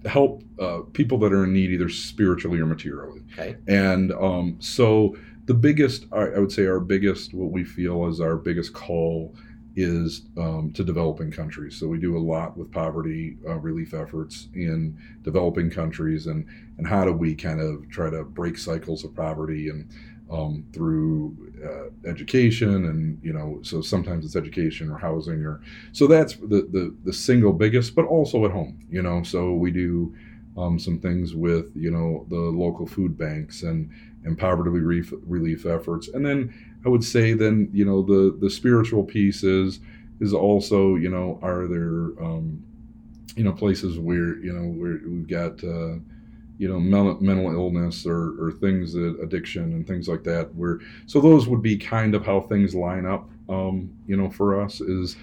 help 0.05 0.43
uh, 0.59 0.81
people 0.93 1.17
that 1.19 1.33
are 1.33 1.43
in 1.43 1.53
need 1.53 1.71
either 1.71 1.89
spiritually 1.89 2.59
or 2.59 2.65
materially. 2.65 3.21
Okay, 3.33 3.57
and 3.67 4.11
um, 4.13 4.57
so 4.59 5.15
the 5.45 5.53
biggest 5.53 6.05
I 6.11 6.39
would 6.39 6.51
say 6.51 6.65
our 6.65 6.79
biggest 6.79 7.33
what 7.33 7.51
we 7.51 7.63
feel 7.63 8.07
is 8.07 8.19
our 8.19 8.35
biggest 8.35 8.73
call 8.73 9.35
is 9.75 10.23
um, 10.37 10.71
to 10.73 10.83
developing 10.83 11.31
countries. 11.31 11.77
So 11.77 11.87
we 11.87 11.97
do 11.97 12.17
a 12.17 12.19
lot 12.19 12.57
with 12.57 12.71
poverty 12.71 13.37
uh, 13.45 13.55
relief 13.55 13.93
efforts 13.93 14.47
in 14.53 14.97
developing 15.23 15.69
countries 15.69 16.27
and 16.27 16.45
and 16.77 16.87
how 16.87 17.03
do 17.05 17.11
we 17.11 17.35
kind 17.35 17.59
of 17.59 17.89
try 17.89 18.09
to 18.09 18.23
break 18.23 18.57
cycles 18.57 19.03
of 19.03 19.15
poverty 19.15 19.69
and 19.69 19.89
um, 20.31 20.65
through 20.73 21.53
uh, 21.63 22.09
education 22.09 22.85
and 22.85 23.19
you 23.23 23.33
know 23.33 23.59
so 23.61 23.81
sometimes 23.81 24.25
it's 24.25 24.35
education 24.35 24.89
or 24.89 24.97
housing 24.97 25.43
or 25.45 25.61
so 25.91 26.07
that's 26.07 26.35
the, 26.35 26.67
the 26.71 26.95
the 27.03 27.13
single 27.13 27.53
biggest 27.53 27.95
but 27.95 28.05
also 28.05 28.45
at 28.45 28.51
home 28.51 28.79
you 28.89 29.01
know? 29.01 29.23
So 29.23 29.53
we 29.53 29.71
do 29.71 30.13
um, 30.57 30.79
some 30.79 30.99
things 30.99 31.35
with 31.35 31.71
you 31.75 31.91
know 31.91 32.25
the 32.29 32.35
local 32.37 32.85
food 32.87 33.17
banks 33.17 33.63
and 33.63 33.89
and 34.23 34.37
poverty 34.37 34.69
relief 34.69 35.13
relief 35.25 35.65
efforts. 35.65 36.07
And 36.09 36.25
then 36.25 36.53
i 36.85 36.89
would 36.89 37.03
say 37.03 37.33
then 37.33 37.69
you 37.73 37.85
know 37.85 38.01
the 38.01 38.37
the 38.39 38.49
spiritual 38.49 39.03
piece 39.03 39.43
is 39.43 39.79
is 40.19 40.33
also 40.33 40.95
you 40.95 41.09
know 41.09 41.39
are 41.41 41.67
there 41.67 42.23
um, 42.23 42.63
you 43.35 43.43
know 43.43 43.51
places 43.51 43.99
where 43.99 44.37
you 44.39 44.53
know 44.53 44.69
where 44.79 44.99
we've 45.05 45.27
got 45.27 45.63
uh, 45.63 45.95
you 46.57 46.67
know 46.67 46.79
mental, 46.79 47.53
illness 47.53 48.05
or, 48.05 48.33
or 48.41 48.51
things 48.51 48.93
that 48.93 49.17
addiction 49.21 49.63
and 49.73 49.87
things 49.87 50.07
like 50.07 50.23
that 50.23 50.53
where 50.55 50.79
so 51.05 51.19
those 51.19 51.47
would 51.47 51.61
be 51.61 51.77
kind 51.77 52.15
of 52.15 52.25
how 52.25 52.39
things 52.39 52.73
line 52.73 53.05
up 53.05 53.29
um, 53.49 53.89
you 54.07 54.15
know 54.15 54.29
for 54.29 54.61
us 54.61 54.81
is 54.81 55.17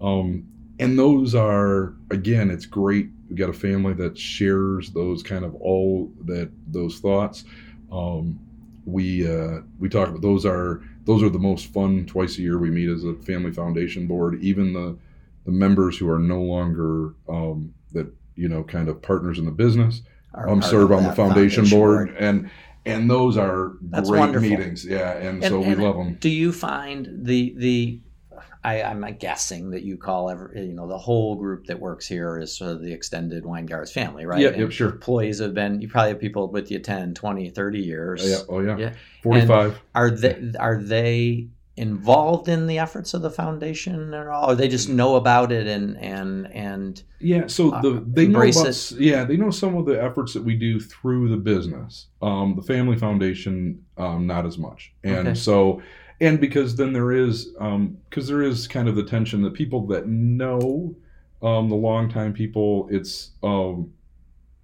um, 0.00 0.46
and 0.78 0.98
those 0.98 1.34
are 1.34 1.94
again 2.10 2.50
it's 2.50 2.66
great. 2.66 3.08
We 3.28 3.36
got 3.36 3.50
a 3.50 3.54
family 3.54 3.94
that 3.94 4.16
shares 4.16 4.90
those 4.90 5.22
kind 5.22 5.44
of 5.44 5.54
all 5.56 6.10
that 6.24 6.50
those 6.68 6.98
thoughts. 6.98 7.44
Um, 7.90 8.38
we 8.84 9.28
uh, 9.28 9.60
we 9.78 9.88
talk 9.88 10.08
about 10.08 10.22
those 10.22 10.46
are 10.46 10.82
those 11.04 11.22
are 11.22 11.28
the 11.28 11.38
most 11.38 11.72
fun 11.72 12.06
twice 12.06 12.38
a 12.38 12.42
year 12.42 12.58
we 12.58 12.70
meet 12.70 12.88
as 12.88 13.04
a 13.04 13.14
family 13.14 13.52
foundation 13.52 14.06
board. 14.06 14.40
Even 14.40 14.72
the 14.72 14.96
the 15.44 15.52
members 15.52 15.98
who 15.98 16.08
are 16.08 16.18
no 16.18 16.40
longer 16.40 17.14
um, 17.28 17.74
that 17.92 18.06
you 18.36 18.48
know 18.48 18.62
kind 18.62 18.88
of 18.88 19.02
partners 19.02 19.38
in 19.38 19.44
the 19.44 19.50
business 19.50 20.02
Are 20.34 20.48
um, 20.48 20.60
part 20.60 20.70
serve 20.70 20.92
on 20.92 21.02
the 21.02 21.08
that 21.10 21.16
foundation, 21.16 21.66
board, 21.68 22.14
and 22.18 22.50
and 22.86 23.10
those 23.10 23.36
are 23.36 23.72
That's 23.82 24.08
great 24.10 24.20
wonderful. 24.20 24.48
meetings. 24.48 24.84
Yeah, 24.84 25.12
and, 25.16 25.42
And- 25.42 25.44
so 25.44 25.62
and 25.62 25.76
we 25.78 25.84
love 25.84 25.96
them. 25.96 26.14
Do 26.20 26.28
you 26.28 26.52
find 26.52 27.08
the 27.24 27.54
the 27.56 28.00
I, 28.64 28.82
I'm 28.82 29.00
guessing 29.18 29.70
that 29.70 29.84
you 29.84 29.96
call 29.96 30.28
every, 30.30 30.66
you 30.66 30.72
know 30.74 30.88
the 30.88 30.98
whole 30.98 31.36
group 31.36 31.66
that 31.66 31.78
works 31.78 32.06
here 32.08 32.38
is 32.38 32.56
sort 32.56 32.72
of 32.72 32.82
the 32.82 32.92
extended 32.92 33.44
Weingartz 33.46 33.92
family, 33.92 34.26
right? 34.26 34.40
Yeah, 34.40 34.48
And 34.48 34.58
yep, 34.62 34.72
sure. 34.72 34.90
Employees 34.90 35.38
have 35.38 35.54
been 35.54 35.80
you 35.80 35.88
probably 35.88 36.10
have 36.10 36.20
people 36.20 36.48
with 36.48 36.70
you 36.70 36.78
10, 36.80 37.14
20, 37.14 37.50
30 37.50 37.78
years. 37.78 38.22
Oh, 38.22 38.26
yeah, 38.26 38.38
oh 38.48 38.60
yeah, 38.60 38.76
Yeah. 38.86 38.92
forty-five. 39.22 39.78
Are 39.94 40.10
they 40.10 40.52
are 40.58 40.76
they 40.82 41.48
involved 41.78 42.48
in 42.48 42.66
the 42.66 42.78
efforts 42.78 43.14
of 43.14 43.22
the 43.22 43.30
foundation 43.30 44.12
at 44.14 44.26
all? 44.26 44.50
Or 44.50 44.54
they 44.54 44.68
just 44.68 44.88
know 44.88 45.16
about 45.16 45.52
it 45.52 45.66
and 45.66 45.96
and 45.98 46.46
and 46.52 47.02
Yeah, 47.20 47.46
so 47.46 47.70
uh, 47.72 47.80
the 47.80 48.04
they 48.06 48.26
know 48.26 48.40
about 48.40 48.66
it. 48.66 48.92
yeah 48.98 49.24
they 49.24 49.36
know 49.36 49.50
some 49.50 49.76
of 49.76 49.86
the 49.86 50.02
efforts 50.02 50.34
that 50.34 50.44
we 50.44 50.56
do 50.56 50.80
through 50.80 51.28
the 51.28 51.36
business. 51.36 52.08
Um, 52.22 52.54
the 52.56 52.62
family 52.62 52.96
foundation, 52.96 53.84
um, 53.96 54.26
not 54.26 54.46
as 54.46 54.58
much, 54.58 54.92
and 55.04 55.28
Okay. 55.28 55.34
so 55.34 55.82
and 56.20 56.40
because 56.40 56.76
then 56.76 56.92
there 56.92 57.12
is 57.12 57.46
because 58.10 58.26
there 58.28 58.42
is 58.42 58.66
kind 58.68 58.88
of 58.88 58.96
the 58.96 59.04
tension 59.04 59.42
that 59.42 59.54
people 59.54 59.86
that 59.88 60.08
know 60.08 60.96
um, 61.42 61.68
the 61.68 61.76
longtime 61.76 62.32
people, 62.32 62.88
it's 62.90 63.30
um, 63.42 63.92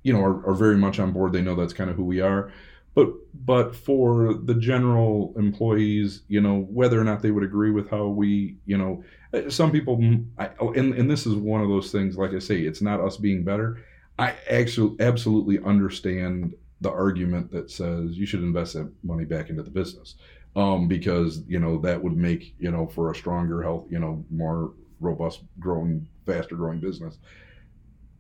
you 0.03 0.13
know 0.13 0.21
are, 0.21 0.47
are 0.47 0.55
very 0.55 0.77
much 0.77 0.99
on 0.99 1.13
board. 1.13 1.33
They 1.33 1.43
know 1.43 1.55
that's 1.55 1.73
kind 1.73 1.91
of 1.91 1.97
who 1.97 2.05
we 2.05 2.21
are. 2.21 2.53
But 2.95 3.09
but 3.45 3.75
for 3.75 4.35
the 4.35 4.55
general 4.55 5.35
employees, 5.37 6.23
you 6.29 6.41
know, 6.41 6.61
whether 6.71 7.01
or 7.01 7.05
not 7.05 7.23
they 7.23 7.31
would 7.31 7.43
agree 7.43 7.71
with 7.71 7.91
how 7.91 8.07
we, 8.07 8.57
you 8.67 8.79
know, 8.79 9.03
uh, 9.33 9.51
some 9.51 9.73
people, 9.73 10.01
I, 10.39 10.51
oh, 10.61 10.73
and 10.73 10.95
and 10.95 11.11
this 11.11 11.27
is 11.27 11.35
one 11.35 11.61
of 11.61 11.69
those 11.69 11.91
things. 11.91 12.17
Like 12.17 12.33
I 12.33 12.39
say, 12.39 12.61
it's 12.61 12.81
not 12.81 13.01
us 13.01 13.17
being 13.17 13.45
better. 13.45 13.79
I 14.19 14.35
actually 14.49 14.97
absolutely 15.01 15.59
understand 15.65 16.55
the 16.81 16.91
argument 16.91 17.51
that 17.51 17.71
says 17.71 18.17
you 18.17 18.27
should 18.27 18.43
invest 18.43 18.75
that 18.75 18.91
money 19.03 19.25
back 19.25 19.51
into 19.51 19.63
the 19.63 19.71
business, 19.71 20.15
um, 20.55 20.87
because 20.87 21.43
you 21.49 21.59
know 21.59 21.79
that 21.79 22.03
would 22.03 22.17
make 22.17 22.55
you 22.59 22.71
know 22.71 22.87
for 22.87 23.11
a 23.11 23.15
stronger 23.15 23.63
health, 23.63 23.87
you 23.91 23.99
know, 23.99 24.25
more 24.31 24.73
robust, 25.01 25.43
growing, 25.59 26.07
faster 26.27 26.55
growing 26.55 26.79
business. 26.79 27.19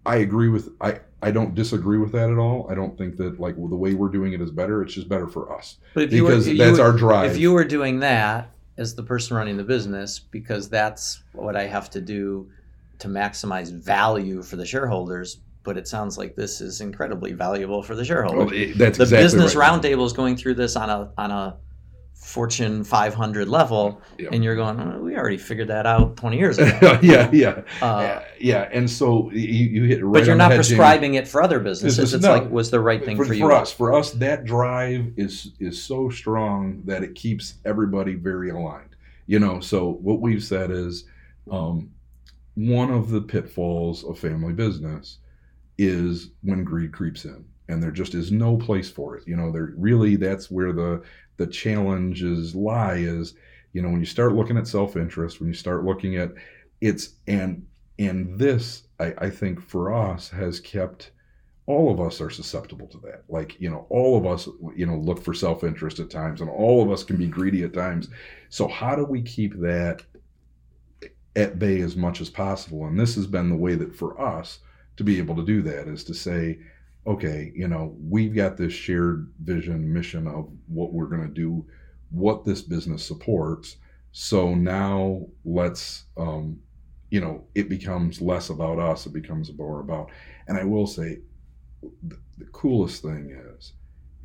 I 0.06 0.16
agree 0.16 0.48
with 0.48 0.70
I 0.80 1.00
I 1.22 1.30
don't 1.30 1.54
disagree 1.54 1.98
with 1.98 2.12
that 2.12 2.30
at 2.30 2.38
all. 2.38 2.66
I 2.70 2.74
don't 2.74 2.96
think 2.98 3.16
that 3.16 3.40
like 3.40 3.56
the 3.56 3.62
way 3.76 3.94
we're 3.94 4.08
doing 4.10 4.32
it 4.34 4.40
is 4.40 4.50
better. 4.50 4.82
It's 4.82 4.94
just 4.94 5.08
better 5.08 5.26
for 5.26 5.54
us 5.56 5.78
but 5.94 6.04
if 6.04 6.12
you 6.12 6.24
were, 6.24 6.30
because 6.30 6.48
you 6.48 6.58
that's 6.58 6.78
were- 6.78 6.84
our 6.84 6.92
drive. 6.92 7.30
if 7.30 7.38
you 7.38 7.52
were 7.52 7.64
doing 7.64 8.00
that 8.00 8.50
as 8.76 8.94
the 8.94 9.02
person 9.02 9.36
running 9.36 9.56
the 9.56 9.64
business 9.64 10.18
because 10.18 10.68
that's 10.68 11.22
what 11.32 11.56
I 11.56 11.66
have 11.66 11.88
to 11.90 12.00
do 12.00 12.50
to 12.98 13.08
maximize 13.08 13.72
value 13.72 14.42
for 14.42 14.56
the 14.56 14.66
shareholders. 14.66 15.38
But 15.62 15.78
it 15.78 15.88
sounds 15.88 16.18
like 16.18 16.36
this 16.36 16.60
is 16.60 16.82
incredibly 16.82 17.32
valuable 17.32 17.82
for 17.82 17.94
the 17.94 18.04
shareholders. 18.04 18.44
Well, 18.50 18.52
it- 18.54 18.76
that's 18.76 18.98
the 18.98 19.04
exactly 19.04 19.24
business 19.24 19.54
right. 19.56 19.72
roundtable 19.80 20.04
is 20.04 20.12
going 20.12 20.36
through 20.36 20.54
this 20.54 20.76
on 20.76 20.90
a 20.90 21.10
on 21.16 21.30
a 21.30 21.56
Fortune 22.14 22.84
500 22.84 23.48
level, 23.48 24.00
Yeah. 24.18 24.30
and 24.32 24.42
you're 24.42 24.56
going, 24.56 24.80
oh, 24.80 25.00
we 25.02 25.14
already 25.16 25.36
figured 25.36 25.68
that 25.68 25.84
out 25.86 26.16
20 26.16 26.38
years 26.38 26.58
ago. 26.58 26.98
yeah, 27.02 27.28
yeah, 27.32 27.62
Uh, 27.82 28.20
yeah. 28.40 28.68
And 28.72 28.88
so 28.90 29.30
you, 29.30 29.40
you 29.40 29.82
hit 29.84 29.98
it 29.98 30.04
right. 30.04 30.20
but 30.20 30.24
you're 30.26 30.32
on 30.32 30.38
the 30.38 30.48
not 30.48 30.54
prescribing 30.54 31.14
it 31.14 31.28
for 31.28 31.42
other 31.42 31.60
businesses. 31.60 31.98
Is- 31.98 32.14
It's 32.14 32.24
no. 32.24 32.32
like 32.32 32.50
was 32.50 32.70
the 32.70 32.80
right 32.80 33.04
thing 33.04 33.16
for, 33.16 33.24
for, 33.26 33.34
you. 33.34 33.40
for 33.40 33.52
us. 33.52 33.72
For 33.72 33.92
us, 33.92 34.12
that 34.12 34.44
drive 34.44 35.12
is 35.16 35.52
is 35.60 35.80
so 35.82 36.08
strong 36.08 36.82
that 36.86 37.02
it 37.04 37.14
keeps 37.14 37.54
everybody 37.64 38.14
very 38.14 38.50
aligned. 38.50 38.96
You 39.26 39.38
know. 39.38 39.60
So 39.60 39.90
what 39.90 40.20
we've 40.20 40.42
said 40.42 40.70
is, 40.70 41.04
um, 41.50 41.90
one 42.54 42.90
of 42.90 43.10
the 43.10 43.20
pitfalls 43.20 44.02
of 44.04 44.18
family 44.18 44.52
business 44.54 45.18
is 45.78 46.30
when 46.42 46.64
greed 46.64 46.92
creeps 46.92 47.24
in, 47.24 47.44
and 47.68 47.82
there 47.82 47.90
just 47.90 48.14
is 48.14 48.30
no 48.32 48.56
place 48.56 48.88
for 48.90 49.16
it. 49.16 49.24
You 49.26 49.36
know, 49.36 49.50
there 49.52 49.72
really 49.76 50.16
that's 50.16 50.50
where 50.50 50.72
the 50.72 51.02
the 51.36 51.46
challenges 51.46 52.54
lie. 52.54 52.96
Is 52.96 53.34
you 53.72 53.82
know 53.82 53.88
when 53.88 54.00
you 54.00 54.06
start 54.06 54.34
looking 54.34 54.56
at 54.56 54.66
self 54.66 54.96
interest, 54.96 55.40
when 55.40 55.48
you 55.48 55.54
start 55.54 55.84
looking 55.84 56.16
at 56.16 56.32
it's 56.80 57.14
and 57.26 57.66
and 57.98 58.38
this 58.38 58.84
I, 59.00 59.14
I 59.18 59.30
think 59.30 59.60
for 59.60 59.92
us 59.92 60.28
has 60.30 60.60
kept 60.60 61.10
all 61.66 61.90
of 61.90 62.00
us 62.00 62.20
are 62.20 62.30
susceptible 62.30 62.86
to 62.88 62.98
that. 62.98 63.24
Like, 63.28 63.58
you 63.58 63.70
know, 63.70 63.86
all 63.88 64.18
of 64.18 64.26
us, 64.26 64.48
you 64.76 64.84
know, 64.86 64.96
look 64.96 65.22
for 65.22 65.32
self 65.32 65.64
interest 65.64 65.98
at 65.98 66.10
times, 66.10 66.40
and 66.40 66.50
all 66.50 66.82
of 66.82 66.90
us 66.90 67.02
can 67.02 67.16
be 67.16 67.26
greedy 67.26 67.62
at 67.62 67.72
times. 67.72 68.08
So, 68.50 68.68
how 68.68 68.94
do 68.94 69.04
we 69.04 69.22
keep 69.22 69.58
that 69.60 70.02
at 71.36 71.58
bay 71.58 71.80
as 71.80 71.96
much 71.96 72.20
as 72.20 72.28
possible? 72.28 72.86
And 72.86 72.98
this 73.00 73.14
has 73.14 73.26
been 73.26 73.48
the 73.48 73.56
way 73.56 73.74
that 73.76 73.94
for 73.94 74.20
us 74.20 74.58
to 74.96 75.04
be 75.04 75.18
able 75.18 75.36
to 75.36 75.44
do 75.44 75.62
that 75.62 75.88
is 75.88 76.04
to 76.04 76.14
say, 76.14 76.58
okay, 77.06 77.52
you 77.54 77.68
know, 77.68 77.94
we've 78.00 78.34
got 78.34 78.56
this 78.56 78.72
shared 78.72 79.30
vision, 79.42 79.92
mission 79.92 80.26
of 80.26 80.50
what 80.66 80.92
we're 80.92 81.06
going 81.06 81.26
to 81.26 81.34
do, 81.34 81.66
what 82.10 82.44
this 82.44 82.62
business 82.62 83.04
supports. 83.04 83.76
So 84.12 84.54
now 84.54 85.26
let's, 85.44 86.04
um, 86.16 86.60
you 87.10 87.20
know, 87.20 87.44
it 87.54 87.68
becomes 87.68 88.20
less 88.20 88.50
about 88.50 88.78
us, 88.78 89.06
it 89.06 89.12
becomes 89.12 89.52
more 89.52 89.80
about, 89.80 90.10
and 90.48 90.56
I 90.56 90.64
will 90.64 90.86
say, 90.86 91.20
the, 92.02 92.16
the 92.38 92.46
coolest 92.46 93.02
thing 93.02 93.30
is 93.30 93.72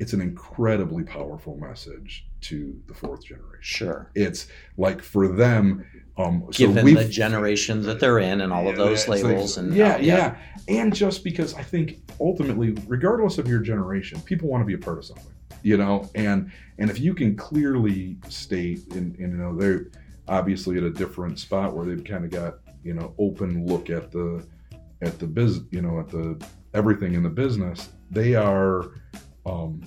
it's 0.00 0.14
an 0.14 0.20
incredibly 0.22 1.04
powerful 1.04 1.56
message 1.58 2.26
to 2.40 2.80
the 2.86 2.94
fourth 2.94 3.22
generation. 3.24 3.60
Sure. 3.60 4.10
It's 4.14 4.48
like 4.78 5.02
for 5.02 5.28
them, 5.28 5.84
um, 6.16 6.48
Given 6.52 6.94
so 6.94 7.02
the 7.02 7.08
generation 7.08 7.82
that 7.82 8.00
they're 8.00 8.18
in 8.18 8.40
and 8.40 8.50
all 8.52 8.66
of 8.66 8.76
those 8.76 9.06
labels 9.06 9.56
like- 9.56 9.66
and 9.66 9.76
yeah, 9.76 9.96
uh, 9.96 9.98
yeah, 9.98 10.36
and 10.68 10.94
just 10.94 11.22
because 11.22 11.54
I 11.54 11.62
think 11.62 12.00
ultimately, 12.18 12.70
regardless 12.88 13.36
of 13.36 13.46
your 13.46 13.60
generation, 13.60 14.20
people 14.22 14.48
want 14.48 14.62
to 14.62 14.66
be 14.66 14.74
a 14.74 14.78
part 14.78 14.96
of 14.96 15.04
something, 15.04 15.32
you 15.62 15.76
know, 15.76 16.08
and 16.14 16.50
and 16.78 16.90
if 16.90 16.98
you 16.98 17.12
can 17.14 17.36
clearly 17.36 18.16
state, 18.28 18.80
and, 18.94 19.14
and 19.18 19.32
you 19.32 19.38
know, 19.38 19.54
they're 19.54 19.88
obviously 20.28 20.78
at 20.78 20.82
a 20.82 20.90
different 20.90 21.38
spot 21.38 21.74
where 21.76 21.84
they've 21.84 22.04
kind 22.04 22.24
of 22.24 22.30
got 22.30 22.58
you 22.82 22.94
know 22.94 23.14
open 23.18 23.66
look 23.66 23.90
at 23.90 24.10
the 24.10 24.42
at 25.02 25.18
the 25.18 25.26
biz, 25.26 25.60
you 25.70 25.82
know, 25.82 26.00
at 26.00 26.08
the 26.08 26.42
everything 26.72 27.14
in 27.14 27.22
the 27.22 27.30
business. 27.30 27.90
They 28.10 28.34
are, 28.34 28.90
um, 29.46 29.82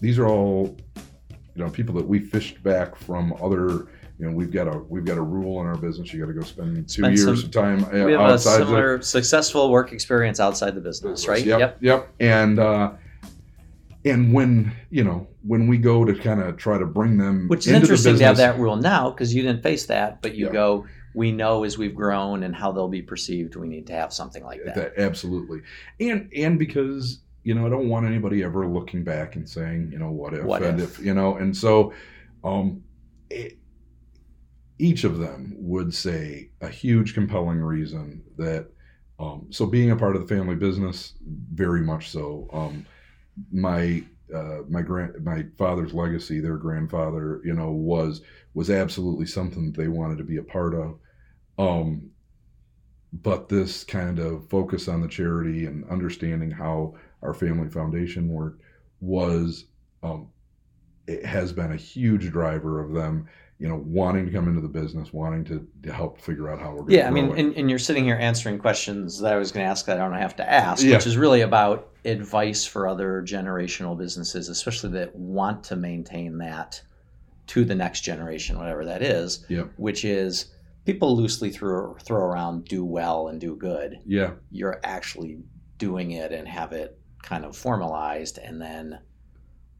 these 0.00 0.18
are 0.18 0.26
all, 0.26 0.76
you 1.54 1.64
know, 1.64 1.70
people 1.70 1.94
that 1.96 2.06
we 2.06 2.18
fished 2.18 2.62
back 2.62 2.96
from 2.96 3.32
other. 3.42 3.88
You 4.18 4.26
know, 4.26 4.32
we've 4.32 4.50
got 4.52 4.68
a 4.68 4.78
we've 4.88 5.04
got 5.04 5.16
a 5.16 5.22
rule 5.22 5.60
in 5.62 5.66
our 5.66 5.76
business. 5.78 6.12
You 6.12 6.20
got 6.20 6.26
to 6.26 6.38
go 6.38 6.42
spend 6.44 6.88
two 6.88 7.02
Spend 7.02 7.16
years 7.16 7.24
some- 7.40 7.44
of 7.46 7.50
time 7.50 7.84
uh, 7.84 8.04
We 8.04 8.12
have 8.12 8.20
a 8.20 8.24
outside 8.24 8.60
the 8.60 8.64
similar 8.66 9.02
successful 9.02 9.70
work 9.70 9.92
experience 9.92 10.40
outside 10.40 10.74
the 10.74 10.80
business, 10.82 11.26
right? 11.26 11.44
Yep, 11.44 11.78
yep. 11.80 12.08
And 12.20 12.58
uh, 12.58 12.92
and 14.04 14.32
when 14.32 14.72
you 14.90 15.04
know 15.04 15.26
when 15.42 15.68
we 15.68 15.78
go 15.78 16.04
to 16.04 16.14
kind 16.14 16.42
of 16.42 16.58
try 16.58 16.76
to 16.78 16.84
bring 16.84 17.16
them, 17.16 17.48
Which 17.48 17.66
is 17.66 17.72
interesting 17.72 18.18
to 18.18 18.24
have 18.24 18.36
that 18.36 18.58
rule 18.58 18.76
now 18.76 19.08
because 19.10 19.34
you 19.34 19.42
didn't 19.42 19.62
face 19.62 19.86
that, 19.86 20.20
but 20.20 20.34
you 20.34 20.46
Yeah. 20.46 20.52
go, 20.52 20.86
we 21.14 21.32
know 21.32 21.64
as 21.64 21.78
we've 21.78 21.94
grown 21.94 22.42
and 22.42 22.54
how 22.54 22.72
they'll 22.72 22.88
be 22.88 23.00
perceived, 23.02 23.56
we 23.56 23.68
need 23.68 23.86
to 23.86 23.94
have 23.94 24.12
something 24.12 24.44
like 24.44 24.62
that. 24.66 24.74
That- 24.74 24.98
absolutely, 24.98 25.62
and 25.98 26.30
and 26.36 26.58
because 26.58 27.20
you 27.42 27.54
know 27.54 27.66
I 27.66 27.70
don't 27.70 27.88
want 27.88 28.06
anybody 28.06 28.42
ever 28.42 28.66
looking 28.66 29.04
back 29.04 29.36
and 29.36 29.48
saying 29.48 29.90
you 29.92 29.98
know 29.98 30.10
what 30.10 30.34
if 30.34 30.44
What 30.44 30.62
and 30.62 30.80
if? 30.80 30.98
if, 30.98 31.04
you 31.04 31.14
know 31.14 31.36
and 31.36 31.56
so 31.56 31.92
um 32.44 32.82
it, 33.30 33.58
each 34.78 35.04
of 35.04 35.18
them 35.18 35.54
would 35.58 35.94
say 35.94 36.50
a 36.60 36.68
huge 36.68 37.14
compelling 37.14 37.60
reason 37.60 38.22
that 38.36 38.68
um 39.18 39.46
so 39.50 39.66
being 39.66 39.90
a 39.90 39.96
part 39.96 40.16
of 40.16 40.22
the 40.22 40.34
family 40.34 40.54
business 40.54 41.14
very 41.52 41.80
much 41.80 42.10
so 42.10 42.48
um 42.52 42.86
my 43.52 44.02
uh, 44.34 44.62
my 44.68 44.82
grand 44.82 45.24
my 45.24 45.44
father's 45.58 45.92
legacy 45.92 46.40
their 46.40 46.56
grandfather 46.56 47.40
you 47.44 47.52
know 47.52 47.70
was 47.70 48.22
was 48.54 48.70
absolutely 48.70 49.26
something 49.26 49.66
that 49.66 49.80
they 49.80 49.88
wanted 49.88 50.18
to 50.18 50.24
be 50.24 50.36
a 50.36 50.42
part 50.42 50.74
of 50.74 50.98
um 51.58 52.10
but 53.12 53.48
this 53.48 53.82
kind 53.82 54.18
of 54.18 54.48
focus 54.48 54.86
on 54.86 55.00
the 55.00 55.08
charity 55.08 55.66
and 55.66 55.88
understanding 55.90 56.50
how 56.50 56.94
our 57.22 57.34
family 57.34 57.68
foundation 57.68 58.28
work 58.28 58.58
was 59.00 59.66
um, 60.02 60.28
it 61.06 61.24
has 61.24 61.52
been 61.52 61.72
a 61.72 61.76
huge 61.76 62.30
driver 62.30 62.80
of 62.80 62.92
them 62.92 63.26
you 63.58 63.68
know 63.68 63.76
wanting 63.84 64.24
to 64.26 64.32
come 64.32 64.48
into 64.48 64.60
the 64.60 64.68
business 64.68 65.12
wanting 65.12 65.44
to, 65.44 65.66
to 65.82 65.92
help 65.92 66.20
figure 66.20 66.48
out 66.50 66.58
how 66.58 66.70
we're 66.70 66.80
going 66.82 66.92
Yeah, 66.92 67.06
I 67.06 67.10
mean, 67.10 67.36
and, 67.38 67.54
and 67.56 67.68
you're 67.68 67.78
sitting 67.78 68.04
here 68.04 68.16
answering 68.18 68.58
questions 68.58 69.20
that 69.20 69.32
I 69.34 69.36
was 69.36 69.52
going 69.52 69.64
to 69.66 69.70
ask 69.70 69.84
that 69.86 69.98
I 69.98 70.08
don't 70.08 70.18
have 70.18 70.36
to 70.36 70.50
ask, 70.50 70.82
Yeah. 70.82 70.96
which 70.96 71.06
is 71.06 71.16
really 71.18 71.42
about 71.42 71.88
advice 72.06 72.64
for 72.64 72.88
other 72.88 73.22
generational 73.22 73.98
businesses, 73.98 74.48
especially 74.48 74.90
that 74.92 75.14
want 75.14 75.62
to 75.64 75.76
maintain 75.76 76.38
that 76.38 76.80
to 77.48 77.64
the 77.64 77.74
next 77.74 78.00
generation, 78.02 78.56
whatever 78.56 78.84
that 78.86 79.02
is. 79.02 79.44
Yep. 79.48 79.72
Which 79.76 80.04
is 80.06 80.46
people 80.86 81.14
loosely 81.16 81.50
throw 81.50 81.94
throw 81.96 82.22
around 82.24 82.64
do 82.64 82.84
well 82.84 83.28
and 83.28 83.40
do 83.40 83.56
good. 83.56 83.98
yeah 84.06 84.30
You're 84.50 84.80
actually 84.84 85.38
doing 85.78 86.12
it 86.12 86.32
and 86.32 86.46
have 86.48 86.72
it 86.72 86.98
kind 87.22 87.44
of 87.44 87.56
formalized, 87.56 88.38
and 88.38 88.60
then 88.60 88.98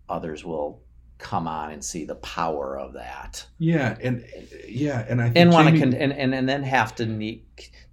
others 0.09 0.45
will 0.45 0.83
come 1.19 1.47
on 1.47 1.71
and 1.71 1.85
see 1.85 2.07
the 2.07 2.15
power 2.15 2.79
of 2.79 2.95
that 2.95 3.47
yeah 3.59 3.95
and 4.01 4.25
yeah 4.67 5.05
and 5.07 5.21
i 5.21 5.25
think 5.25 5.37
and 5.37 5.53
want 5.53 5.69
to 5.69 5.79
con- 5.79 5.93
and, 5.93 6.15
and 6.15 6.35
and 6.35 6.49
then 6.49 6.63
have 6.63 6.95
to 6.95 7.05
need 7.05 7.45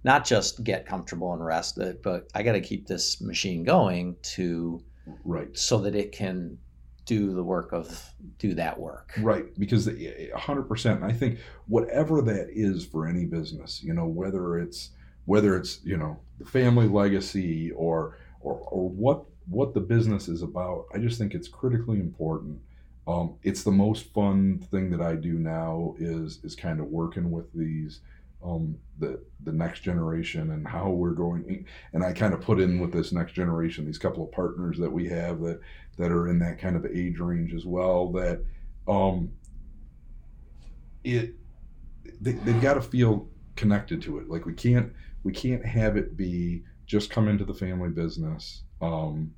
not 0.02 0.24
just 0.24 0.64
get 0.64 0.86
comfortable 0.86 1.34
and 1.34 1.44
rest 1.44 1.78
but 2.02 2.26
I 2.34 2.42
got 2.42 2.52
to 2.52 2.60
keep 2.62 2.86
this 2.86 3.20
machine 3.20 3.64
going 3.64 4.16
to 4.22 4.82
right 5.24 5.54
so 5.56 5.76
that 5.82 5.94
it 5.94 6.12
can 6.12 6.56
do 7.08 7.32
the 7.32 7.42
work 7.42 7.72
of 7.72 8.04
do 8.38 8.52
that 8.54 8.78
work. 8.78 9.12
Right, 9.18 9.46
because 9.58 9.88
eh, 9.88 9.92
eh, 9.98 10.26
a 10.34 10.38
hundred 10.38 10.64
percent. 10.64 11.02
I 11.02 11.10
think 11.10 11.38
whatever 11.66 12.20
that 12.20 12.48
is 12.50 12.84
for 12.84 13.08
any 13.08 13.24
business, 13.24 13.82
you 13.82 13.94
know, 13.94 14.06
whether 14.06 14.58
it's 14.58 14.90
whether 15.24 15.56
it's 15.56 15.80
you 15.84 15.96
know 15.96 16.18
the 16.38 16.44
family 16.44 16.86
legacy 16.86 17.70
or 17.72 18.18
or 18.40 18.56
or 18.56 18.90
what 18.90 19.24
what 19.48 19.74
the 19.74 19.80
business 19.80 20.28
is 20.28 20.42
about, 20.42 20.86
I 20.94 20.98
just 20.98 21.18
think 21.18 21.34
it's 21.34 21.48
critically 21.48 22.00
important. 22.00 22.60
Um, 23.06 23.36
it's 23.42 23.62
the 23.62 23.70
most 23.70 24.12
fun 24.12 24.58
thing 24.70 24.90
that 24.90 25.00
I 25.00 25.14
do 25.14 25.34
now 25.34 25.94
is 25.98 26.40
is 26.44 26.54
kind 26.54 26.78
of 26.78 26.86
working 26.86 27.30
with 27.30 27.50
these 27.54 28.00
um, 28.44 28.76
the 28.98 29.20
the 29.44 29.52
next 29.52 29.80
generation 29.80 30.50
and 30.50 30.66
how 30.66 30.90
we're 30.90 31.12
going. 31.12 31.66
And 31.92 32.04
I 32.04 32.12
kind 32.12 32.34
of 32.34 32.40
put 32.40 32.60
in 32.60 32.78
with 32.78 32.92
this 32.92 33.12
next 33.12 33.32
generation 33.32 33.86
these 33.86 33.98
couple 33.98 34.24
of 34.24 34.32
partners 34.32 34.78
that 34.78 34.92
we 34.92 35.08
have 35.08 35.40
that 35.40 35.60
that 35.96 36.12
are 36.12 36.28
in 36.28 36.38
that 36.40 36.58
kind 36.58 36.76
of 36.76 36.84
age 36.84 37.18
range 37.18 37.54
as 37.54 37.64
well. 37.64 38.12
That 38.12 38.44
um, 38.86 39.32
it 41.02 41.34
they, 42.20 42.32
they've 42.32 42.60
got 42.60 42.74
to 42.74 42.82
feel 42.82 43.26
connected 43.56 44.02
to 44.02 44.18
it. 44.18 44.28
Like 44.28 44.44
we 44.44 44.52
can't 44.52 44.92
we 45.24 45.32
can't 45.32 45.64
have 45.64 45.96
it 45.96 46.16
be 46.16 46.62
just 46.86 47.10
come 47.10 47.28
into 47.28 47.44
the 47.44 47.54
family 47.54 47.90
business. 47.90 48.62
Um, 48.80 49.34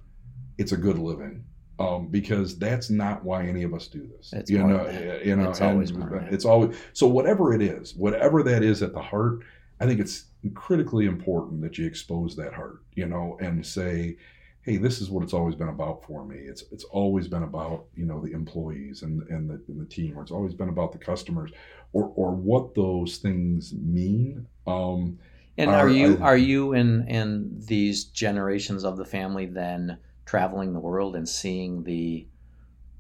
it's 0.61 0.73
a 0.73 0.77
good 0.77 0.99
living 0.99 1.43
um, 1.79 2.09
because 2.09 2.59
that's 2.59 2.91
not 2.91 3.25
why 3.25 3.47
any 3.47 3.63
of 3.63 3.73
us 3.73 3.87
do 3.89 4.07
this. 4.15 4.33
It's 4.35 4.51
you 4.51 4.59
know, 4.59 4.89
you 5.25 5.35
know, 5.37 5.49
It's 5.51 5.61
always 5.63 5.91
and 5.91 5.99
more 6.01 6.11
than 6.11 6.25
that. 6.27 6.35
it's 6.35 6.45
always 6.45 6.77
so. 6.93 7.07
Whatever 7.09 7.55
it 7.55 7.63
is, 7.63 7.95
whatever 7.97 8.43
that 8.43 8.63
is 8.63 8.83
at 8.83 8.93
the 8.93 9.01
heart, 9.01 9.41
I 9.81 9.87
think 9.87 9.99
it's 9.99 10.27
critically 10.55 11.07
important 11.07 11.63
that 11.63 11.79
you 11.79 11.87
expose 11.87 12.37
that 12.37 12.53
heart, 12.53 12.83
you 12.95 13.07
know, 13.07 13.39
and 13.41 13.65
say, 13.65 14.17
"Hey, 14.61 14.77
this 14.77 15.01
is 15.01 15.09
what 15.11 15.23
it's 15.25 15.33
always 15.33 15.55
been 15.55 15.69
about 15.77 16.05
for 16.05 16.25
me. 16.27 16.37
It's 16.37 16.65
it's 16.71 16.85
always 16.85 17.27
been 17.29 17.45
about 17.45 17.87
you 17.97 18.05
know 18.05 18.21
the 18.21 18.33
employees 18.33 19.03
and 19.03 19.23
and 19.29 19.49
the, 19.49 19.59
and 19.69 19.81
the 19.81 19.87
team, 19.87 20.19
or 20.19 20.23
it's 20.23 20.31
always 20.33 20.53
been 20.53 20.69
about 20.69 20.93
the 20.93 20.99
customers, 20.99 21.51
or 21.95 22.13
or 22.15 22.33
what 22.33 22.75
those 22.75 23.17
things 23.17 23.73
mean." 23.73 24.47
Um, 24.67 25.19
And 25.57 25.71
Are- 25.71 25.87
are 25.87 25.89
you 25.89 26.19
I- 26.19 26.21
are 26.31 26.37
you 26.53 26.75
in 26.75 27.09
in 27.09 27.29
these 27.75 28.05
generations 28.05 28.85
of 28.85 28.99
the 28.99 29.05
family 29.07 29.47
then 29.47 29.97
traveling 30.31 30.73
the 30.73 30.79
world 30.79 31.17
and 31.17 31.29
seeing 31.29 31.83
the 31.83 32.25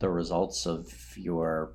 the 0.00 0.08
results 0.08 0.66
of 0.66 0.92
your 1.16 1.74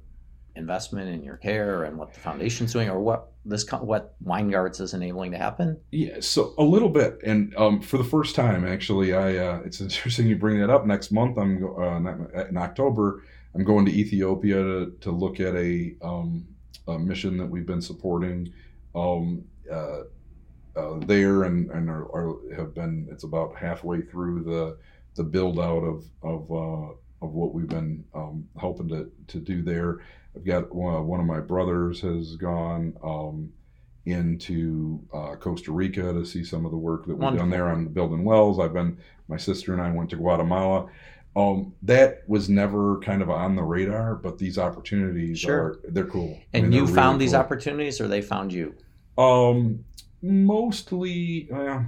investment 0.57 1.07
in 1.09 1.23
your 1.23 1.37
care 1.37 1.85
and 1.85 1.97
what 1.97 2.13
the 2.13 2.19
foundation's 2.19 2.73
doing, 2.73 2.89
or 2.89 2.99
what 2.99 3.31
this 3.45 3.65
what 3.71 4.15
Weingartz 4.21 4.81
is 4.81 4.93
enabling 4.93 5.31
to 5.31 5.37
happen? 5.37 5.79
Yeah, 5.91 6.17
so 6.19 6.53
a 6.57 6.63
little 6.63 6.89
bit, 6.89 7.21
and 7.23 7.55
um, 7.55 7.79
for 7.81 7.97
the 7.97 8.03
first 8.03 8.35
time, 8.35 8.67
actually, 8.67 9.13
I 9.13 9.37
uh, 9.37 9.61
it's 9.63 9.79
interesting 9.87 10.27
you 10.27 10.35
bring 10.35 10.59
that 10.59 10.69
up. 10.69 10.85
Next 10.85 11.11
month, 11.11 11.37
I'm 11.37 11.63
uh, 11.63 12.45
in 12.49 12.57
October. 12.57 13.23
I'm 13.53 13.63
going 13.63 13.85
to 13.85 13.91
Ethiopia 13.93 14.55
to, 14.55 14.97
to 14.99 15.11
look 15.11 15.39
at 15.39 15.55
a, 15.55 15.95
um, 16.01 16.45
a 16.89 16.99
mission 16.99 17.37
that 17.37 17.45
we've 17.45 17.65
been 17.65 17.81
supporting 17.81 18.51
um, 18.93 19.45
uh, 19.71 20.01
uh, 20.75 20.99
there, 21.05 21.43
and 21.43 21.71
and 21.71 21.89
are, 21.89 22.03
are, 22.13 22.55
have 22.57 22.75
been. 22.75 23.07
It's 23.09 23.23
about 23.23 23.55
halfway 23.55 24.01
through 24.01 24.43
the 24.43 24.77
the 25.15 25.23
build 25.23 25.59
out 25.59 25.83
of 25.83 26.05
of 26.21 26.51
uh, 26.51 26.91
of 27.21 27.33
what 27.33 27.53
we've 27.53 27.67
been 27.67 28.03
um, 28.13 28.47
helping 28.59 28.87
to 28.89 29.11
to 29.27 29.39
do 29.39 29.61
there. 29.61 29.99
I've 30.35 30.45
got 30.45 30.73
one, 30.75 31.07
one 31.07 31.19
of 31.19 31.25
my 31.25 31.39
brothers 31.39 32.01
has 32.01 32.35
gone. 32.35 32.93
Um, 33.03 33.51
into 34.07 34.99
uh, 35.11 35.35
Costa 35.35 35.71
Rica 35.71 36.13
to 36.13 36.23
see 36.23 36.43
some 36.43 36.63
of 36.63 36.69
the 36.69 36.77
work 36.77 37.07
that 37.07 37.15
we've 37.15 37.23
Wonderful. 37.23 37.45
done 37.45 37.49
there 37.49 37.69
on 37.69 37.87
building 37.87 38.23
wells. 38.23 38.59
I've 38.59 38.71
been, 38.71 38.99
my 39.27 39.35
sister 39.37 39.73
and 39.73 39.81
I 39.81 39.89
went 39.89 40.11
to 40.11 40.15
Guatemala. 40.15 40.87
Um, 41.35 41.73
that 41.81 42.21
was 42.27 42.47
never 42.47 42.99
kind 42.99 43.23
of 43.23 43.31
on 43.31 43.55
the 43.55 43.63
radar, 43.63 44.13
but 44.13 44.37
these 44.37 44.59
opportunities 44.59 45.39
Sure. 45.39 45.57
are, 45.59 45.79
they're 45.89 46.05
cool. 46.05 46.37
I 46.53 46.57
And 46.59 46.69
mean, 46.69 46.73
you 46.73 46.85
found 46.85 47.15
really 47.15 47.25
these 47.25 47.31
cool. 47.31 47.39
opportunities, 47.39 47.99
or 47.99 48.07
they 48.07 48.21
found 48.21 48.53
you? 48.53 48.75
Um, 49.17 49.83
mostly, 50.21 51.49
uh, 51.51 51.81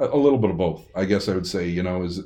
a, 0.00 0.16
little 0.16 0.38
bit 0.38 0.50
of 0.50 0.56
both. 0.56 0.86
I 0.94 1.04
guess 1.04 1.28
I 1.28 1.34
would 1.34 1.46
say. 1.46 1.68
You 1.68 1.82
know, 1.82 2.02
is 2.02 2.22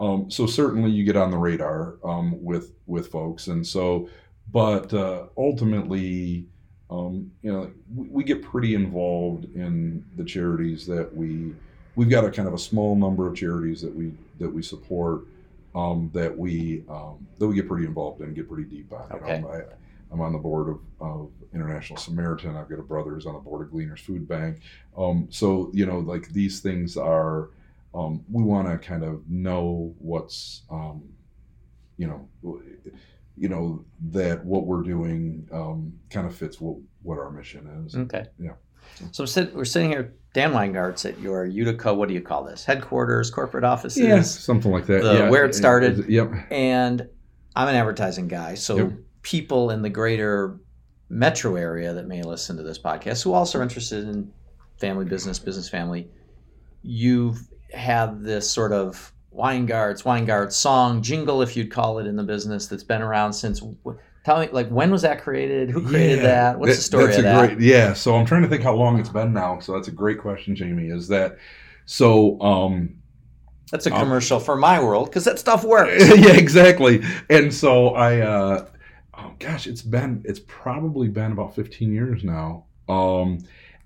um, 0.00 0.30
so 0.30 0.46
certainly 0.46 0.90
you 0.90 1.04
get 1.04 1.16
on 1.16 1.30
the 1.30 1.38
radar 1.38 1.96
um, 2.04 2.42
with 2.44 2.72
with 2.86 3.08
folks, 3.08 3.46
and 3.48 3.66
so, 3.66 4.08
but 4.52 4.92
uh, 4.92 5.26
ultimately, 5.36 6.46
um, 6.90 7.30
you 7.42 7.52
know, 7.52 7.70
we, 7.94 8.08
we 8.08 8.24
get 8.24 8.42
pretty 8.42 8.74
involved 8.74 9.44
in 9.54 10.04
the 10.16 10.24
charities 10.24 10.86
that 10.86 11.14
we. 11.14 11.54
We've 11.94 12.10
got 12.10 12.26
a 12.26 12.30
kind 12.30 12.46
of 12.46 12.52
a 12.52 12.58
small 12.58 12.94
number 12.94 13.26
of 13.26 13.34
charities 13.34 13.80
that 13.80 13.94
we 13.94 14.12
that 14.38 14.50
we 14.50 14.62
support. 14.62 15.22
Um, 15.74 16.10
that 16.14 16.36
we 16.36 16.84
um, 16.88 17.26
that 17.38 17.46
we 17.46 17.54
get 17.54 17.68
pretty 17.68 17.84
involved 17.84 18.22
in, 18.22 18.32
get 18.32 18.48
pretty 18.48 18.64
deep 18.64 18.90
on. 18.94 19.12
Okay. 19.12 19.44
I, 19.46 19.62
I'm 20.16 20.22
on 20.22 20.32
the 20.32 20.38
board 20.38 20.68
of, 20.70 20.80
of 20.98 21.30
International 21.54 21.98
Samaritan. 21.98 22.56
I've 22.56 22.70
got 22.70 22.78
a 22.78 22.82
brother 22.82 23.10
who's 23.10 23.26
on 23.26 23.34
the 23.34 23.40
board 23.40 23.66
of 23.66 23.70
Gleaners 23.72 24.00
Food 24.00 24.26
Bank. 24.26 24.60
Um, 24.96 25.28
so 25.30 25.70
you 25.74 25.84
know, 25.84 25.98
like 25.98 26.28
these 26.30 26.60
things 26.60 26.96
are, 26.96 27.50
um, 27.94 28.24
we 28.30 28.42
want 28.42 28.66
to 28.68 28.78
kind 28.78 29.04
of 29.04 29.28
know 29.28 29.94
what's, 29.98 30.62
um, 30.70 31.02
you 31.98 32.06
know, 32.06 32.28
you 33.36 33.48
know 33.50 33.84
that 34.12 34.42
what 34.44 34.66
we're 34.66 34.82
doing 34.82 35.46
um, 35.52 35.92
kind 36.08 36.26
of 36.26 36.34
fits 36.34 36.60
what 36.60 36.78
what 37.02 37.18
our 37.18 37.30
mission 37.30 37.84
is. 37.86 37.94
Okay. 37.94 38.26
Yeah. 38.38 38.52
So 39.10 39.26
sit, 39.26 39.54
we're 39.54 39.64
sitting 39.66 39.90
here, 39.90 40.14
Dan 40.32 40.52
Weingartz, 40.52 41.04
at 41.04 41.18
your 41.20 41.44
Utica. 41.44 41.92
What 41.92 42.08
do 42.08 42.14
you 42.14 42.22
call 42.22 42.44
this? 42.44 42.64
Headquarters, 42.64 43.30
corporate 43.30 43.64
offices. 43.64 44.02
Yeah, 44.02 44.22
something 44.22 44.70
like 44.70 44.86
that. 44.86 45.02
The- 45.02 45.12
yeah, 45.14 45.28
where 45.28 45.44
it 45.44 45.54
started. 45.54 46.08
Yep. 46.08 46.32
And 46.50 47.06
I'm 47.54 47.68
an 47.68 47.74
advertising 47.74 48.28
guy, 48.28 48.54
so 48.54 48.76
Yep. 48.76 48.92
People 49.26 49.70
in 49.72 49.82
the 49.82 49.90
greater 49.90 50.60
metro 51.08 51.56
area 51.56 51.92
that 51.92 52.06
may 52.06 52.22
listen 52.22 52.56
to 52.56 52.62
this 52.62 52.78
podcast, 52.78 53.24
who 53.24 53.32
also 53.32 53.58
are 53.58 53.62
interested 53.62 54.06
in 54.06 54.30
family 54.78 55.04
business, 55.04 55.36
business 55.40 55.68
family, 55.68 56.08
you've 56.84 57.40
had 57.72 58.22
this 58.22 58.48
sort 58.48 58.72
of 58.72 59.12
Weingartz, 59.32 60.04
Weingartz 60.04 60.56
song, 60.56 61.02
jingle, 61.02 61.42
if 61.42 61.56
you'd 61.56 61.72
call 61.72 61.98
it, 61.98 62.06
in 62.06 62.14
the 62.14 62.22
business 62.22 62.68
that's 62.68 62.84
been 62.84 63.02
around 63.02 63.32
since. 63.32 63.60
Tell 64.24 64.38
me, 64.38 64.48
like, 64.52 64.68
when 64.68 64.92
was 64.92 65.02
that 65.02 65.20
created? 65.22 65.70
Who 65.70 65.84
created 65.84 66.18
Yeah, 66.18 66.22
that? 66.22 66.58
What's 66.60 66.76
the 66.76 66.82
story 66.82 67.06
that's 67.06 67.18
of 67.18 67.24
that? 67.24 67.48
Great, 67.48 67.60
yeah. 67.60 67.94
So 67.94 68.14
I'm 68.14 68.26
trying 68.26 68.42
to 68.42 68.48
think 68.48 68.62
how 68.62 68.74
long 68.76 69.00
it's 69.00 69.08
been 69.08 69.32
now. 69.32 69.58
So 69.58 69.72
that's 69.72 69.88
a 69.88 69.92
great 69.92 70.20
question, 70.20 70.54
Jamie. 70.54 70.86
Is 70.86 71.08
that 71.08 71.36
so? 71.84 72.40
Um, 72.40 72.94
That's 73.72 73.88
a 73.88 73.92
Um, 73.92 73.98
commercial 73.98 74.38
for 74.38 74.56
my 74.56 74.80
world 74.80 75.06
because 75.08 75.24
that 75.24 75.40
stuff 75.40 75.64
works. 75.64 76.08
yeah, 76.16 76.36
exactly. 76.36 77.02
And 77.28 77.52
so 77.52 77.88
I, 77.96 78.20
uh, 78.20 78.66
gosh, 79.38 79.66
it's 79.66 79.82
been 79.82 80.22
it's 80.24 80.40
probably 80.46 81.08
been 81.08 81.32
about 81.32 81.54
15 81.54 81.92
years 81.92 82.24
now. 82.24 82.64
Um, 82.88 83.38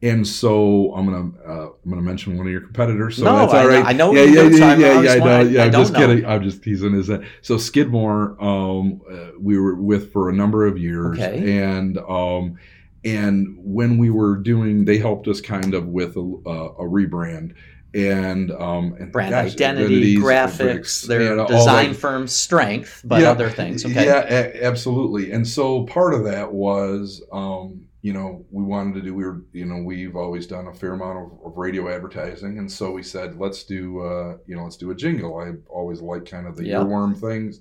and 0.02 0.26
so 0.26 0.94
I'm 0.94 1.04
gonna 1.06 1.30
uh, 1.46 1.68
I'm 1.84 1.90
gonna 1.90 2.00
mention 2.02 2.38
one 2.38 2.46
of 2.46 2.52
your 2.52 2.62
competitors. 2.62 3.16
So 3.18 3.24
No, 3.24 3.36
that's 3.40 3.52
I 3.52 3.58
all 3.58 3.68
know- 3.68 3.70
right. 3.76 3.86
I 3.86 3.92
know 3.92 4.14
Yeah, 4.14 4.22
yeah, 4.22 4.42
yeah, 4.42 4.76
yeah, 4.76 5.00
yeah. 5.00 5.10
I 5.12 5.18
know. 5.18 5.40
Yeah, 5.42 5.62
I 5.62 5.66
I'm 5.66 5.72
just 5.72 5.92
know. 5.92 5.98
kidding. 6.06 6.24
I'm 6.24 6.42
just 6.42 6.62
teasing. 6.62 6.94
Is 6.94 7.06
that 7.08 7.20
so? 7.42 7.58
Skidmore, 7.58 8.42
um, 8.42 9.02
uh, 9.10 9.32
we 9.38 9.58
were 9.58 9.74
with 9.74 10.12
for 10.12 10.30
a 10.30 10.32
number 10.32 10.66
of 10.66 10.78
years, 10.78 11.18
Okay. 11.18 11.60
and 11.62 11.98
um, 11.98 12.56
and 13.04 13.56
when 13.58 13.98
we 13.98 14.08
were 14.10 14.36
doing, 14.36 14.84
they 14.86 14.98
helped 14.98 15.28
us 15.28 15.40
kind 15.40 15.74
of 15.74 15.86
with 15.88 16.16
a, 16.16 16.20
a, 16.20 16.66
a 16.76 16.84
rebrand. 16.88 17.54
And 17.92 18.52
um, 18.52 18.94
and 19.00 19.10
Brand 19.10 19.30
gosh, 19.32 19.52
identity, 19.52 20.16
graphics, 20.16 21.04
their 21.06 21.32
and 21.32 21.40
all 21.40 21.48
design 21.48 21.92
firm's 21.94 22.32
strength, 22.32 23.02
but 23.04 23.20
Yeah, 23.20 23.30
other 23.30 23.50
things. 23.50 23.84
Okay. 23.84 24.04
Yeah, 24.06 24.24
a- 24.28 24.64
absolutely. 24.64 25.32
And 25.32 25.46
so 25.46 25.84
part 25.86 26.14
of 26.14 26.22
that 26.24 26.52
was, 26.52 27.20
um, 27.32 27.82
you 28.02 28.12
know, 28.12 28.44
we 28.52 28.62
wanted 28.62 28.94
to 28.94 29.02
do. 29.02 29.12
We 29.14 29.24
were, 29.24 29.42
you 29.52 29.66
know, 29.66 29.82
we've 29.82 30.14
always 30.14 30.46
done 30.46 30.68
a 30.68 30.72
fair 30.72 30.92
amount 30.92 31.18
of, 31.18 31.46
of 31.46 31.56
radio 31.58 31.92
advertising, 31.92 32.58
and 32.58 32.70
so 32.70 32.92
we 32.92 33.02
said, 33.02 33.38
let's 33.40 33.64
do, 33.64 34.00
uh, 34.00 34.36
you 34.46 34.54
know, 34.54 34.62
let's 34.62 34.76
do 34.76 34.92
a 34.92 34.94
jingle. 34.94 35.38
I 35.38 35.52
always 35.68 36.00
like 36.00 36.24
kind 36.26 36.46
of 36.46 36.56
the 36.56 36.66
Yeah. 36.66 36.76
earworm 36.78 37.18
things, 37.18 37.60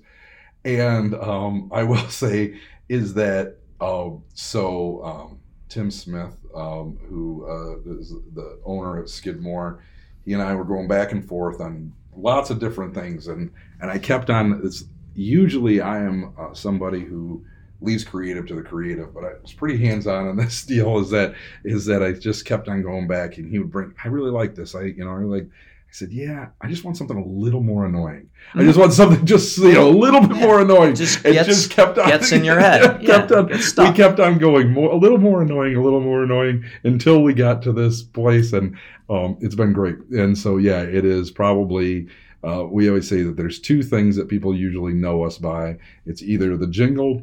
and 0.64 1.14
um, 1.16 1.70
I 1.72 1.82
will 1.90 2.08
say 2.08 2.54
is 2.88 3.14
that 3.14 3.56
um, 3.80 4.22
so 4.34 5.02
um, 5.04 5.38
Tim 5.68 5.90
Smith, 5.90 6.36
um, 6.54 6.98
who 7.08 7.46
uh, 7.48 7.98
is 7.98 8.10
the 8.34 8.60
owner 8.64 8.98
of 8.98 9.08
Skidmore, 9.10 9.82
he 10.24 10.32
and 10.32 10.42
I 10.42 10.54
were 10.54 10.64
going 10.64 10.88
back 10.88 11.12
and 11.12 11.26
forth 11.26 11.60
on 11.60 11.92
lots 12.16 12.50
of 12.50 12.58
different 12.58 12.94
things, 12.94 13.28
and 13.28 13.50
and 13.80 13.90
I 13.90 13.98
kept 13.98 14.30
on. 14.30 14.60
It's 14.64 14.84
usually 15.14 15.80
I 15.80 15.98
am 15.98 16.32
uh, 16.38 16.54
somebody 16.54 17.00
who 17.00 17.44
leaves 17.82 18.04
creative 18.04 18.46
to 18.46 18.54
the 18.54 18.62
creative, 18.62 19.14
but 19.14 19.24
I 19.24 19.32
was 19.40 19.52
pretty 19.52 19.84
hands 19.84 20.06
on 20.06 20.28
on 20.28 20.36
this 20.36 20.64
deal. 20.66 20.98
Is 20.98 21.10
that 21.10 21.34
is 21.64 21.86
that 21.86 22.02
I 22.02 22.12
just 22.12 22.44
kept 22.44 22.68
on 22.68 22.82
going 22.82 23.06
back, 23.06 23.38
and 23.38 23.50
he 23.50 23.58
would 23.58 23.70
bring. 23.70 23.94
I 24.04 24.08
really 24.08 24.30
like 24.30 24.54
this. 24.54 24.74
I 24.74 24.82
you 24.82 25.04
know 25.04 25.10
I 25.10 25.14
really 25.14 25.40
like. 25.40 25.50
I 25.90 25.92
said, 25.92 26.12
"Yeah, 26.12 26.50
I 26.60 26.68
just 26.68 26.84
want 26.84 26.96
something 26.96 27.16
a 27.16 27.24
little 27.26 27.62
more 27.64 27.84
annoying. 27.84 28.30
I 28.54 28.62
just 28.62 28.78
want 28.78 28.92
something 28.92 29.26
just 29.26 29.58
you 29.58 29.72
know 29.72 29.88
a 29.88 29.90
little 29.90 30.20
bit 30.20 30.36
more 30.36 30.60
annoying." 30.60 30.94
Just 30.94 31.24
it 31.24 31.32
gets- 31.32 31.48
just 31.48 31.70
kept 31.72 31.98
on 31.98 32.08
gets 32.08 32.30
in 32.30 32.44
your 32.44 32.60
head. 32.66 33.02
Yeah, 33.02 33.06
kept 33.18 33.30
Yeah, 33.32 33.36
on. 33.38 33.46
We 33.90 33.92
kept 33.96 34.20
on 34.20 34.38
going 34.38 34.70
more, 34.70 34.92
a 34.92 34.96
little 34.96 35.18
more 35.18 35.42
annoying, 35.42 35.74
a 35.74 35.82
little 35.82 36.00
more 36.00 36.22
annoying 36.22 36.64
until 36.84 37.22
we 37.24 37.34
got 37.34 37.60
to 37.62 37.72
this 37.72 38.02
place, 38.04 38.52
and 38.52 38.76
um, 39.08 39.36
it's 39.40 39.56
been 39.56 39.72
great. 39.72 39.96
And 40.12 40.38
so, 40.38 40.58
yeah, 40.58 40.80
it 40.82 41.04
is 41.04 41.30
probably. 41.32 42.06
Uh, 42.42 42.64
we 42.70 42.88
always 42.88 43.06
say 43.08 43.22
that 43.22 43.36
there's 43.36 43.58
two 43.58 43.82
things 43.82 44.14
that 44.16 44.28
people 44.28 44.54
usually 44.56 44.94
know 44.94 45.24
us 45.24 45.36
by. 45.38 45.76
It's 46.06 46.22
either 46.22 46.56
the 46.56 46.68
jingle 46.68 47.22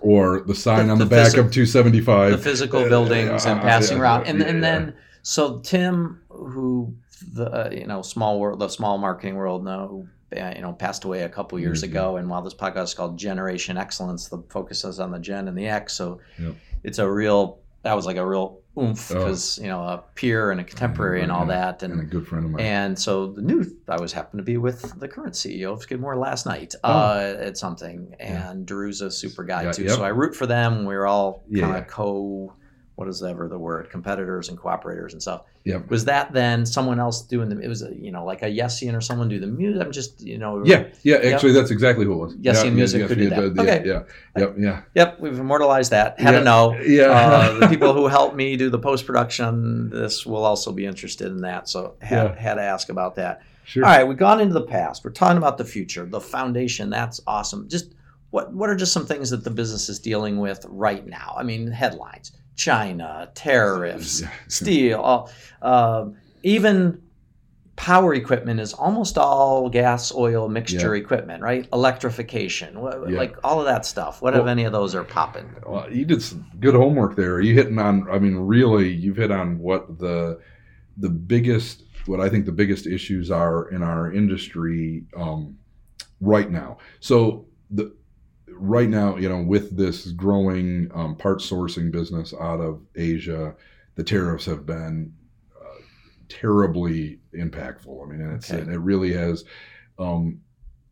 or 0.00 0.40
the 0.40 0.54
sign 0.54 0.86
The- 0.86 0.92
on 0.92 0.98
the, 0.98 1.04
the 1.04 1.10
back 1.10 1.26
physi- 1.32 1.38
of 1.38 1.52
275. 1.52 2.32
the 2.32 2.38
physical 2.38 2.80
Uh, 2.80 2.88
buildings 2.88 3.44
and 3.44 3.60
uh, 3.60 3.62
passing 3.62 3.98
yeah, 3.98 4.02
around, 4.02 4.26
and 4.26 4.40
yeah, 4.40 4.46
and 4.46 4.62
then 4.64 4.94
so 5.22 5.60
Tim, 5.60 6.20
who 6.30 6.94
the 7.20 7.50
uh, 7.50 7.70
you 7.70 7.86
know 7.86 8.02
small 8.02 8.38
world, 8.40 8.58
the 8.60 8.68
small 8.68 8.98
marketing 8.98 9.36
world, 9.36 9.64
know 9.64 10.06
uh, 10.36 10.52
you 10.54 10.62
know 10.62 10.72
passed 10.72 11.04
away 11.04 11.22
a 11.22 11.28
couple 11.28 11.58
years 11.58 11.80
Mhm. 11.82 11.84
ago, 11.90 12.16
and 12.16 12.28
while 12.28 12.42
this 12.42 12.54
podcast 12.54 12.84
is 12.84 12.94
called 12.94 13.18
Generation 13.18 13.76
Excellence, 13.76 14.28
the 14.28 14.42
focus 14.48 14.84
is 14.84 15.00
on 15.00 15.10
the 15.10 15.18
Gen 15.18 15.48
and 15.48 15.56
the 15.56 15.66
X, 15.68 15.92
so 15.94 16.20
Yep. 16.38 16.54
it's 16.84 16.98
a 16.98 17.10
real 17.10 17.58
that 17.82 17.94
was 17.94 18.04
like 18.04 18.18
a 18.18 18.26
real 18.26 18.58
oomph 18.78 19.10
Oh. 19.10 19.14
because 19.14 19.58
you 19.58 19.66
know 19.66 19.80
a 19.82 20.02
peer 20.14 20.50
and 20.50 20.60
a 20.60 20.64
contemporary 20.64 21.22
and 21.22 21.32
all 21.32 21.46
Yeah, 21.46 21.72
that, 21.72 21.82
and 21.82 21.98
a 22.00 22.04
good 22.04 22.26
friend 22.28 22.44
of 22.44 22.50
mine. 22.52 22.60
and 22.60 22.98
so 22.98 23.26
the 23.28 23.40
new 23.42 23.64
I 23.88 23.98
was 24.00 24.12
happened 24.12 24.38
to 24.38 24.44
be 24.44 24.58
with 24.58 24.98
the 25.00 25.08
current 25.08 25.34
CEO 25.34 25.72
of 25.72 25.82
Skidmore 25.82 26.16
last 26.16 26.46
night 26.46 26.74
Oh. 26.84 26.92
uh, 26.92 27.36
at 27.40 27.56
something, 27.56 28.14
Yeah. 28.20 28.50
and 28.50 28.66
Drew's 28.66 29.00
a 29.00 29.10
super 29.10 29.44
guy 29.44 29.64
Yeah, 29.64 29.72
too. 29.72 29.84
yep. 29.84 29.92
So 29.96 30.04
I 30.04 30.08
root 30.08 30.34
for 30.36 30.46
them. 30.46 30.84
We're 30.84 31.06
all 31.06 31.42
Yeah, 31.48 31.62
kind 31.62 31.74
yeah. 31.74 31.80
of 31.80 31.86
co, 31.88 32.52
what 33.00 33.08
is 33.08 33.22
ever 33.22 33.48
the 33.48 33.58
word, 33.58 33.88
competitors 33.90 34.50
and 34.50 34.58
cooperators 34.58 35.12
and 35.12 35.22
stuff. 35.22 35.46
Yep. 35.64 35.88
Was 35.90 36.04
that 36.04 36.32
then 36.34 36.66
someone 36.66 37.00
else 37.00 37.22
doing 37.22 37.48
the? 37.48 37.58
It 37.58 37.66
was 37.68 37.82
a, 37.82 37.94
you 37.96 38.12
know 38.12 38.24
like 38.26 38.42
a 38.42 38.46
Yessian 38.46 38.94
or 38.94 39.00
someone 39.00 39.28
do 39.28 39.40
the 39.40 39.46
music. 39.46 39.82
I'm 39.82 39.90
just 39.90 40.20
you 40.20 40.36
know. 40.36 40.62
Yeah, 40.64 40.84
yeah. 41.02 41.16
Actually, 41.16 41.52
that's 41.52 41.70
exactly 41.70 42.04
who 42.04 42.12
it 42.12 42.16
was. 42.16 42.36
Yes, 42.38 42.62
yeah, 42.62 42.70
music 42.70 43.08
could 43.08 43.18
do 43.18 43.30
that. 43.30 43.54
yeah, 43.56 43.62
Okay. 43.62 43.82
Yeah, 43.86 44.02
yep, 44.36 44.54
yeah. 44.58 44.82
Yep, 44.94 45.20
we've 45.20 45.38
immortalized 45.38 45.90
that. 45.92 46.20
Had 46.20 46.34
Yeah. 46.34 46.38
to 46.40 46.44
know. 46.44 46.76
Yeah. 46.78 47.04
Uh, 47.10 47.58
the 47.60 47.68
people 47.74 47.94
who 47.94 48.06
helped 48.06 48.36
me 48.36 48.56
do 48.58 48.68
the 48.68 48.78
post 48.78 49.06
production, 49.06 49.88
this 49.88 50.26
will 50.26 50.44
also 50.44 50.70
be 50.72 50.84
interested 50.84 51.28
in 51.28 51.40
that. 51.40 51.68
So 51.70 51.94
had 52.02 52.24
Yeah. 52.24 52.34
had 52.38 52.54
to 52.56 52.62
ask 52.62 52.90
about 52.90 53.14
that. 53.16 53.40
sure. 53.64 53.84
All 53.84 53.90
right, 53.90 54.04
we've 54.06 54.18
gone 54.18 54.40
into 54.42 54.52
the 54.54 54.66
past. 54.66 55.04
We're 55.04 55.10
talking 55.12 55.38
about 55.38 55.56
the 55.56 55.64
future, 55.64 56.04
the 56.04 56.20
foundation. 56.20 56.90
That's 56.90 57.20
awesome. 57.26 57.66
Just 57.68 57.94
what 58.30 58.52
what 58.52 58.70
are 58.70 58.76
just 58.76 58.92
some 58.92 59.06
things 59.06 59.30
that 59.30 59.42
the 59.44 59.50
business 59.50 59.88
is 59.88 59.98
dealing 59.98 60.38
with 60.38 60.64
right 60.68 61.06
now? 61.06 61.34
I 61.36 61.42
mean, 61.42 61.70
headlines: 61.70 62.32
China, 62.60 63.30
tariffs, 63.34 64.22
steel, 64.48 65.00
all, 65.00 65.30
um, 65.62 66.16
even 66.42 67.00
power 67.76 68.12
equipment 68.12 68.60
is 68.60 68.74
almost 68.74 69.16
all 69.16 69.70
gas 69.70 70.14
oil 70.14 70.46
mixture 70.46 70.94
equipment, 70.94 71.42
right? 71.42 71.66
Electrification, 71.72 72.74
Yeah. 72.74 73.16
like 73.16 73.34
all 73.42 73.58
of 73.60 73.64
that 73.64 73.86
stuff. 73.86 74.20
What 74.20 74.36
if 74.36 74.46
any 74.46 74.64
of 74.64 74.72
those 74.72 74.94
are 74.94 75.04
popping? 75.04 75.48
Well, 75.66 75.90
you 75.90 76.04
did 76.04 76.22
some 76.22 76.44
good 76.60 76.74
homework 76.74 77.16
there. 77.16 77.32
Are 77.32 77.40
you 77.40 77.54
hitting 77.54 77.78
on? 77.78 78.06
I 78.10 78.18
mean, 78.18 78.36
really, 78.36 78.90
you've 78.92 79.16
hit 79.16 79.30
on 79.30 79.58
what 79.58 79.98
the 79.98 80.38
the 80.98 81.08
biggest, 81.08 81.84
what 82.04 82.20
I 82.20 82.28
think 82.28 82.44
the 82.44 82.52
biggest 82.52 82.86
issues 82.86 83.30
are 83.30 83.70
in 83.70 83.82
our 83.82 84.12
industry 84.12 85.04
um, 85.16 85.56
right 86.20 86.50
now. 86.50 86.76
So 87.00 87.46
the 87.70 87.94
right 88.60 88.88
now, 88.88 89.16
you 89.16 89.28
know, 89.28 89.42
with 89.42 89.76
this 89.76 90.12
growing 90.12 90.90
um, 90.94 91.16
part 91.16 91.38
sourcing 91.40 91.90
business 91.90 92.34
out 92.40 92.60
of 92.60 92.82
Asia, 92.94 93.54
the 93.96 94.04
tariffs 94.04 94.46
have 94.46 94.66
been 94.66 95.12
uh, 95.60 95.82
terribly 96.28 97.18
impactful. 97.34 98.02
I 98.04 98.10
mean, 98.10 98.20
and 98.20 98.34
it's 98.34 98.50
Okay. 98.52 98.70
it 98.72 98.78
really 98.78 99.12
has. 99.12 99.44
Um, 99.98 100.40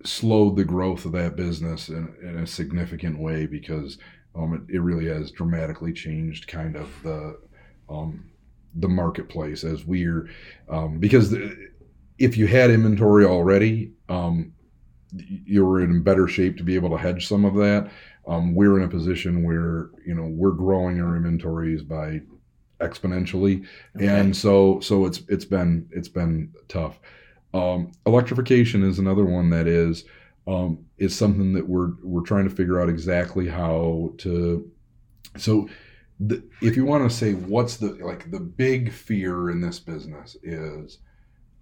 slowed 0.05 0.55
the 0.55 0.65
growth 0.65 1.05
of 1.05 1.11
that 1.13 1.35
business 1.35 1.89
in, 1.89 2.15
in 2.23 2.39
a 2.39 2.47
significant 2.47 3.19
way 3.19 3.47
because 3.47 3.99
um, 4.37 4.55
it, 4.55 4.77
it 4.77 4.81
really 4.81 5.07
has 5.07 5.33
dramatically 5.33 5.93
changed 5.93 6.47
kind 6.47 6.77
of 6.77 6.89
the 7.03 7.37
um, 7.89 8.25
the 8.77 8.89
marketplace 8.89 9.65
as 9.65 9.85
we're 9.85 10.29
um, 10.69 10.99
because 10.99 11.31
the, 11.31 11.71
if 12.19 12.37
you 12.37 12.47
had 12.47 12.71
inventory 12.71 13.25
already 13.25 13.91
um, 14.09 14.53
y- 15.13 15.41
you 15.45 15.65
were 15.65 15.81
in 15.81 16.03
better 16.03 16.29
shape 16.29 16.57
to 16.59 16.63
be 16.63 16.75
able 16.75 16.91
to 16.91 16.99
hedge 16.99 17.27
some 17.27 17.45
of 17.45 17.55
that. 17.55 17.91
Um, 18.27 18.55
we're 18.55 18.79
in 18.79 18.85
a 18.85 18.89
position 18.89 19.43
where 19.43 19.91
you 20.07 20.15
know 20.15 20.27
we're 20.27 20.53
growing 20.53 21.01
our 21.01 21.17
inventories 21.17 21.83
by 21.83 22.21
exponentially. 22.81 23.67
And 23.99 24.37
so 24.37 24.81
so 24.81 25.07
it's 25.07 25.23
it's 25.29 25.45
been 25.45 25.89
it's 25.91 26.09
been 26.09 26.53
tough. 26.69 26.99
Um, 27.55 27.93
electrification 28.07 28.83
is 28.83 28.99
another 28.99 29.25
one 29.25 29.51
that 29.51 29.67
is 29.67 30.05
um, 30.47 30.85
is 30.97 31.15
something 31.15 31.53
that 31.53 31.69
we're 31.69 31.93
we're 32.03 32.23
trying 32.23 32.49
to 32.49 32.55
figure 32.55 32.81
out 32.81 32.89
exactly 32.89 33.49
how 33.49 34.15
to. 34.19 34.71
So, 35.37 35.69
the, 36.21 36.43
if 36.63 36.77
you 36.77 36.85
want 36.85 37.09
to 37.09 37.15
say 37.15 37.35
what's 37.35 37.77
the 37.77 37.93
like 38.05 38.31
the 38.31 38.41
big 38.41 38.93
fear 38.93 39.51
in 39.51 39.61
this 39.61 39.79
business 39.79 40.37
is 40.43 40.99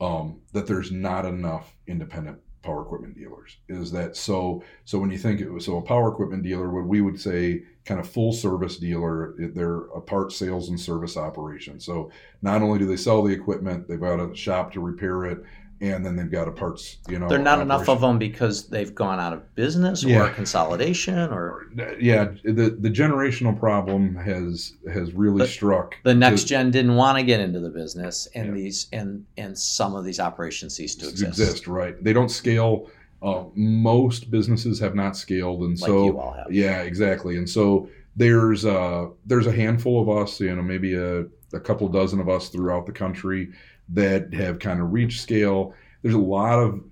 um, 0.00 0.40
that 0.52 0.66
there's 0.66 0.92
not 0.92 1.24
enough 1.24 1.74
independent 1.86 2.38
power 2.66 2.82
equipment 2.82 3.14
dealers. 3.14 3.56
Is 3.68 3.92
that 3.92 4.16
so? 4.16 4.62
So 4.84 4.98
when 4.98 5.10
you 5.10 5.18
think 5.18 5.40
it 5.40 5.50
was 5.50 5.64
so 5.64 5.78
a 5.78 5.82
power 5.82 6.10
equipment 6.10 6.42
dealer, 6.42 6.70
what 6.70 6.86
we 6.86 7.00
would 7.00 7.20
say 7.20 7.62
kind 7.84 8.00
of 8.00 8.08
full 8.08 8.32
service 8.32 8.76
dealer, 8.76 9.34
they're 9.38 9.82
a 9.94 10.00
part 10.00 10.32
sales 10.32 10.68
and 10.68 10.78
service 10.78 11.16
operation. 11.16 11.78
So 11.78 12.10
not 12.42 12.62
only 12.62 12.80
do 12.80 12.86
they 12.86 12.96
sell 12.96 13.22
the 13.22 13.32
equipment, 13.32 13.86
they've 13.86 14.00
got 14.00 14.18
a 14.18 14.34
shop 14.34 14.72
to 14.72 14.80
repair 14.80 15.24
it, 15.26 15.44
and 15.80 16.04
then 16.06 16.16
they've 16.16 16.30
got 16.30 16.48
a 16.48 16.50
parts. 16.52 16.96
You 17.08 17.18
know, 17.18 17.28
they're 17.28 17.38
not 17.38 17.60
enough 17.60 17.88
of 17.88 18.00
them 18.00 18.18
because 18.18 18.68
they've 18.68 18.94
gone 18.94 19.20
out 19.20 19.32
of 19.32 19.54
business 19.54 20.04
or 20.04 20.28
consolidation 20.30 21.18
or 21.18 21.66
yeah 22.00 22.26
the 22.44 22.76
the 22.80 22.90
generational 22.90 23.58
problem 23.58 24.14
has 24.16 24.72
has 24.92 25.12
really 25.12 25.46
struck 25.46 25.96
the 26.04 26.14
next 26.14 26.44
gen 26.44 26.70
didn't 26.70 26.94
want 26.96 27.18
to 27.18 27.24
get 27.24 27.40
into 27.40 27.60
the 27.60 27.68
business 27.70 28.26
and 28.34 28.46
Yeah. 28.48 28.52
these 28.54 28.86
and 28.92 29.24
and 29.36 29.58
some 29.58 29.94
of 29.94 30.04
these 30.04 30.18
operations 30.20 30.74
cease 30.76 30.94
to 30.96 31.08
exist. 31.08 31.38
exist 31.40 31.66
right 31.66 32.02
they 32.02 32.12
don't 32.12 32.30
scale 32.30 32.90
uh, 33.22 33.44
most 33.54 34.30
businesses 34.30 34.78
have 34.80 34.94
not 34.94 35.16
scaled 35.16 35.60
and 35.62 35.78
Like 35.80 35.88
so 35.88 36.04
you 36.06 36.18
all 36.18 36.32
have. 36.32 36.50
yeah 36.52 36.82
exactly 36.82 37.36
and 37.36 37.48
so 37.48 37.88
there's 38.16 38.64
uh 38.64 39.08
there's 39.26 39.46
a 39.46 39.52
handful 39.52 40.00
of 40.00 40.08
us 40.08 40.40
you 40.40 40.54
know 40.54 40.62
maybe 40.62 40.94
a, 40.94 41.20
a 41.52 41.60
couple 41.60 41.88
dozen 41.88 42.20
of 42.20 42.28
us 42.28 42.48
throughout 42.48 42.86
the 42.86 42.92
country 42.92 43.50
that 43.90 44.32
have 44.34 44.58
kind 44.58 44.80
of 44.80 44.92
reached 44.92 45.20
scale. 45.20 45.74
There's 46.02 46.14
a 46.14 46.18
lot 46.18 46.58
of 46.58 46.82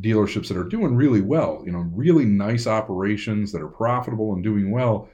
dealerships 0.00 0.48
that 0.48 0.56
are 0.56 0.64
doing 0.64 0.96
really 0.96 1.20
well 1.20 1.62
you 1.66 1.70
know 1.70 1.80
really 1.94 2.24
nice 2.24 2.66
operations 2.66 3.52
that 3.52 3.60
are 3.60 3.68
profitable 3.68 4.32
and 4.34 4.42
doing 4.42 4.70
well. 4.70 5.08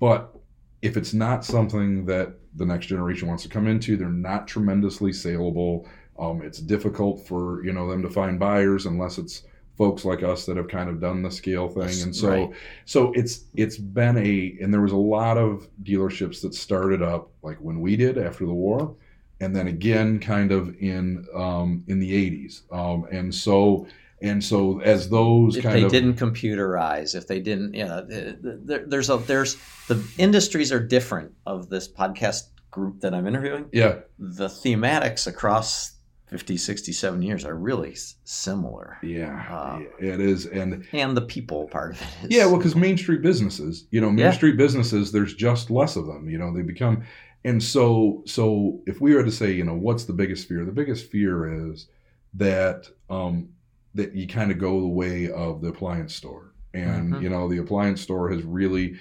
But 0.00 0.34
if 0.80 0.96
it's 0.96 1.12
not 1.12 1.44
something 1.44 2.06
that 2.06 2.34
the 2.56 2.64
next 2.64 2.86
generation 2.86 3.28
wants 3.28 3.42
to 3.42 3.48
come 3.48 3.66
into 3.66 3.96
they're 3.96 4.08
not 4.08 4.46
tremendously 4.48 5.12
saleable. 5.12 5.86
Um, 6.18 6.42
it's 6.42 6.60
difficult 6.60 7.26
for 7.26 7.64
you 7.64 7.72
know 7.72 7.88
them 7.90 8.02
to 8.02 8.10
find 8.10 8.38
buyers 8.38 8.86
unless 8.86 9.18
it's 9.18 9.42
folks 9.76 10.04
like 10.04 10.22
us 10.22 10.44
that 10.46 10.56
have 10.56 10.68
kind 10.68 10.88
of 10.90 11.00
done 11.00 11.22
the 11.22 11.30
scale 11.30 11.68
thing. 11.68 12.02
And 12.02 12.14
so 12.14 12.28
Right. 12.28 12.50
so 12.84 13.12
it's 13.12 13.44
it's 13.54 13.78
been 13.78 14.16
a 14.18 14.56
and 14.62 14.72
there 14.72 14.82
was 14.82 14.92
a 14.92 14.96
lot 14.96 15.38
of 15.38 15.68
dealerships 15.82 16.40
that 16.42 16.54
started 16.54 17.02
up 17.02 17.30
like 17.42 17.56
when 17.58 17.80
we 17.80 17.96
did 17.96 18.18
after 18.18 18.46
the 18.46 18.52
war 18.52 18.94
and 19.42 19.54
then 19.56 19.66
again 19.68 20.18
kind 20.20 20.50
of 20.52 20.62
in 20.80 21.26
um, 21.34 21.68
in 21.88 21.98
the 21.98 22.12
80s 22.30 22.62
um, 22.72 23.06
and 23.10 23.34
so 23.34 23.86
and 24.20 24.42
so 24.42 24.80
as 24.80 25.08
those 25.08 25.56
if 25.56 25.64
they 25.64 25.82
of 25.82 25.90
didn't 25.90 26.14
computerize, 26.14 27.16
if 27.16 27.26
they 27.26 27.40
didn't, 27.40 27.74
you 27.74 27.84
know, 27.84 28.06
th- 28.08 28.36
th- 28.40 28.56
there, 28.68 28.84
there's 28.86 29.10
a 29.10 29.16
there's 29.16 29.56
the 29.88 30.00
industries 30.16 30.70
are 30.70 30.78
different 30.78 31.32
of 31.44 31.68
this 31.68 31.88
podcast 31.88 32.42
group 32.70 33.00
that 33.00 33.12
I'm 33.14 33.26
interviewing. 33.26 33.64
yeah 33.72 33.94
The 34.18 34.46
thematics 34.46 35.26
across 35.26 35.96
50, 36.28 36.56
60, 36.56 36.92
70 36.92 37.26
years 37.26 37.44
are 37.44 37.56
really 37.56 37.96
similar, 38.24 38.96
yeah 39.02 39.44
Uh, 39.50 39.80
it 39.98 40.20
is 40.20 40.46
and 40.46 40.86
and 40.92 41.16
the 41.16 41.22
people 41.34 41.66
part 41.68 41.90
of 41.94 42.00
it 42.02 42.08
is 42.30 42.36
Yeah, 42.36 42.46
well, 42.46 42.58
because 42.58 42.76
Main 42.76 42.96
Street 42.96 43.22
businesses, 43.22 43.86
you 43.90 44.00
know, 44.00 44.08
Main 44.10 44.18
Yeah. 44.26 44.30
Street 44.32 44.56
businesses, 44.56 45.10
there's 45.12 45.34
just 45.34 45.68
less 45.68 45.96
of 45.96 46.06
them. 46.06 46.30
You 46.30 46.38
know, 46.38 46.54
they 46.54 46.62
become, 46.62 47.02
and 47.44 47.62
so, 47.62 48.22
so 48.26 48.80
if 48.86 49.00
we 49.00 49.14
were 49.14 49.24
to 49.24 49.32
say, 49.32 49.52
you 49.52 49.64
know, 49.64 49.74
what's 49.74 50.04
the 50.04 50.12
biggest 50.12 50.46
fear? 50.48 50.64
The 50.64 50.72
biggest 50.72 51.10
fear 51.10 51.70
is 51.70 51.88
that 52.34 52.88
um, 53.10 53.48
that 53.94 54.14
you 54.14 54.26
kind 54.26 54.50
of 54.50 54.58
go 54.58 54.80
the 54.80 54.86
way 54.86 55.30
of 55.30 55.60
the 55.60 55.68
appliance 55.68 56.14
store, 56.14 56.52
and 56.74 57.12
Mhm. 57.14 57.22
you 57.22 57.28
know, 57.28 57.48
the 57.48 57.58
appliance 57.58 58.00
store 58.00 58.30
has 58.30 58.42
really 58.44 58.96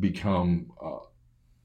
become 0.00 0.72
uh, 0.84 0.98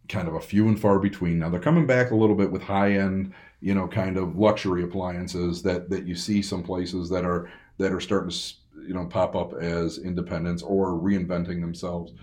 kind 0.10 0.28
of 0.28 0.36
a 0.36 0.40
few 0.42 0.68
and 0.68 0.80
far 0.80 1.00
between. 1.00 1.40
Now 1.40 1.50
they're 1.50 1.60
coming 1.60 1.86
back 1.88 2.12
a 2.12 2.16
little 2.16 2.36
bit 2.36 2.52
with 2.52 2.62
high 2.62 2.94
end, 2.94 3.34
you 3.62 3.74
know, 3.74 3.88
kind 3.88 4.18
of 4.18 4.38
luxury 4.38 4.84
appliances 4.84 5.62
that 5.64 5.90
that 5.90 6.06
you 6.06 6.16
see 6.16 6.42
some 6.42 6.64
places 6.64 7.10
that 7.10 7.26
are 7.26 7.50
that 7.78 7.92
are 7.94 8.00
starting 8.02 8.30
to 8.30 8.54
you 8.88 8.94
know 8.94 9.06
pop 9.06 9.36
up 9.36 9.54
as 9.54 9.98
independents 9.98 10.62
or 10.62 10.92
reinventing 10.92 11.62
themselves. 11.62 12.14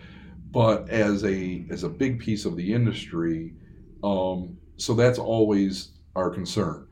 But 0.52 0.88
as 0.88 1.24
a 1.24 1.66
as 1.70 1.82
a 1.82 1.88
big 1.88 2.20
piece 2.20 2.44
of 2.44 2.54
the 2.56 2.72
industry, 2.72 3.54
um, 4.04 4.58
so 4.76 4.94
that's 4.94 5.18
always 5.18 5.92
our 6.14 6.30
concern. 6.30 6.86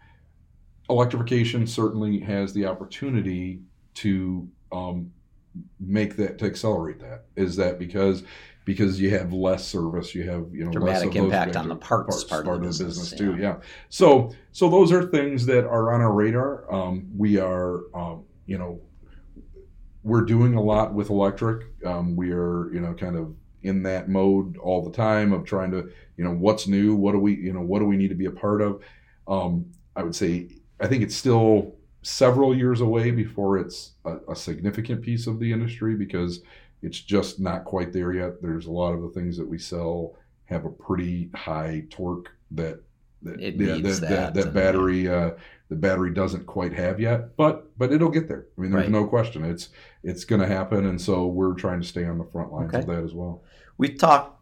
electrification 0.91 1.67
certainly 1.67 2.19
has 2.19 2.53
the 2.53 2.67
opportunity 2.67 3.61
to 3.95 4.49
um, 4.73 5.13
make 5.79 6.17
that 6.17 6.39
to 6.39 6.47
accelerate 6.47 6.99
that. 7.01 7.27
Is 7.37 7.57
that 7.57 7.79
because 7.79 8.25
because 8.65 9.01
you 9.01 9.11
have 9.11 9.33
less 9.33 9.67
service, 9.67 10.15
you 10.15 10.29
have 10.29 10.47
you 10.53 10.65
know 10.65 10.71
dramatic 10.71 11.15
impact 11.15 11.57
on 11.57 11.69
the 11.69 11.77
parts, 11.77 12.25
part, 12.25 12.45
part 12.45 12.57
of 12.57 12.63
the 12.63 12.69
business, 12.69 13.13
too. 13.13 13.37
Yeah. 13.37 13.57
So 13.91 14.33
so 14.53 14.71
those 14.71 14.91
are 14.93 15.05
things 15.05 15.47
that 15.47 15.67
are 15.67 15.93
on 15.93 16.01
our 16.01 16.13
radar. 16.13 16.73
Um, 16.73 17.11
we 17.17 17.39
are 17.39 17.83
um, 17.95 18.25
you 18.47 18.59
know 18.59 18.81
we're 20.03 20.25
doing 20.25 20.55
a 20.55 20.63
lot 20.63 20.95
with 20.95 21.11
electric. 21.11 21.67
Um, 21.85 22.17
we 22.17 22.33
are 22.33 22.73
you 22.73 22.81
know 22.81 22.95
kind 22.95 23.17
of 23.17 23.35
in 23.63 23.83
that 23.85 24.09
mode 24.09 24.57
all 24.59 24.83
the 24.83 24.91
time 24.91 25.33
of 25.33 25.45
trying 25.45 25.71
to 25.71 25.91
you 26.17 26.25
know 26.25 26.33
what's 26.33 26.67
new, 26.67 26.95
what 26.95 27.13
do 27.13 27.19
we 27.19 27.35
you 27.35 27.53
know 27.53 27.61
what 27.61 27.79
do 27.79 27.87
we 27.87 27.97
need 27.97 28.09
to 28.09 28.15
be 28.15 28.27
a 28.27 28.31
part 28.31 28.61
of. 28.61 28.83
Um, 29.29 29.67
I 29.97 30.03
would 30.03 30.15
say 30.15 30.49
I 30.81 30.87
think 30.87 31.03
it's 31.03 31.17
still 31.17 31.75
several 32.03 32.57
years 32.57 32.81
away 32.81 33.11
before 33.13 33.59
it's 33.59 33.93
a, 34.05 34.17
a, 34.29 34.35
significant 34.35 35.01
piece 35.03 35.29
of 35.29 35.39
the 35.39 35.53
industry 35.53 35.95
because 35.95 36.41
it's 36.83 36.99
just 36.99 37.39
not 37.39 37.65
quite 37.65 37.93
there 37.93 38.13
yet. 38.13 38.43
There's 38.43 38.67
a 38.67 38.73
lot 38.73 38.93
of 38.93 39.03
the 39.03 39.11
things 39.11 39.37
that 39.37 39.47
we 39.47 39.57
sell 39.57 40.17
have 40.47 40.65
a 40.65 40.71
pretty 40.71 41.31
high 41.35 41.85
torque 41.91 42.31
that 42.51 42.81
that 43.23 43.41
it 43.41 43.55
yeah, 43.55 43.77
needs 43.77 44.01
that, 44.01 44.11
that, 44.11 44.35
that, 44.35 44.45
that 44.47 44.55
battery 44.55 45.09
uh, 45.09 45.31
the 45.73 45.79
battery 45.79 46.13
doesn't 46.13 46.45
quite 46.45 46.75
have 46.75 47.01
yet, 47.01 47.35
but 47.37 47.77
but 47.79 47.91
it'll 47.93 48.11
get 48.11 48.29
there. 48.29 48.45
I 48.57 48.61
mean, 48.61 48.71
there's 48.71 48.83
Right. 48.85 48.91
no 48.93 49.07
question. 49.07 49.43
It's 49.45 49.71
it's 50.03 50.25
going 50.27 50.43
to 50.43 50.47
happen, 50.47 50.85
and 50.85 51.01
so 51.01 51.27
we're 51.27 51.55
trying 51.55 51.81
to 51.81 51.87
stay 51.87 52.05
on 52.05 52.19
the 52.19 52.25
front 52.25 52.53
lines 52.53 52.69
Okay. 52.75 52.81
of 52.81 52.87
that 52.89 53.03
as 53.03 53.15
well. 53.15 53.43
We 53.79 53.95
talk 53.95 54.39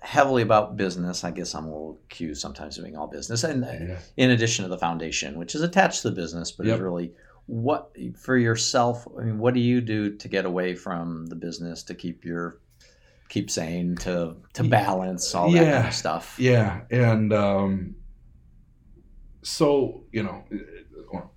heavily 0.00 0.42
about 0.42 0.76
business. 0.78 1.22
I 1.22 1.32
guess 1.32 1.54
I'm 1.54 1.64
a 1.64 1.68
little 1.68 1.98
accused 2.06 2.40
sometimes 2.40 2.78
of 2.78 2.84
being 2.84 2.96
all 2.96 3.06
business, 3.08 3.44
and 3.44 3.62
Yeah. 3.62 3.98
in 4.16 4.30
addition 4.30 4.62
to 4.62 4.70
the 4.70 4.78
foundation, 4.78 5.38
which 5.38 5.54
is 5.54 5.60
attached 5.60 6.00
to 6.02 6.08
the 6.10 6.16
business, 6.16 6.50
but 6.50 6.64
Yep. 6.66 6.76
is 6.76 6.80
really 6.80 7.12
what 7.46 7.94
for 8.16 8.38
yourself. 8.38 9.06
I 9.20 9.24
mean, 9.24 9.38
what 9.38 9.52
do 9.52 9.60
you 9.60 9.82
do 9.82 10.16
to 10.16 10.28
get 10.28 10.46
away 10.46 10.74
from 10.74 11.26
the 11.26 11.36
business 11.36 11.82
to 11.84 11.94
keep 11.94 12.24
your 12.24 12.58
keep 13.28 13.50
sane 13.50 13.96
to 13.96 14.36
to 14.54 14.64
balance 14.64 15.34
all 15.34 15.50
that 15.52 15.72
kind 15.74 15.88
of 15.88 15.92
stuff? 15.94 16.36
Yeah, 16.38 16.80
and 16.90 17.32
um, 17.34 17.96
so 19.44 20.04
you 20.12 20.22
know, 20.24 20.44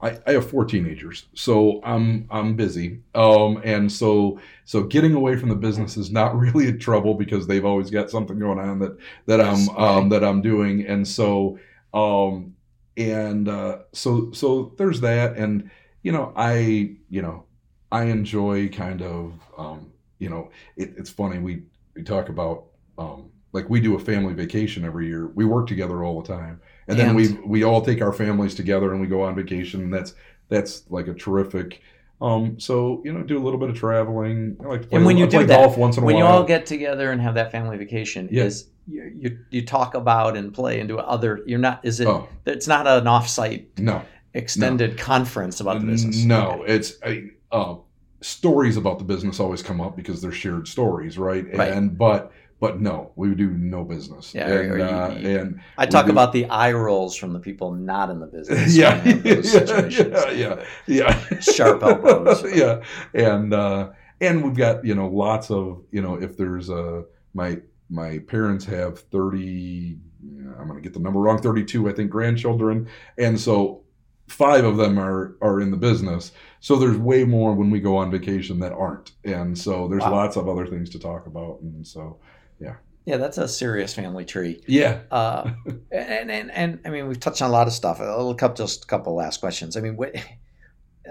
I, 0.01 0.17
I 0.25 0.31
have 0.33 0.49
four 0.49 0.65
teenagers, 0.65 1.25
so 1.35 1.81
I'm 1.83 2.27
I'm 2.31 2.55
busy, 2.55 3.01
um, 3.13 3.61
and 3.63 3.91
so 3.91 4.39
so 4.65 4.83
getting 4.83 5.13
away 5.13 5.35
from 5.37 5.49
the 5.49 5.55
business 5.55 5.97
is 5.97 6.11
not 6.11 6.35
really 6.39 6.67
a 6.69 6.73
trouble 6.77 7.13
because 7.13 7.47
they've 7.47 7.65
always 7.65 7.89
got 7.89 8.09
something 8.09 8.39
going 8.39 8.59
on 8.59 8.79
that 8.79 8.97
that 9.27 9.39
Yes, 9.39 9.69
I'm 9.69 9.75
um, 9.77 10.09
that 10.09 10.23
I'm 10.23 10.41
doing, 10.41 10.85
and 10.87 11.07
so 11.07 11.59
um, 11.93 12.55
and 12.95 13.47
uh, 13.47 13.79
so 13.93 14.31
so 14.31 14.73
there's 14.77 15.01
that, 15.01 15.37
and 15.37 15.69
you 16.01 16.11
know 16.11 16.33
I 16.35 16.95
you 17.09 17.21
know 17.21 17.45
I 17.91 18.05
enjoy 18.05 18.69
kind 18.69 19.01
of 19.01 19.39
um, 19.57 19.91
you 20.19 20.29
know 20.29 20.49
it, 20.75 20.93
it's 20.97 21.09
funny 21.09 21.39
we 21.39 21.63
we 21.95 22.03
talk 22.03 22.29
about 22.29 22.65
um, 22.97 23.31
like 23.53 23.69
we 23.69 23.79
do 23.79 23.95
a 23.95 23.99
family 23.99 24.33
vacation 24.33 24.85
every 24.85 25.07
year. 25.07 25.27
We 25.27 25.45
work 25.45 25.67
together 25.67 26.03
all 26.03 26.21
the 26.21 26.27
time, 26.27 26.61
and 26.87 26.97
then 26.97 27.07
And- 27.09 27.15
we 27.15 27.29
we 27.45 27.63
all 27.63 27.81
take 27.81 28.01
our 28.01 28.13
families 28.13 28.55
together 28.55 28.91
and 28.91 29.01
we 29.01 29.07
go 29.07 29.21
on 29.23 29.35
vacation. 29.35 29.81
And 29.81 29.93
that's 29.93 30.13
that's 30.49 30.83
like 30.89 31.07
a 31.07 31.13
terrific. 31.13 31.81
Um, 32.19 32.59
so 32.59 33.01
you 33.05 33.13
know, 33.13 33.21
do 33.23 33.37
a 33.37 33.43
little 33.43 33.59
bit 33.59 33.69
of 33.69 33.75
traveling. 33.77 34.57
I 34.63 34.67
like 34.67 34.81
to 34.83 34.87
play, 34.87 34.97
And 34.97 35.05
when 35.05 35.17
you 35.17 35.25
I 35.25 35.29
do 35.29 35.37
that, 35.45 35.47
golf 35.47 35.77
once 35.77 35.97
in 35.97 36.03
a 36.03 36.05
while. 36.05 36.15
when 36.15 36.17
you 36.23 36.25
all 36.27 36.43
get 36.43 36.65
together 36.65 37.11
and 37.11 37.21
have 37.21 37.35
that 37.35 37.51
family 37.51 37.77
vacation, 37.77 38.27
Yeah. 38.31 38.45
is 38.45 38.69
you, 38.87 39.11
you 39.19 39.37
you 39.51 39.65
talk 39.65 39.93
about 39.93 40.35
and 40.37 40.51
play 40.53 40.79
and 40.79 40.87
do 40.87 40.97
other. 40.97 41.41
You're 41.45 41.59
not. 41.59 41.81
Is 41.83 41.99
it? 41.99 42.07
oh 42.07 42.27
It's 42.45 42.67
not 42.67 42.87
an 42.87 43.03
offsite 43.03 43.65
no, 43.77 44.01
extended 44.33 44.97
conference 44.97 45.59
about 45.59 45.79
the 45.81 45.85
business. 45.85 46.23
No, 46.23 46.61
Okay. 46.61 46.73
it's 46.73 46.93
I, 47.03 47.23
uh, 47.51 47.75
stories 48.21 48.77
about 48.77 48.97
the 48.97 49.05
business 49.05 49.39
always 49.39 49.61
come 49.61 49.79
up 49.79 49.95
because 49.95 50.21
they're 50.21 50.31
shared 50.31 50.67
stories, 50.67 51.17
right? 51.19 51.45
Right. 51.55 51.71
And 51.71 51.95
but 51.97 52.31
but 52.59 52.81
no, 52.81 53.11
we 53.15 53.35
do 53.35 53.49
no 53.51 53.83
business. 53.83 54.33
Yeah, 54.33 54.47
and, 54.49 54.77
you- 54.77 54.83
uh, 54.85 55.17
you- 55.19 55.39
and 55.39 55.59
I 55.77 55.85
talk 55.85 56.05
do- 56.07 56.11
about 56.11 56.31
the 56.33 56.45
eye 56.45 56.71
rolls 56.71 57.15
from 57.15 57.33
the 57.33 57.39
people 57.39 57.71
not 57.71 58.09
in 58.09 58.19
the 58.19 58.25
business. 58.27 58.75
yeah, 58.75 59.03
yeah, 59.05 59.87
yeah, 59.89 60.31
yeah, 60.31 60.63
yeah. 60.87 61.39
Sharp 61.39 61.83
elbows. 61.83 62.43
yeah, 62.55 62.81
and 63.13 63.53
uh, 63.53 63.89
and 64.21 64.43
we've 64.43 64.55
got 64.55 64.83
you 64.85 64.95
know 64.95 65.07
lots 65.07 65.51
of 65.51 65.83
you 65.91 66.01
know 66.01 66.15
if 66.15 66.37
there's 66.37 66.69
a 66.69 67.03
my 67.33 67.59
my 67.89 68.19
parents 68.19 68.65
have 68.65 68.99
thirty. 68.99 69.97
I'm 70.59 70.67
going 70.67 70.75
to 70.77 70.81
get 70.81 70.93
the 70.93 70.99
number 70.99 71.19
wrong. 71.19 71.39
Thirty-two, 71.41 71.87
I 71.87 71.93
think, 71.93 72.09
grandchildren, 72.09 72.87
and 73.17 73.39
so 73.39 73.83
five 74.27 74.65
of 74.65 74.75
them 74.77 74.97
are 74.99 75.37
are 75.41 75.61
in 75.61 75.71
the 75.71 75.77
business. 75.77 76.31
So 76.59 76.75
there's 76.77 76.97
way 76.97 77.23
more 77.23 77.53
when 77.53 77.69
we 77.69 77.79
go 77.79 77.95
on 77.97 78.09
vacation 78.11 78.59
that 78.61 78.73
aren't, 78.73 79.11
and 79.23 79.55
so 79.57 79.87
there's 79.87 80.01
Wow. 80.03 80.11
lots 80.13 80.35
of 80.35 80.49
other 80.49 80.65
things 80.65 80.89
to 80.89 80.99
talk 80.99 81.27
about, 81.27 81.59
and 81.61 81.85
so 81.85 82.19
Yeah, 82.59 82.75
Yeah, 83.05 83.17
that's 83.17 83.37
a 83.37 83.47
serious 83.47 83.93
family 83.93 84.25
tree. 84.25 84.61
yeah, 84.67 85.01
Uh, 85.11 85.51
and, 85.91 86.31
and 86.31 86.51
and 86.51 86.79
I 86.85 86.89
mean, 86.89 87.07
we've 87.07 87.19
touched 87.19 87.41
on 87.41 87.49
a 87.49 87.53
lot 87.53 87.67
of 87.67 87.73
stuff. 87.73 87.99
A 87.99 88.03
little 88.03 88.35
couple, 88.35 88.65
just 88.65 88.83
a 88.83 88.87
couple 88.87 89.15
last 89.15 89.39
questions. 89.39 89.77
I 89.77 89.81
mean, 89.81 89.97
what, 89.97 90.15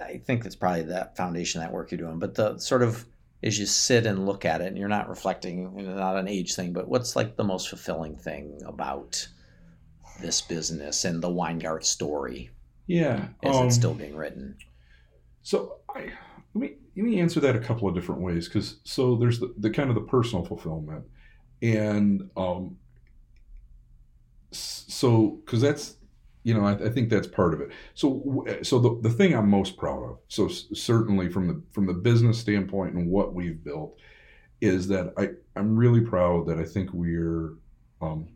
I 0.03 0.18
think 0.18 0.44
it's 0.44 0.57
probably 0.57 0.82
that 0.82 1.16
foundation, 1.16 1.61
that 1.61 1.72
work 1.72 1.90
you're 1.90 1.99
doing. 1.99 2.18
But 2.18 2.34
the 2.34 2.59
sort 2.59 2.82
of 2.82 3.07
as 3.42 3.59
you 3.59 3.66
sit 3.66 4.07
and 4.07 4.26
look 4.26 4.44
at 4.44 4.61
it, 4.61 4.68
and 4.68 4.78
you're 4.78 4.88
not 4.88 5.09
reflecting, 5.09 5.78
you 5.78 5.86
know, 5.86 5.94
not 5.94 6.16
an 6.16 6.28
age 6.28 6.55
thing, 6.55 6.72
but 6.72 6.88
what's 6.88 7.14
like 7.16 7.36
the 7.36 7.44
most 7.44 7.68
fulfilling 7.68 8.16
thing 8.16 8.61
about 8.66 9.26
this 10.20 10.40
business 10.40 11.05
and 11.05 11.22
the 11.22 11.30
Weingartz 11.30 11.88
story 11.88 12.51
yeah. 12.86 13.28
as 13.42 13.57
um, 13.57 13.66
it's 13.66 13.74
still 13.74 13.94
being 13.94 14.16
written? 14.16 14.57
So 15.42 15.76
I 15.94 16.11
let 16.55 16.61
me 16.61 16.76
let 16.97 17.05
me 17.05 17.20
answer 17.20 17.40
that 17.40 17.55
a 17.55 17.61
couple 17.61 17.86
of 17.88 17.94
different 17.94 18.22
ways 18.22 18.49
because 18.49 18.76
so 18.84 19.16
there's 19.16 19.38
the, 19.38 19.55
the 19.59 19.70
kind 19.70 19.90
of 19.90 19.94
the 19.94 20.01
personal 20.03 20.44
fulfillment 20.44 21.05
and 21.62 22.28
um 22.36 22.76
so 24.52 25.40
because 25.44 25.61
that's 25.61 25.96
you 26.44 26.54
know 26.54 26.64
I, 26.64 26.72
I 26.72 26.88
think 26.88 27.11
that's 27.11 27.26
part 27.26 27.54
of 27.54 27.61
it 27.61 27.70
so 27.94 28.44
so 28.62 28.78
the, 28.78 29.00
the 29.02 29.11
thing 29.11 29.34
i'm 29.34 29.50
most 29.50 29.76
proud 29.76 30.02
of 30.04 30.18
so 30.28 30.48
certainly 30.48 31.28
from 31.28 31.48
the 31.48 31.62
from 31.72 31.86
the 31.86 31.92
business 31.94 32.38
standpoint 32.38 32.94
and 32.94 33.09
what 33.11 33.34
we've 33.34 33.62
built 33.62 33.98
is 34.61 34.86
that 34.88 35.12
i 35.18 35.30
i'm 35.59 35.76
really 35.76 36.00
proud 36.00 36.46
that 36.46 36.59
i 36.59 36.64
think 36.64 36.90
we're 36.92 37.54
um 38.00 38.28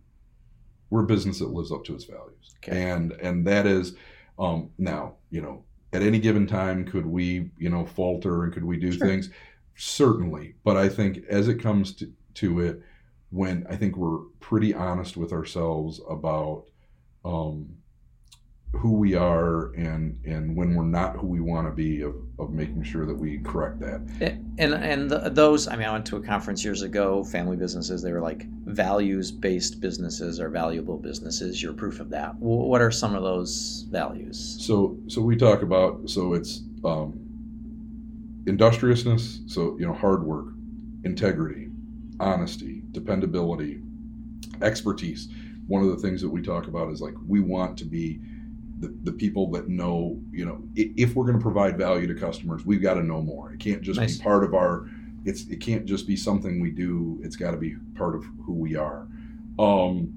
we're 0.91 1.05
a 1.05 1.07
business 1.07 1.39
that 1.39 1.51
lives 1.51 1.71
up 1.71 1.85
to 1.85 1.95
its 1.95 2.05
values 2.05 2.55
Okay. 2.59 2.91
and 2.91 3.13
and 3.13 3.47
that 3.47 3.67
is 3.67 3.95
um 4.39 4.71
now 4.79 5.15
you 5.31 5.41
know 5.41 5.63
at 5.93 6.03
any 6.03 6.19
given 6.19 6.47
time 6.47 6.85
could 6.85 7.07
we 7.07 7.51
you 7.59 7.71
know 7.71 7.87
falter 7.87 8.45
and 8.45 8.53
could 8.53 8.65
we 8.65 8.77
do 8.77 8.93
Sure. 8.93 9.07
things 9.07 9.31
certainly 9.77 10.55
but 10.65 10.77
i 10.77 10.89
think 10.89 11.25
as 11.29 11.49
it 11.49 11.57
comes 11.63 11.93
to, 11.95 12.13
to 12.35 12.61
it 12.61 12.83
when 13.31 13.67
i 13.71 13.77
think 13.77 13.97
we're 13.97 14.19
pretty 14.41 14.75
honest 14.75 15.17
with 15.17 15.33
ourselves 15.33 16.01
about 16.09 16.65
um 17.25 17.69
who 18.73 18.93
we 18.93 19.15
are 19.17 19.73
and 19.75 20.21
and 20.25 20.55
when 20.57 20.75
we're 20.77 20.85
not 20.85 21.17
who 21.17 21.27
we 21.27 21.41
want 21.41 21.67
to 21.67 21.73
be 21.73 22.03
of, 22.03 22.15
of 22.39 22.51
making 22.53 22.83
sure 22.85 23.05
that 23.05 23.15
we 23.17 23.39
correct 23.39 23.81
that 23.81 24.01
And 24.59 24.75
and 24.75 25.11
the, 25.11 25.29
those, 25.31 25.67
I 25.67 25.75
mean, 25.77 25.89
I 25.89 25.93
went 25.93 26.07
to 26.07 26.17
a 26.17 26.21
conference 26.23 26.63
years 26.63 26.83
ago. 26.83 27.25
Family 27.25 27.57
businesses, 27.57 28.01
they 28.03 28.13
were 28.13 28.21
like 28.21 28.47
values-based 28.67 29.81
businesses 29.81 30.39
are 30.39 30.51
valuable 30.51 30.99
businesses. 30.99 31.61
You're 31.63 31.73
proof 31.73 31.99
of 31.99 32.11
that. 32.11 32.33
Wh- 32.35 32.67
What 32.71 32.81
are 32.83 32.91
some 32.93 33.15
of 33.17 33.23
those 33.23 33.87
values? 33.91 34.57
so 34.65 34.97
so 35.09 35.21
we 35.23 35.35
talk 35.37 35.63
about 35.63 36.09
so 36.11 36.35
it's 36.35 36.63
um 36.85 37.15
industriousness 38.47 39.41
so 39.47 39.77
you 39.79 39.87
know 39.87 39.93
hard 39.93 40.23
work 40.25 40.47
integrity 41.05 41.70
honesty 42.21 42.83
dependability 42.93 43.81
expertise. 44.63 45.29
One 45.67 45.83
of 45.83 45.89
the 45.89 45.97
things 45.97 46.21
that 46.23 46.29
we 46.29 46.43
talk 46.43 46.67
about 46.67 46.91
is 46.91 47.01
like 47.01 47.15
we 47.27 47.41
want 47.41 47.79
to 47.79 47.85
be 47.85 48.21
the, 48.81 48.95
the 49.05 49.13
people 49.13 49.51
that 49.53 49.69
know 49.69 50.21
you 50.31 50.45
know 50.45 50.63
if 50.75 51.15
we're 51.15 51.25
going 51.25 51.37
to 51.39 51.43
provide 51.43 51.77
value 51.77 52.07
to 52.07 52.15
customers 52.15 52.65
we've 52.65 52.83
got 52.83 52.95
to 52.95 53.03
know 53.03 53.23
more. 53.23 53.53
It 53.53 53.61
can't 53.61 53.83
just 53.83 53.99
Nice. 54.01 54.17
be 54.19 54.23
part 54.23 54.45
of 54.45 54.55
our 54.55 54.89
it's 55.25 55.47
it 55.49 55.61
can't 55.61 55.85
just 55.87 56.07
be 56.07 56.17
something 56.17 56.61
we 56.61 56.71
do 56.71 57.19
it's 57.23 57.37
got 57.37 57.51
to 57.53 57.57
be 57.57 57.77
part 57.95 58.15
of 58.15 58.25
who 58.45 58.53
we 58.55 58.77
are. 58.77 59.07
Um 59.59 60.15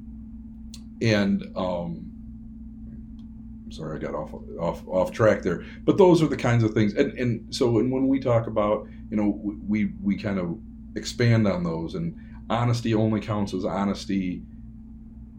and 1.01 1.45
um 1.57 2.09
sorry 3.69 3.97
i 3.97 3.99
got 3.99 4.13
off 4.13 4.33
off 4.59 4.87
off 4.87 5.11
track 5.11 5.41
there. 5.41 5.63
But 5.83 5.97
those 5.97 6.21
are 6.21 6.27
the 6.27 6.37
kinds 6.37 6.63
of 6.63 6.73
things. 6.73 6.93
And 6.93 7.13
and 7.17 7.53
so 7.53 7.79
and 7.79 7.91
when 7.91 8.07
we 8.07 8.19
talk 8.19 8.47
about 8.47 8.87
you 9.09 9.17
know 9.17 9.39
we 9.67 9.91
we 10.01 10.17
kind 10.17 10.39
of 10.39 10.57
expand 10.95 11.47
on 11.47 11.63
those 11.63 11.95
and 11.95 12.15
honesty 12.49 12.93
only 12.93 13.19
counts 13.19 13.53
as 13.53 13.65
honesty 13.65 14.41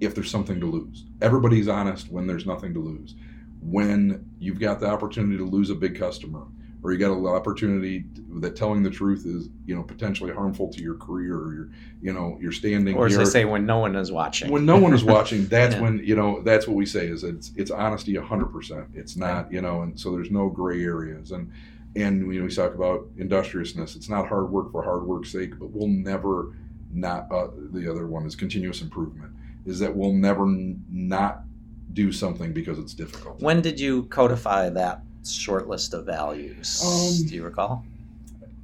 if 0.00 0.14
there's 0.14 0.30
something 0.30 0.58
to 0.60 0.66
lose 0.66 1.04
everybody's 1.22 1.68
honest 1.68 2.10
when 2.10 2.26
there's 2.26 2.46
nothing 2.46 2.74
to 2.74 2.80
lose 2.80 3.14
when 3.60 4.24
you've 4.38 4.58
got 4.60 4.80
the 4.80 4.86
opportunity 4.86 5.36
to 5.38 5.44
lose 5.44 5.70
a 5.70 5.74
big 5.74 5.98
customer 5.98 6.42
or 6.82 6.92
you 6.92 6.98
got 6.98 7.16
an 7.16 7.24
opportunity 7.26 8.04
that 8.40 8.54
telling 8.56 8.82
the 8.82 8.90
truth 8.90 9.24
is 9.24 9.48
you 9.64 9.74
know 9.74 9.82
potentially 9.82 10.32
harmful 10.32 10.68
to 10.70 10.82
your 10.82 10.96
career 10.96 11.34
or 11.36 11.54
your 11.54 11.68
you 12.02 12.12
know 12.12 12.36
your 12.42 12.52
standing 12.52 12.94
Or 12.96 13.06
as 13.06 13.12
here. 13.12 13.24
they 13.24 13.30
say, 13.30 13.44
when 13.46 13.64
no 13.64 13.78
one 13.78 13.96
is 13.96 14.12
watching. 14.12 14.50
when 14.50 14.66
no 14.66 14.76
one 14.78 14.92
is 14.92 15.02
watching 15.04 15.46
that's 15.48 15.76
Yeah. 15.76 15.80
when 15.82 15.98
you 16.00 16.14
know 16.16 16.42
that's 16.42 16.66
what 16.66 16.76
we 16.76 16.84
say 16.84 17.06
is 17.06 17.24
it's 17.24 17.52
it's 17.56 17.70
honesty 17.70 18.14
100% 18.14 18.86
it's 18.94 19.16
not 19.16 19.50
you 19.52 19.62
know 19.62 19.82
and 19.82 19.98
so 19.98 20.12
there's 20.12 20.30
no 20.30 20.48
gray 20.50 20.82
areas 20.84 21.30
and 21.30 21.50
and 21.96 22.32
you 22.32 22.40
know 22.40 22.46
we 22.46 22.54
talk 22.54 22.74
about 22.74 23.06
industriousness 23.18 23.94
it's 23.96 24.08
not 24.08 24.26
hard 24.28 24.50
work 24.50 24.70
for 24.72 24.82
hard 24.82 25.04
work's 25.04 25.30
sake 25.30 25.58
but 25.58 25.70
we'll 25.70 25.88
never 25.88 26.52
not 26.92 27.30
uh, 27.30 27.48
the 27.72 27.90
other 27.90 28.06
one 28.06 28.26
is 28.26 28.34
continuous 28.36 28.82
improvement 28.82 29.32
is 29.66 29.78
that 29.78 29.94
we'll 29.94 30.12
never 30.12 30.44
n- 30.44 30.82
not 30.90 31.42
do 31.92 32.10
something 32.12 32.52
because 32.52 32.78
it's 32.78 32.94
difficult 32.94 33.40
when 33.40 33.60
did 33.62 33.78
you 33.78 34.04
codify 34.04 34.68
that 34.68 35.00
short 35.26 35.68
list 35.68 35.94
of 35.94 36.04
values? 36.04 36.82
Um, 36.84 37.26
Do 37.26 37.34
you 37.34 37.44
recall? 37.44 37.82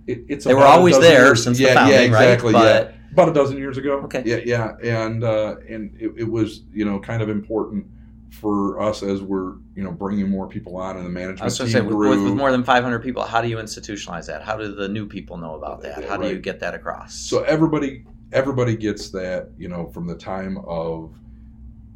it, 0.06 0.24
it's 0.28 0.44
They 0.44 0.52
were 0.54 0.60
always 0.64 0.98
there 0.98 1.26
years- 1.26 1.42
since 1.42 1.58
yeah, 1.58 1.68
the 1.70 1.74
founding, 1.74 1.94
yeah 1.94 2.00
exactly 2.02 2.52
right? 2.52 2.64
yeah 2.64 2.92
about 3.12 3.28
a 3.28 3.32
dozen 3.32 3.56
years 3.56 3.76
ago. 3.78 3.94
Okay. 4.04 4.22
Yeah, 4.26 4.76
yeah, 4.82 5.02
and 5.06 5.24
uh, 5.24 5.56
and 5.68 5.96
it, 5.98 6.12
it 6.18 6.30
was 6.30 6.62
you 6.72 6.84
know 6.84 7.00
kind 7.00 7.22
of 7.22 7.28
important 7.28 7.86
for 8.30 8.80
us 8.80 9.02
as 9.02 9.22
we're 9.22 9.54
you 9.74 9.82
know 9.82 9.90
bringing 9.90 10.28
more 10.28 10.46
people 10.46 10.76
on 10.76 10.96
in 10.96 11.04
the 11.04 11.10
management 11.10 11.42
I 11.42 11.44
was 11.46 11.58
team 11.58 11.66
going 11.66 11.84
to 11.84 11.90
say, 11.90 11.96
with, 11.96 12.22
with, 12.22 12.34
more 12.34 12.50
than 12.52 12.62
500 12.62 13.00
people, 13.00 13.24
how 13.24 13.42
do 13.42 13.48
you 13.48 13.56
institutionalize 13.56 14.26
that? 14.26 14.42
How 14.42 14.56
do 14.56 14.72
the 14.74 14.88
new 14.88 15.06
people 15.06 15.36
know 15.36 15.54
about 15.54 15.82
that? 15.82 16.04
How 16.04 16.16
do 16.16 16.28
you 16.28 16.38
get 16.38 16.60
that 16.60 16.74
across? 16.74 17.14
so 17.14 17.42
everybody 17.42 18.04
everybody 18.32 18.76
gets 18.76 19.10
that 19.10 19.50
you 19.58 19.68
know 19.68 19.86
from 19.88 20.06
the 20.06 20.14
time 20.14 20.58
of 20.66 21.12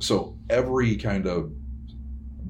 so 0.01 0.37
every 0.51 0.97
kind 0.97 1.27
of 1.27 1.53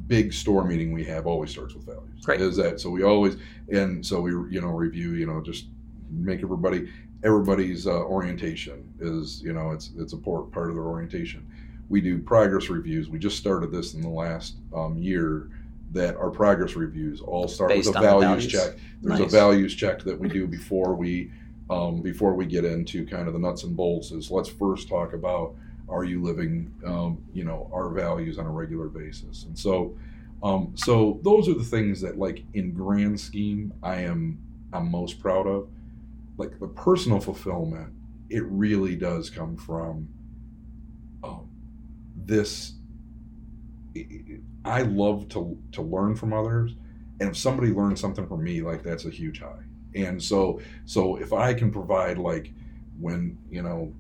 big 0.07 0.33
store 0.33 0.65
meeting 0.65 0.93
we 0.93 1.05
have 1.05 1.27
always 1.27 1.51
starts 1.51 1.75
with 1.75 1.85
values. 1.85 2.25
Great. 2.25 2.41
Is 2.41 2.57
that 2.57 2.81
so? 2.81 2.91
We 2.91 3.03
always 3.03 3.37
and 3.69 4.05
so 4.05 4.21
we 4.21 4.31
you 4.53 4.61
know 4.61 4.69
review 4.69 5.13
you 5.13 5.27
know 5.27 5.41
just 5.41 5.67
make 6.11 6.43
everybody 6.43 6.91
everybody's 7.23 7.87
uh, 7.87 8.03
orientation 8.05 8.93
is 9.01 9.43
you 9.43 9.53
know 9.53 9.71
it's 9.71 9.91
it's 9.97 10.13
a 10.13 10.19
part 10.19 10.51
part 10.53 10.71
of 10.71 10.77
their 10.77 10.85
orientation. 10.85 11.47
We 11.89 12.01
do 12.01 12.19
progress 12.19 12.69
reviews. 12.69 13.09
We 13.09 13.19
just 13.19 13.39
started 13.39 13.71
this 13.71 13.95
in 13.95 14.01
the 14.01 14.09
last 14.09 14.57
um, 14.75 14.99
year. 14.99 15.51
That 15.93 16.17
our 16.17 16.31
progress 16.31 16.75
reviews 16.75 17.21
all 17.21 17.47
start 17.47 17.71
Based 17.71 17.87
with 17.87 17.97
a 17.97 18.01
values, 18.01 18.47
values? 18.47 18.53
check. 18.53 18.79
There's 19.01 19.21
Nice. 19.21 19.33
a 19.33 19.37
values 19.37 19.75
check 19.77 20.03
that 20.03 20.19
we 20.19 20.29
do 20.29 20.49
before 20.49 20.95
we 20.97 21.31
um, 21.71 22.03
before 22.03 22.35
we 22.35 22.47
get 22.47 22.65
into 22.65 23.07
kind 23.07 23.29
of 23.29 23.33
the 23.35 23.39
nuts 23.39 23.63
and 23.63 23.77
bolts. 23.77 24.11
Is 24.11 24.29
let's 24.29 24.49
first 24.49 24.89
talk 24.89 25.13
about 25.13 25.55
are 25.89 26.05
you 26.05 26.23
living 26.23 26.73
um, 26.87 27.19
you 27.33 27.45
know 27.45 27.71
our 27.73 27.91
values 27.91 28.39
on 28.39 28.47
a 28.47 28.51
regular 28.51 28.89
basis 28.89 29.45
and 29.45 29.59
so 29.59 29.97
um, 30.43 30.73
so 30.75 31.21
those 31.23 31.49
are 31.49 31.55
the 31.55 31.65
things 31.65 32.01
that 32.01 32.19
like 32.19 32.43
in 32.55 32.73
grand 32.73 33.19
scheme 33.19 33.73
i 33.83 33.97
am 33.97 34.39
i'm 34.73 34.91
most 34.91 35.21
proud 35.21 35.47
of 35.47 35.69
like 36.39 36.59
the 36.59 36.69
personal 36.69 37.21
fulfillment 37.21 37.93
it 38.31 38.43
really 38.45 38.97
does 38.97 39.31
come 39.31 39.57
from 39.57 40.09
this 42.27 42.75
i 44.65 44.83
love 44.83 45.29
to 45.29 45.59
to 45.73 45.83
learn 45.83 46.15
from 46.15 46.33
others. 46.33 46.75
And 47.21 47.31
if 47.31 47.37
somebody 47.37 47.71
learns 47.71 48.01
something 48.01 48.27
from 48.27 48.43
me 48.43 48.61
like 48.61 48.83
that's 48.83 49.05
a 49.05 49.11
huge 49.11 49.41
high. 49.41 49.63
And 49.95 50.23
so 50.23 50.61
so 50.85 51.17
if 51.17 51.33
i 51.33 51.55
can 51.55 51.71
provide 51.71 52.19
like 52.19 52.53
when 52.99 53.39
you 53.51 53.63
know 53.63 53.93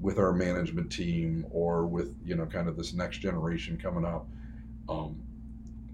with 0.00 0.18
our 0.18 0.32
management 0.32 0.92
team 0.92 1.46
or 1.50 1.86
with 1.86 2.14
you 2.24 2.34
know 2.36 2.46
kind 2.46 2.68
of 2.68 2.76
this 2.76 2.92
next 2.92 3.18
generation 3.18 3.78
coming 3.78 4.04
up 4.04 4.26
um, 4.88 5.20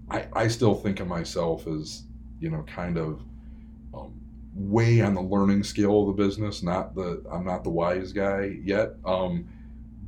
I, 0.09 0.27
I 0.33 0.47
still 0.49 0.75
think 0.75 0.99
of 0.99 1.07
myself 1.07 1.65
as 1.67 2.03
you 2.39 2.49
know 2.49 2.63
kind 2.63 2.97
of 2.97 3.21
um, 3.93 4.13
way 4.53 5.01
on 5.01 5.15
the 5.15 5.21
learning 5.21 5.63
scale 5.63 6.01
of 6.01 6.07
the 6.07 6.23
business 6.23 6.61
not 6.61 6.93
the 6.95 7.23
i'm 7.31 7.45
not 7.45 7.63
the 7.63 7.69
wise 7.69 8.11
guy 8.11 8.57
yet. 8.63 8.95
Um, 9.05 9.47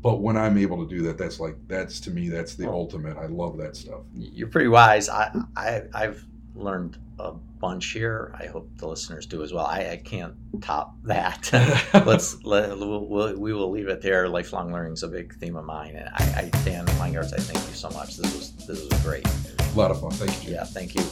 but 0.06 0.22
when 0.22 0.38
i'm 0.38 0.58
able 0.58 0.78
to 0.86 0.90
do 0.96 1.02
that 1.02 1.18
that's 1.18 1.40
like 1.40 1.56
that's 1.68 2.00
to 2.00 2.12
me 2.12 2.30
that's 2.30 2.54
the 2.56 2.66
Well- 2.66 2.76
ultimate 2.76 3.18
i 3.18 3.26
love 3.26 3.58
that 3.58 3.76
stuff 3.76 4.02
You're 4.14 4.48
pretty 4.56 4.70
wise. 4.70 5.10
I, 5.10 5.32
I 5.58 5.82
I've 5.94 6.24
learned 6.54 6.98
a 7.20 7.32
bunch 7.32 7.86
here. 7.92 8.34
I 8.40 8.46
hope 8.46 8.70
the 8.78 8.88
listeners 8.88 9.26
do 9.26 9.42
as 9.42 9.52
well. 9.54 9.66
I, 9.66 9.80
I 9.96 9.98
can't 9.98 10.36
top 10.62 10.96
that. 11.04 11.50
Let's 12.06 12.44
let 12.44 12.78
we'll, 12.78 13.06
we'll, 13.08 13.36
we 13.46 13.52
will 13.54 13.72
leave 13.72 13.88
it 13.88 14.02
there. 14.02 14.28
Lifelong 14.30 14.72
learning 14.72 14.94
is 14.94 15.04
a 15.04 15.08
big 15.08 15.34
theme 15.40 15.56
of 15.56 15.66
mine, 15.66 15.96
and 15.96 16.10
I, 16.14 16.24
I 16.54 16.64
Dan 16.66 16.86
Weingartz, 17.00 17.34
I 17.34 17.38
thank 17.38 17.60
you 17.68 17.74
so 17.74 17.90
much. 17.90 18.18
This 18.18 18.32
was 18.36 18.52
this 18.68 18.80
was 18.90 19.02
great. 19.04 19.26
a 19.28 19.78
lot 19.82 19.92
of 19.92 20.00
fun 20.02 20.12
thank 20.12 20.46
you 20.48 20.54
Yeah, 20.54 20.66
thank 20.66 20.94
you. 20.96 21.04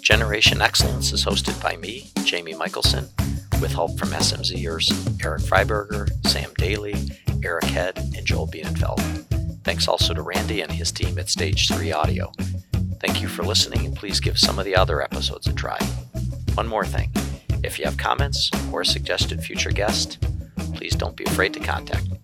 Generation 0.00 0.60
Excellence 0.60 1.12
is 1.12 1.24
hosted 1.24 1.60
by 1.62 1.76
me, 1.76 2.10
Jamie 2.24 2.54
Michelson, 2.54 3.08
with 3.62 3.72
help 3.72 3.96
from 3.96 4.08
SMZers 4.08 5.24
Eric 5.24 5.40
Freiberger, 5.42 6.10
Sam 6.26 6.50
Daly, 6.58 6.96
Eric 7.44 7.64
Head, 7.64 7.96
and 7.96 8.26
Joel 8.26 8.48
Bienenfeld. 8.48 9.00
Thanks 9.62 9.86
also 9.86 10.12
to 10.12 10.20
Randy 10.20 10.62
and 10.62 10.72
his 10.72 10.90
team 10.90 11.16
at 11.16 11.28
Stage 11.28 11.68
3 11.68 11.92
Audio. 11.92 12.32
Thank 13.00 13.22
you 13.22 13.28
for 13.28 13.44
listening, 13.44 13.86
and 13.86 13.96
please 13.96 14.18
give 14.18 14.36
some 14.36 14.58
of 14.58 14.64
the 14.64 14.74
other 14.74 15.00
episodes 15.00 15.46
a 15.46 15.52
try. 15.52 15.78
One 16.54 16.66
more 16.66 16.84
thing 16.84 17.12
if 17.62 17.78
you 17.78 17.84
have 17.84 17.96
comments 17.96 18.50
or 18.72 18.80
a 18.80 18.86
suggested 18.86 19.44
future 19.44 19.70
guest, 19.70 20.20
please 20.74 20.96
don't 20.96 21.16
be 21.16 21.24
afraid 21.24 21.54
to 21.54 21.60
contact 21.60 22.10
me. 22.10 22.18